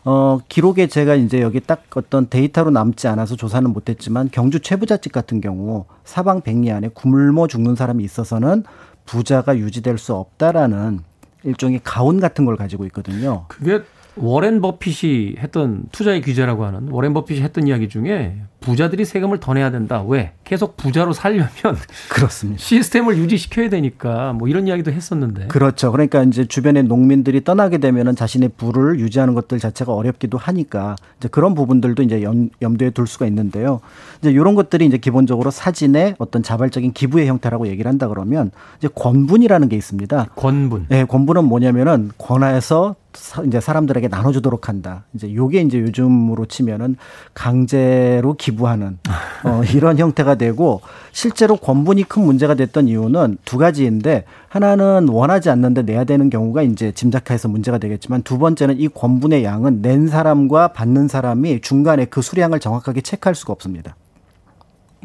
어, 0.06 0.40
기록에 0.50 0.88
제가 0.88 1.16
이제 1.16 1.42
여기 1.42 1.60
딱 1.60 1.84
어떤 1.96 2.28
데이터로 2.28 2.72
남지 2.72 3.08
않아서 3.08 3.36
조사는 3.36 3.72
못했지만 3.72 4.30
경주 4.32 4.60
최부잣집 4.60 5.12
같은 5.12 5.40
경우 5.40 5.86
사방 6.04 6.42
백리 6.42 6.72
안에 6.72 6.90
굶어 6.90 7.48
죽는 7.48 7.76
사람이 7.76 8.04
있어서는 8.04 8.64
부자가 9.06 9.58
유지될 9.58 9.98
수 9.98 10.14
없다라는 10.14 11.00
일종의 11.44 11.82
가온 11.84 12.20
같은 12.20 12.46
걸 12.46 12.56
가지고 12.56 12.86
있거든요. 12.86 13.46
그게 13.48 13.82
워렌 14.16 14.62
버핏이 14.62 15.38
했던 15.40 15.86
투자의 15.92 16.22
규제라고 16.22 16.66
하는 16.66 16.90
워렌 16.90 17.14
버핏이 17.14 17.42
했던 17.42 17.68
이야기 17.68 17.90
중에 17.90 18.42
부자들이 18.64 19.04
세금을 19.04 19.40
더 19.40 19.54
내야 19.54 19.72
된다. 19.72 20.02
왜? 20.08 20.32
계속 20.46 20.78
부자로 20.78 21.14
살려면 21.14 21.50
그렇습니다. 22.10 22.62
시스템을 22.62 23.18
유지시켜야 23.18 23.70
되니까 23.70 24.34
뭐 24.34 24.48
이런 24.48 24.68
이야기도 24.68 24.92
했었는데. 24.92 25.48
그렇죠. 25.48 25.92
그러니까 25.92 26.24
이제 26.24 26.46
주변에 26.46 26.82
농민들이 26.82 27.44
떠나게 27.44 27.78
되면은 27.80 28.16
자신의 28.16 28.52
부를 28.58 29.00
유지하는 29.00 29.34
것들 29.34 29.60
자체가 29.60 29.94
어렵기도 29.94 30.38
하니까 30.38 30.96
이제 31.20 31.28
그런 31.28 31.56
부분들도 31.56 32.04
이제 32.04 32.24
염, 32.24 32.50
염두에 32.62 32.92
둘 32.92 33.06
수가 33.06 33.26
있는데요. 33.28 33.82
이제 34.20 34.32
이런 34.32 34.56
것들이 34.56 34.86
이제 34.86 34.98
기본적으로 34.98 35.52
사진의 35.52 36.16
어떤 36.18 36.42
자발적인 36.42 36.94
기부의 36.94 37.28
형태라고 37.28 37.68
얘기를 37.68 37.90
한다 37.90 38.08
그러면 38.08 38.52
이제 38.78 38.88
권분이라는 38.94 39.68
게 39.70 39.76
있습니다. 39.76 40.28
권분. 40.36 40.86
네, 40.88 41.04
권분은 41.04 41.44
뭐냐면은 41.46 42.12
권하에서 42.18 42.96
사, 43.14 43.44
이제 43.44 43.60
사람들에게 43.60 44.08
나눠주도록 44.08 44.70
한다. 44.70 45.04
이제 45.14 45.34
요게 45.34 45.62
이제 45.62 45.80
요즘으로 45.80 46.46
치면은 46.48 46.96
강제로 47.34 48.34
기부 48.34 48.53
하는 48.62 48.98
어, 49.44 49.62
이런 49.74 49.98
형태가 49.98 50.36
되고 50.36 50.82
실제로 51.12 51.58
권분이 51.58 52.04
큰 52.04 52.24
문제가 52.24 52.54
됐던 52.56 52.88
이유는 52.88 53.38
두 53.46 53.58
가지인데 53.58 54.26
하나는 54.48 55.08
원하지 55.10 55.50
않는데 55.50 55.82
내야 55.84 56.04
되는 56.04 56.30
경우가 56.30 56.62
이제 56.62 56.92
짐작해서 56.92 57.48
문제가 57.48 57.78
되겠지만 57.78 58.24
두 58.24 58.38
번째는 58.38 58.80
이 58.80 58.88
권분의 58.88 59.44
양은 59.44 59.82
낸 59.82 60.08
사람과 60.08 60.70
받는 60.70 61.08
사람이 61.08 61.62
중간에 61.62 62.06
그 62.06 62.22
수량을 62.22 62.60
정확하게 62.60 63.02
체크할 63.02 63.36
수가 63.36 63.54
없습니다. 63.54 63.96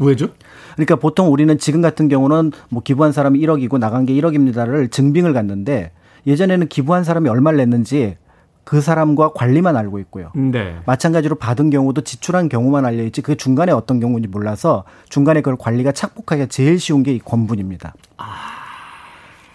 왜죠? 0.00 0.28
그러니까 0.74 0.96
보통 0.96 1.32
우리는 1.32 1.58
지금 1.58 1.82
같은 1.82 2.08
경우는 2.08 2.52
뭐 2.68 2.82
기부한 2.82 3.12
사람이 3.12 3.38
1억이고 3.40 3.78
나간 3.78 4.06
게 4.06 4.14
1억입니다를 4.14 4.90
증빙을 4.90 5.32
갖는데 5.32 5.90
예전에는 6.26 6.68
기부한 6.68 7.04
사람이 7.04 7.28
얼마를 7.28 7.56
냈는지 7.58 8.16
그 8.68 8.82
사람과 8.82 9.32
관리만 9.32 9.78
알고 9.78 9.98
있고요. 10.00 10.30
네. 10.34 10.76
마찬가지로 10.84 11.36
받은 11.36 11.70
경우도 11.70 12.02
지출한 12.02 12.50
경우만 12.50 12.84
알려 12.84 13.02
있지 13.04 13.22
그 13.22 13.34
중간에 13.34 13.72
어떤 13.72 13.98
경우인지 13.98 14.28
몰라서 14.28 14.84
중간에 15.08 15.40
그걸 15.40 15.56
관리가 15.56 15.92
착복하기가 15.92 16.48
제일 16.48 16.78
쉬운 16.78 17.02
게 17.02 17.14
이 17.14 17.18
권분입니다. 17.18 17.94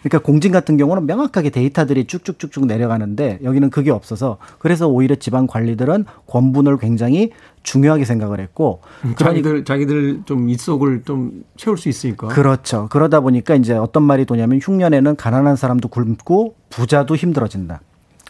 그러니까 0.02 0.18
공진 0.26 0.52
같은 0.52 0.78
경우는 0.78 1.06
명확하게 1.06 1.52
데이터들이 1.52 2.06
쭉쭉쭉쭉 2.06 2.66
내려가는데 2.66 3.38
여기는 3.44 3.70
그게 3.70 3.92
없어서 3.92 4.40
그래서 4.58 4.88
오히려 4.88 5.14
지방 5.14 5.46
관리들은 5.46 6.06
권분을 6.26 6.80
굉장히 6.80 7.30
중요하게 7.62 8.06
생각을 8.06 8.40
했고 8.40 8.82
그러니까 9.02 9.26
자기들 9.26 9.64
자기들 9.64 10.22
좀 10.26 10.50
입속을 10.50 11.04
좀 11.06 11.44
채울 11.56 11.78
수 11.78 11.88
있으니까. 11.88 12.30
그렇죠. 12.30 12.88
그러다 12.90 13.20
보니까 13.20 13.54
이제 13.54 13.76
어떤 13.76 14.02
말이 14.02 14.26
도냐면 14.26 14.60
흉년에는 14.60 15.16
가난한 15.18 15.56
사람도 15.56 15.90
굶고 15.90 16.56
부자도 16.72 17.16
힘들어진다. 17.16 17.82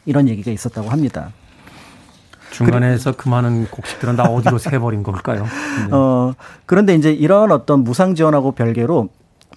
이런 0.05 0.27
얘기가 0.27 0.51
있었다고 0.51 0.89
합니다. 0.89 1.31
중간에서 2.51 3.13
그 3.15 3.29
많은 3.29 3.67
곡식들은 3.69 4.15
다 4.15 4.23
어디로 4.25 4.57
새버린 4.59 5.01
걸까요? 5.03 5.43
네. 5.43 5.89
어, 5.91 6.33
그런데 6.65 6.93
이제 6.95 7.11
이런 7.11 7.51
어떤 7.51 7.83
무상 7.83 8.13
지원하고 8.13 8.51
별개로 8.51 9.09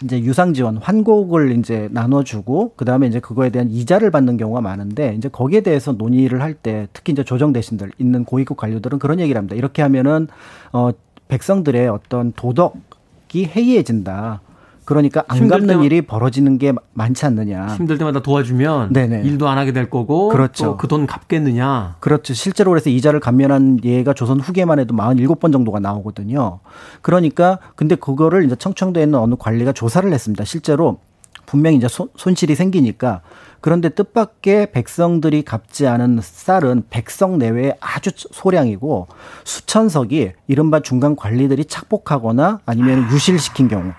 이제 0.03 0.20
유상 0.20 0.53
지원, 0.55 0.76
환곡을 0.76 1.57
이제 1.59 1.88
나눠주고 1.90 2.72
그 2.76 2.84
다음에 2.84 3.07
이제 3.07 3.18
그거에 3.20 3.49
대한 3.51 3.70
이자를 3.70 4.11
받는 4.11 4.36
경우가 4.36 4.61
많은데 4.61 5.14
이제 5.16 5.28
거기에 5.28 5.62
대해서 5.62 5.92
논의를 5.92 6.42
할 6.42 6.55
때 6.55 6.86
특히 6.92 7.12
이제 7.12 7.22
조정 7.24 7.53
대신들 7.53 7.92
있는 7.99 8.24
고위급 8.24 8.57
관료들은 8.57 8.99
그런 8.99 9.20
얘기를 9.20 9.38
합니다. 9.38 9.57
이렇게 9.57 9.82
하면은 9.82 10.28
어 10.72 10.90
백성들의 11.28 11.88
어떤 11.88 12.32
도덕이 12.32 13.47
해이해진다. 13.57 14.40
그러니까 14.87 15.22
안 15.28 15.49
갚는 15.49 15.66
때만- 15.76 15.84
일이 15.84 16.01
벌어지는 16.01 16.57
게 16.59 16.72
많지 16.95 17.26
않느냐. 17.26 17.66
힘들 17.76 17.99
때마다 17.99 18.20
도와주면 18.22 18.93
네네. 18.93 19.22
일도 19.24 19.49
안 19.49 19.59
하게 19.59 19.72
될 19.72 19.91
거고 19.91 20.28
그렇죠. 20.28 20.76
그 20.78 20.87
돈 20.89 21.07
갚겠느냐. 21.07 21.97
그렇죠. 22.01 22.32
실제로 22.32 22.70
그래서 22.70 22.89
이자를 22.89 23.18
감면한 23.20 23.80
예가 23.84 24.14
조선 24.14 24.41
후기에만 24.41 24.78
해도 24.78 24.95
47번 24.95 25.53
정도가 25.53 25.80
나오거든요. 25.80 26.61
그러니까 27.03 27.59
근데 27.74 27.97
그거를 27.97 28.45
이제 28.45 28.55
청청도에 28.57 29.03
있는 29.03 29.18
어느 29.18 29.34
관리가 29.39 29.72
조사를 29.72 30.11
했습니다. 30.12 30.45
실제로 30.45 31.01
분명히 31.47 31.76
이제 31.76 31.87
손, 31.89 32.09
손실이 32.16 32.55
생기니까 32.55 33.20
그런데 33.61 33.89
뜻밖의 33.89 34.70
백성들이 34.72 35.43
갚지 35.43 35.87
않은 35.89 36.20
쌀은 36.22 36.84
백성 36.91 37.39
내외의 37.39 37.74
아주 37.80 38.11
소량이고 38.14 39.09
수천석이 39.45 40.32
이른바 40.47 40.80
중간 40.80 41.16
관리들이 41.16 41.64
착복하거나 41.64 42.61
아니면 42.66 43.09
유실시킨 43.12 43.68
경우 43.68 43.93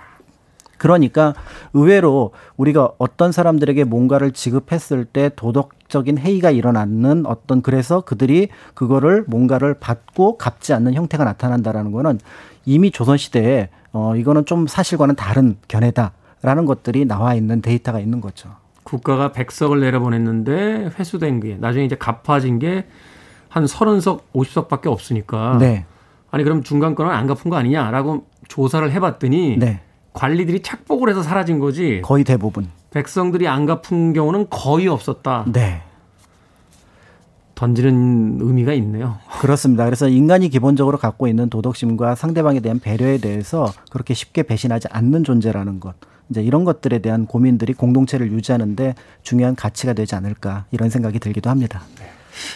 그러니까 0.77 1.33
의외로 1.73 2.31
우리가 2.57 2.91
어떤 2.97 3.31
사람들에게 3.31 3.83
뭔가를 3.83 4.31
지급했을 4.31 5.05
때 5.05 5.29
도덕적인 5.35 6.17
해이가 6.17 6.51
일어나는 6.51 7.25
어떤 7.25 7.61
그래서 7.61 8.01
그들이 8.01 8.49
그거를 8.73 9.25
뭔가를 9.27 9.73
받고 9.75 10.37
갚지 10.37 10.73
않는 10.73 10.93
형태가 10.93 11.23
나타난다라는 11.23 11.91
거는 11.91 12.19
이미 12.65 12.91
조선 12.91 13.17
시대에 13.17 13.69
어 13.93 14.15
이거는 14.15 14.45
좀 14.45 14.67
사실과는 14.67 15.15
다른 15.15 15.57
견해다라는 15.67 16.65
것들이 16.65 17.05
나와 17.05 17.33
있는 17.33 17.61
데이터가 17.61 17.99
있는 17.99 18.21
거죠. 18.21 18.49
국가가 18.83 19.31
백석을 19.31 19.79
내려보냈는데 19.81 20.91
회수된 20.97 21.39
게 21.39 21.57
나중에 21.59 21.85
이제 21.85 21.95
갚아진 21.95 22.59
게 22.59 22.85
한 23.49 23.67
서른 23.67 24.01
석, 24.01 24.27
오십 24.33 24.53
석밖에 24.53 24.89
없으니까. 24.89 25.57
네. 25.59 25.85
아니 26.29 26.43
그럼 26.43 26.61
중간 26.63 26.93
거는 26.93 27.11
안 27.11 27.25
갚은 27.25 27.49
거 27.49 27.55
아니냐라고 27.55 28.25
조사를 28.47 28.91
해봤더니 28.91 29.57
네. 29.57 29.81
관리들이 30.17 30.63
착복을 30.63 31.09
해서 31.09 31.21
사라진 31.21 31.59
거지. 31.59 32.01
거의 32.03 32.23
대부분. 32.23 32.67
백성들이 32.89 33.47
안 33.47 33.67
갚은 33.67 34.13
경우는 34.13 34.47
거의 34.49 34.87
없었다. 34.87 35.45
네. 35.51 35.83
던지는 37.53 38.39
의미가 38.41 38.73
있네요. 38.73 39.17
그렇습니다. 39.39 39.85
그래서 39.85 40.07
인간이 40.07 40.49
기본적으로 40.49 40.97
갖고 40.97 41.27
있는 41.27 41.49
도덕심과 41.49 42.15
상대방에 42.15 42.59
대한 42.59 42.79
배려에 42.79 43.17
대해서 43.19 43.71
그렇게 43.91 44.13
쉽게 44.13 44.43
배신하지 44.43 44.87
않는 44.91 45.23
존재라는 45.23 45.79
것. 45.79 45.95
이제 46.29 46.41
이런 46.41 46.65
것들에 46.65 46.99
대한 46.99 47.25
고민들이 47.25 47.73
공동체를 47.73 48.31
유지하는데 48.31 48.95
중요한 49.21 49.55
가치가 49.55 49.93
되지 49.93 50.15
않을까 50.15 50.65
이런 50.71 50.89
생각이 50.89 51.19
들기도 51.19 51.49
합니다. 51.49 51.81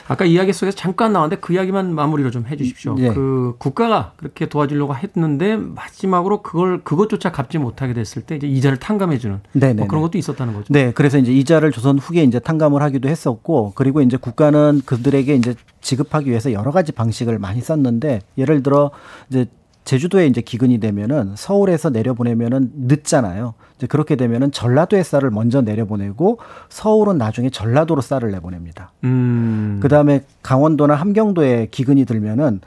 아까 0.07 0.25
이야기 0.25 0.53
속에서 0.53 0.75
잠깐 0.75 1.13
나왔는데 1.13 1.41
그 1.41 1.53
이야기만 1.53 1.93
마무리로 1.93 2.31
좀 2.31 2.45
해주십시오. 2.47 2.95
네. 2.95 3.13
그 3.13 3.55
국가가 3.57 4.13
그렇게 4.17 4.47
도와주려고 4.47 4.95
했는데 4.95 5.55
마지막으로 5.57 6.41
그걸 6.41 6.83
그것조차 6.83 7.31
갚지 7.31 7.57
못하게 7.57 7.93
됐을 7.93 8.21
때 8.21 8.35
이제 8.35 8.47
이자를 8.47 8.77
탕감해주는. 8.77 9.39
뭐 9.77 9.87
그런 9.87 10.01
것도 10.01 10.17
있었다는 10.17 10.53
거죠. 10.53 10.67
네, 10.69 10.91
그래서 10.93 11.17
이제 11.17 11.31
이자를 11.31 11.71
조선 11.71 11.97
후기에 11.97 12.23
이제 12.23 12.39
탕감을 12.39 12.81
하기도 12.81 13.09
했었고, 13.09 13.73
그리고 13.75 14.01
이제 14.01 14.17
국가는 14.17 14.81
그들에게 14.85 15.35
이제 15.35 15.55
지급하기 15.81 16.29
위해서 16.29 16.53
여러 16.53 16.71
가지 16.71 16.91
방식을 16.91 17.39
많이 17.39 17.61
썼는데, 17.61 18.21
예를 18.37 18.63
들어 18.63 18.91
이제 19.29 19.47
제주도에 19.83 20.27
이제 20.27 20.41
기근이 20.41 20.79
되면은 20.79 21.33
서울에서 21.35 21.89
내려보내면은 21.89 22.71
늦잖아요. 22.75 23.55
이제 23.77 23.87
그렇게 23.87 24.15
되면은 24.15 24.51
전라도에 24.51 25.03
쌀을 25.03 25.31
먼저 25.31 25.61
내려보내고 25.61 26.39
서울은 26.69 27.17
나중에 27.17 27.49
전라도로 27.49 28.01
쌀을 28.01 28.31
내보냅니다. 28.31 28.91
음. 29.03 29.79
그 29.81 29.87
다음에 29.87 30.23
강원도나 30.43 30.95
함경도에 30.95 31.67
기근이 31.71 32.05
들면은 32.05 32.61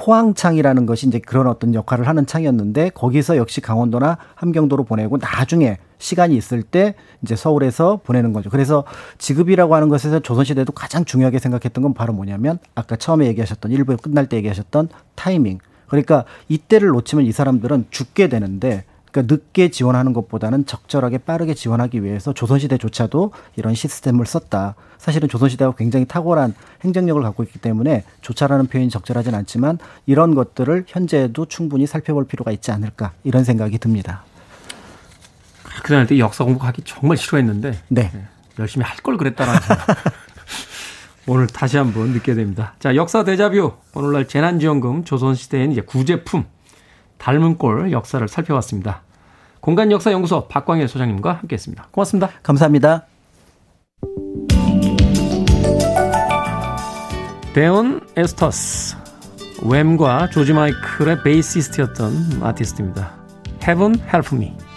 포항창이라는 0.00 0.86
것이 0.86 1.06
이제 1.06 1.18
그런 1.18 1.46
어떤 1.46 1.74
역할을 1.74 2.08
하는 2.08 2.24
창이었는데 2.24 2.90
거기서 2.94 3.36
역시 3.36 3.60
강원도나 3.60 4.16
함경도로 4.34 4.84
보내고 4.84 5.18
나중에 5.18 5.76
시간이 5.98 6.34
있을 6.36 6.62
때 6.62 6.94
이제 7.22 7.36
서울에서 7.36 8.00
보내는 8.02 8.32
거죠. 8.32 8.48
그래서 8.48 8.84
지급이라고 9.18 9.74
하는 9.74 9.90
것에서 9.90 10.20
조선시대도 10.20 10.72
가장 10.72 11.04
중요하게 11.04 11.38
생각했던 11.38 11.82
건 11.82 11.92
바로 11.92 12.14
뭐냐면 12.14 12.58
아까 12.74 12.96
처음에 12.96 13.26
얘기하셨던 13.26 13.72
일부 13.72 13.94
끝날 13.98 14.26
때 14.26 14.38
얘기하셨던 14.38 14.88
타이밍. 15.14 15.58
그러니까 15.90 16.24
이때를 16.48 16.88
놓치면 16.88 17.26
이 17.26 17.32
사람들은 17.32 17.86
죽게 17.90 18.28
되는데 18.28 18.84
그러니까 19.10 19.34
늦게 19.34 19.70
지원하는 19.70 20.12
것보다는 20.12 20.66
적절하게 20.66 21.18
빠르게 21.18 21.52
지원하기 21.54 22.04
위해서 22.04 22.32
조선시대조차도 22.32 23.32
이런 23.56 23.74
시스템을 23.74 24.24
썼다. 24.24 24.76
사실은 24.98 25.28
조선시대가 25.28 25.74
굉장히 25.76 26.06
탁월한 26.06 26.54
행정력을 26.84 27.20
갖고 27.22 27.42
있기 27.42 27.58
때문에 27.58 28.04
조차라는 28.20 28.68
표현이 28.68 28.88
적절하진 28.88 29.34
않지만 29.34 29.78
이런 30.06 30.36
것들을 30.36 30.84
현재도 30.86 31.46
충분히 31.46 31.86
살펴볼 31.88 32.26
필요가 32.26 32.52
있지 32.52 32.70
않을까 32.70 33.12
이런 33.24 33.42
생각이 33.42 33.78
듭니다. 33.78 34.22
그 35.82 35.92
다닐 35.92 36.06
때 36.06 36.18
역사 36.18 36.44
공부하기 36.44 36.82
정말 36.84 37.16
싫어했는데 37.16 37.78
네. 37.88 38.12
열심히 38.60 38.84
할 38.84 38.98
걸 39.02 39.16
그랬다라는 39.16 39.60
생각. 39.60 39.86
오늘 41.26 41.46
다시 41.46 41.76
한번 41.76 42.08
느끼게 42.10 42.34
됩니다. 42.34 42.74
자, 42.78 42.94
역사 42.96 43.24
대자뷰. 43.24 43.72
오늘날 43.94 44.26
재난지원금 44.26 45.04
조선시대엔 45.04 45.72
이제 45.72 45.80
구제품 45.80 46.44
닮은 47.18 47.58
꼴 47.58 47.92
역사를 47.92 48.26
살펴봤습니다. 48.26 49.02
공간역사연구소 49.60 50.48
박광일 50.48 50.88
소장님과 50.88 51.34
함께 51.34 51.54
했습니다. 51.54 51.88
고맙습니다. 51.90 52.30
감사합니다. 52.42 53.06
데온 57.52 58.00
에스터스 58.16 58.96
웸과 59.62 60.30
조지 60.30 60.52
마이클의 60.54 61.22
베이시스트였던 61.22 62.42
아티스트입니다. 62.42 63.12
Heaven 63.62 64.00
Help 64.00 64.34
Me. 64.36 64.69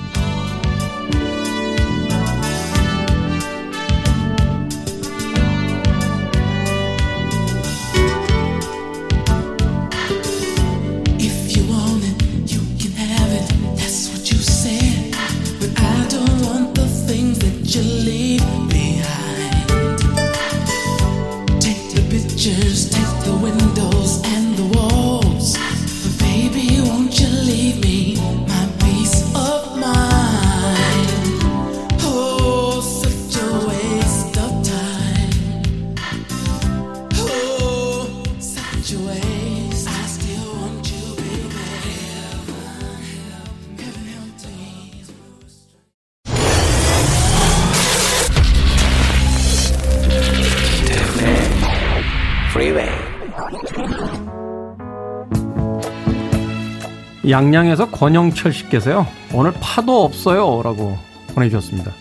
양양에서 57.34 57.90
권영철 57.90 58.54
씨께서요. 58.54 59.08
오늘 59.34 59.52
파도 59.60 60.04
없어요. 60.04 60.62
라고 60.64 60.98
보내주셨습니다. 61.34 61.92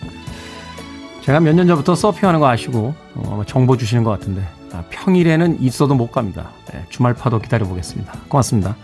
제가 1.21 1.39
몇 1.39 1.55
년 1.55 1.67
전부터 1.67 1.95
서핑하는 1.95 2.39
거 2.39 2.47
아시고 2.47 2.93
어, 3.15 3.41
정보 3.47 3.75
주시는 3.77 4.03
것 4.03 4.11
같은데 4.11 4.43
아, 4.73 4.83
평일에는 4.89 5.59
있어도 5.61 5.95
못 5.95 6.11
갑니다. 6.11 6.49
네, 6.71 6.83
주말 6.89 7.13
파도 7.13 7.39
기다려보겠습니다. 7.39 8.13
고맙습니다. 8.27 8.75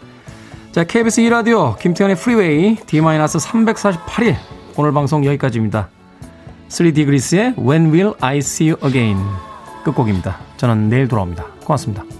자, 0.71 0.83
KBS 0.83 1.21
2라디오 1.23 1.77
김태현의 1.77 2.15
프리웨이 2.15 2.75
D-348일 2.85 4.35
오늘 4.77 4.91
방송 4.93 5.25
여기까지입니다. 5.25 5.89
3D 6.69 7.05
그리스의 7.05 7.55
When 7.59 7.91
Will 7.91 8.13
I 8.21 8.37
See 8.37 8.71
You 8.71 8.85
Again 8.85 9.19
끝곡입니다. 9.83 10.37
저는 10.57 10.89
내일 10.89 11.07
돌아옵니다. 11.07 11.43
고맙습니다. 11.65 12.18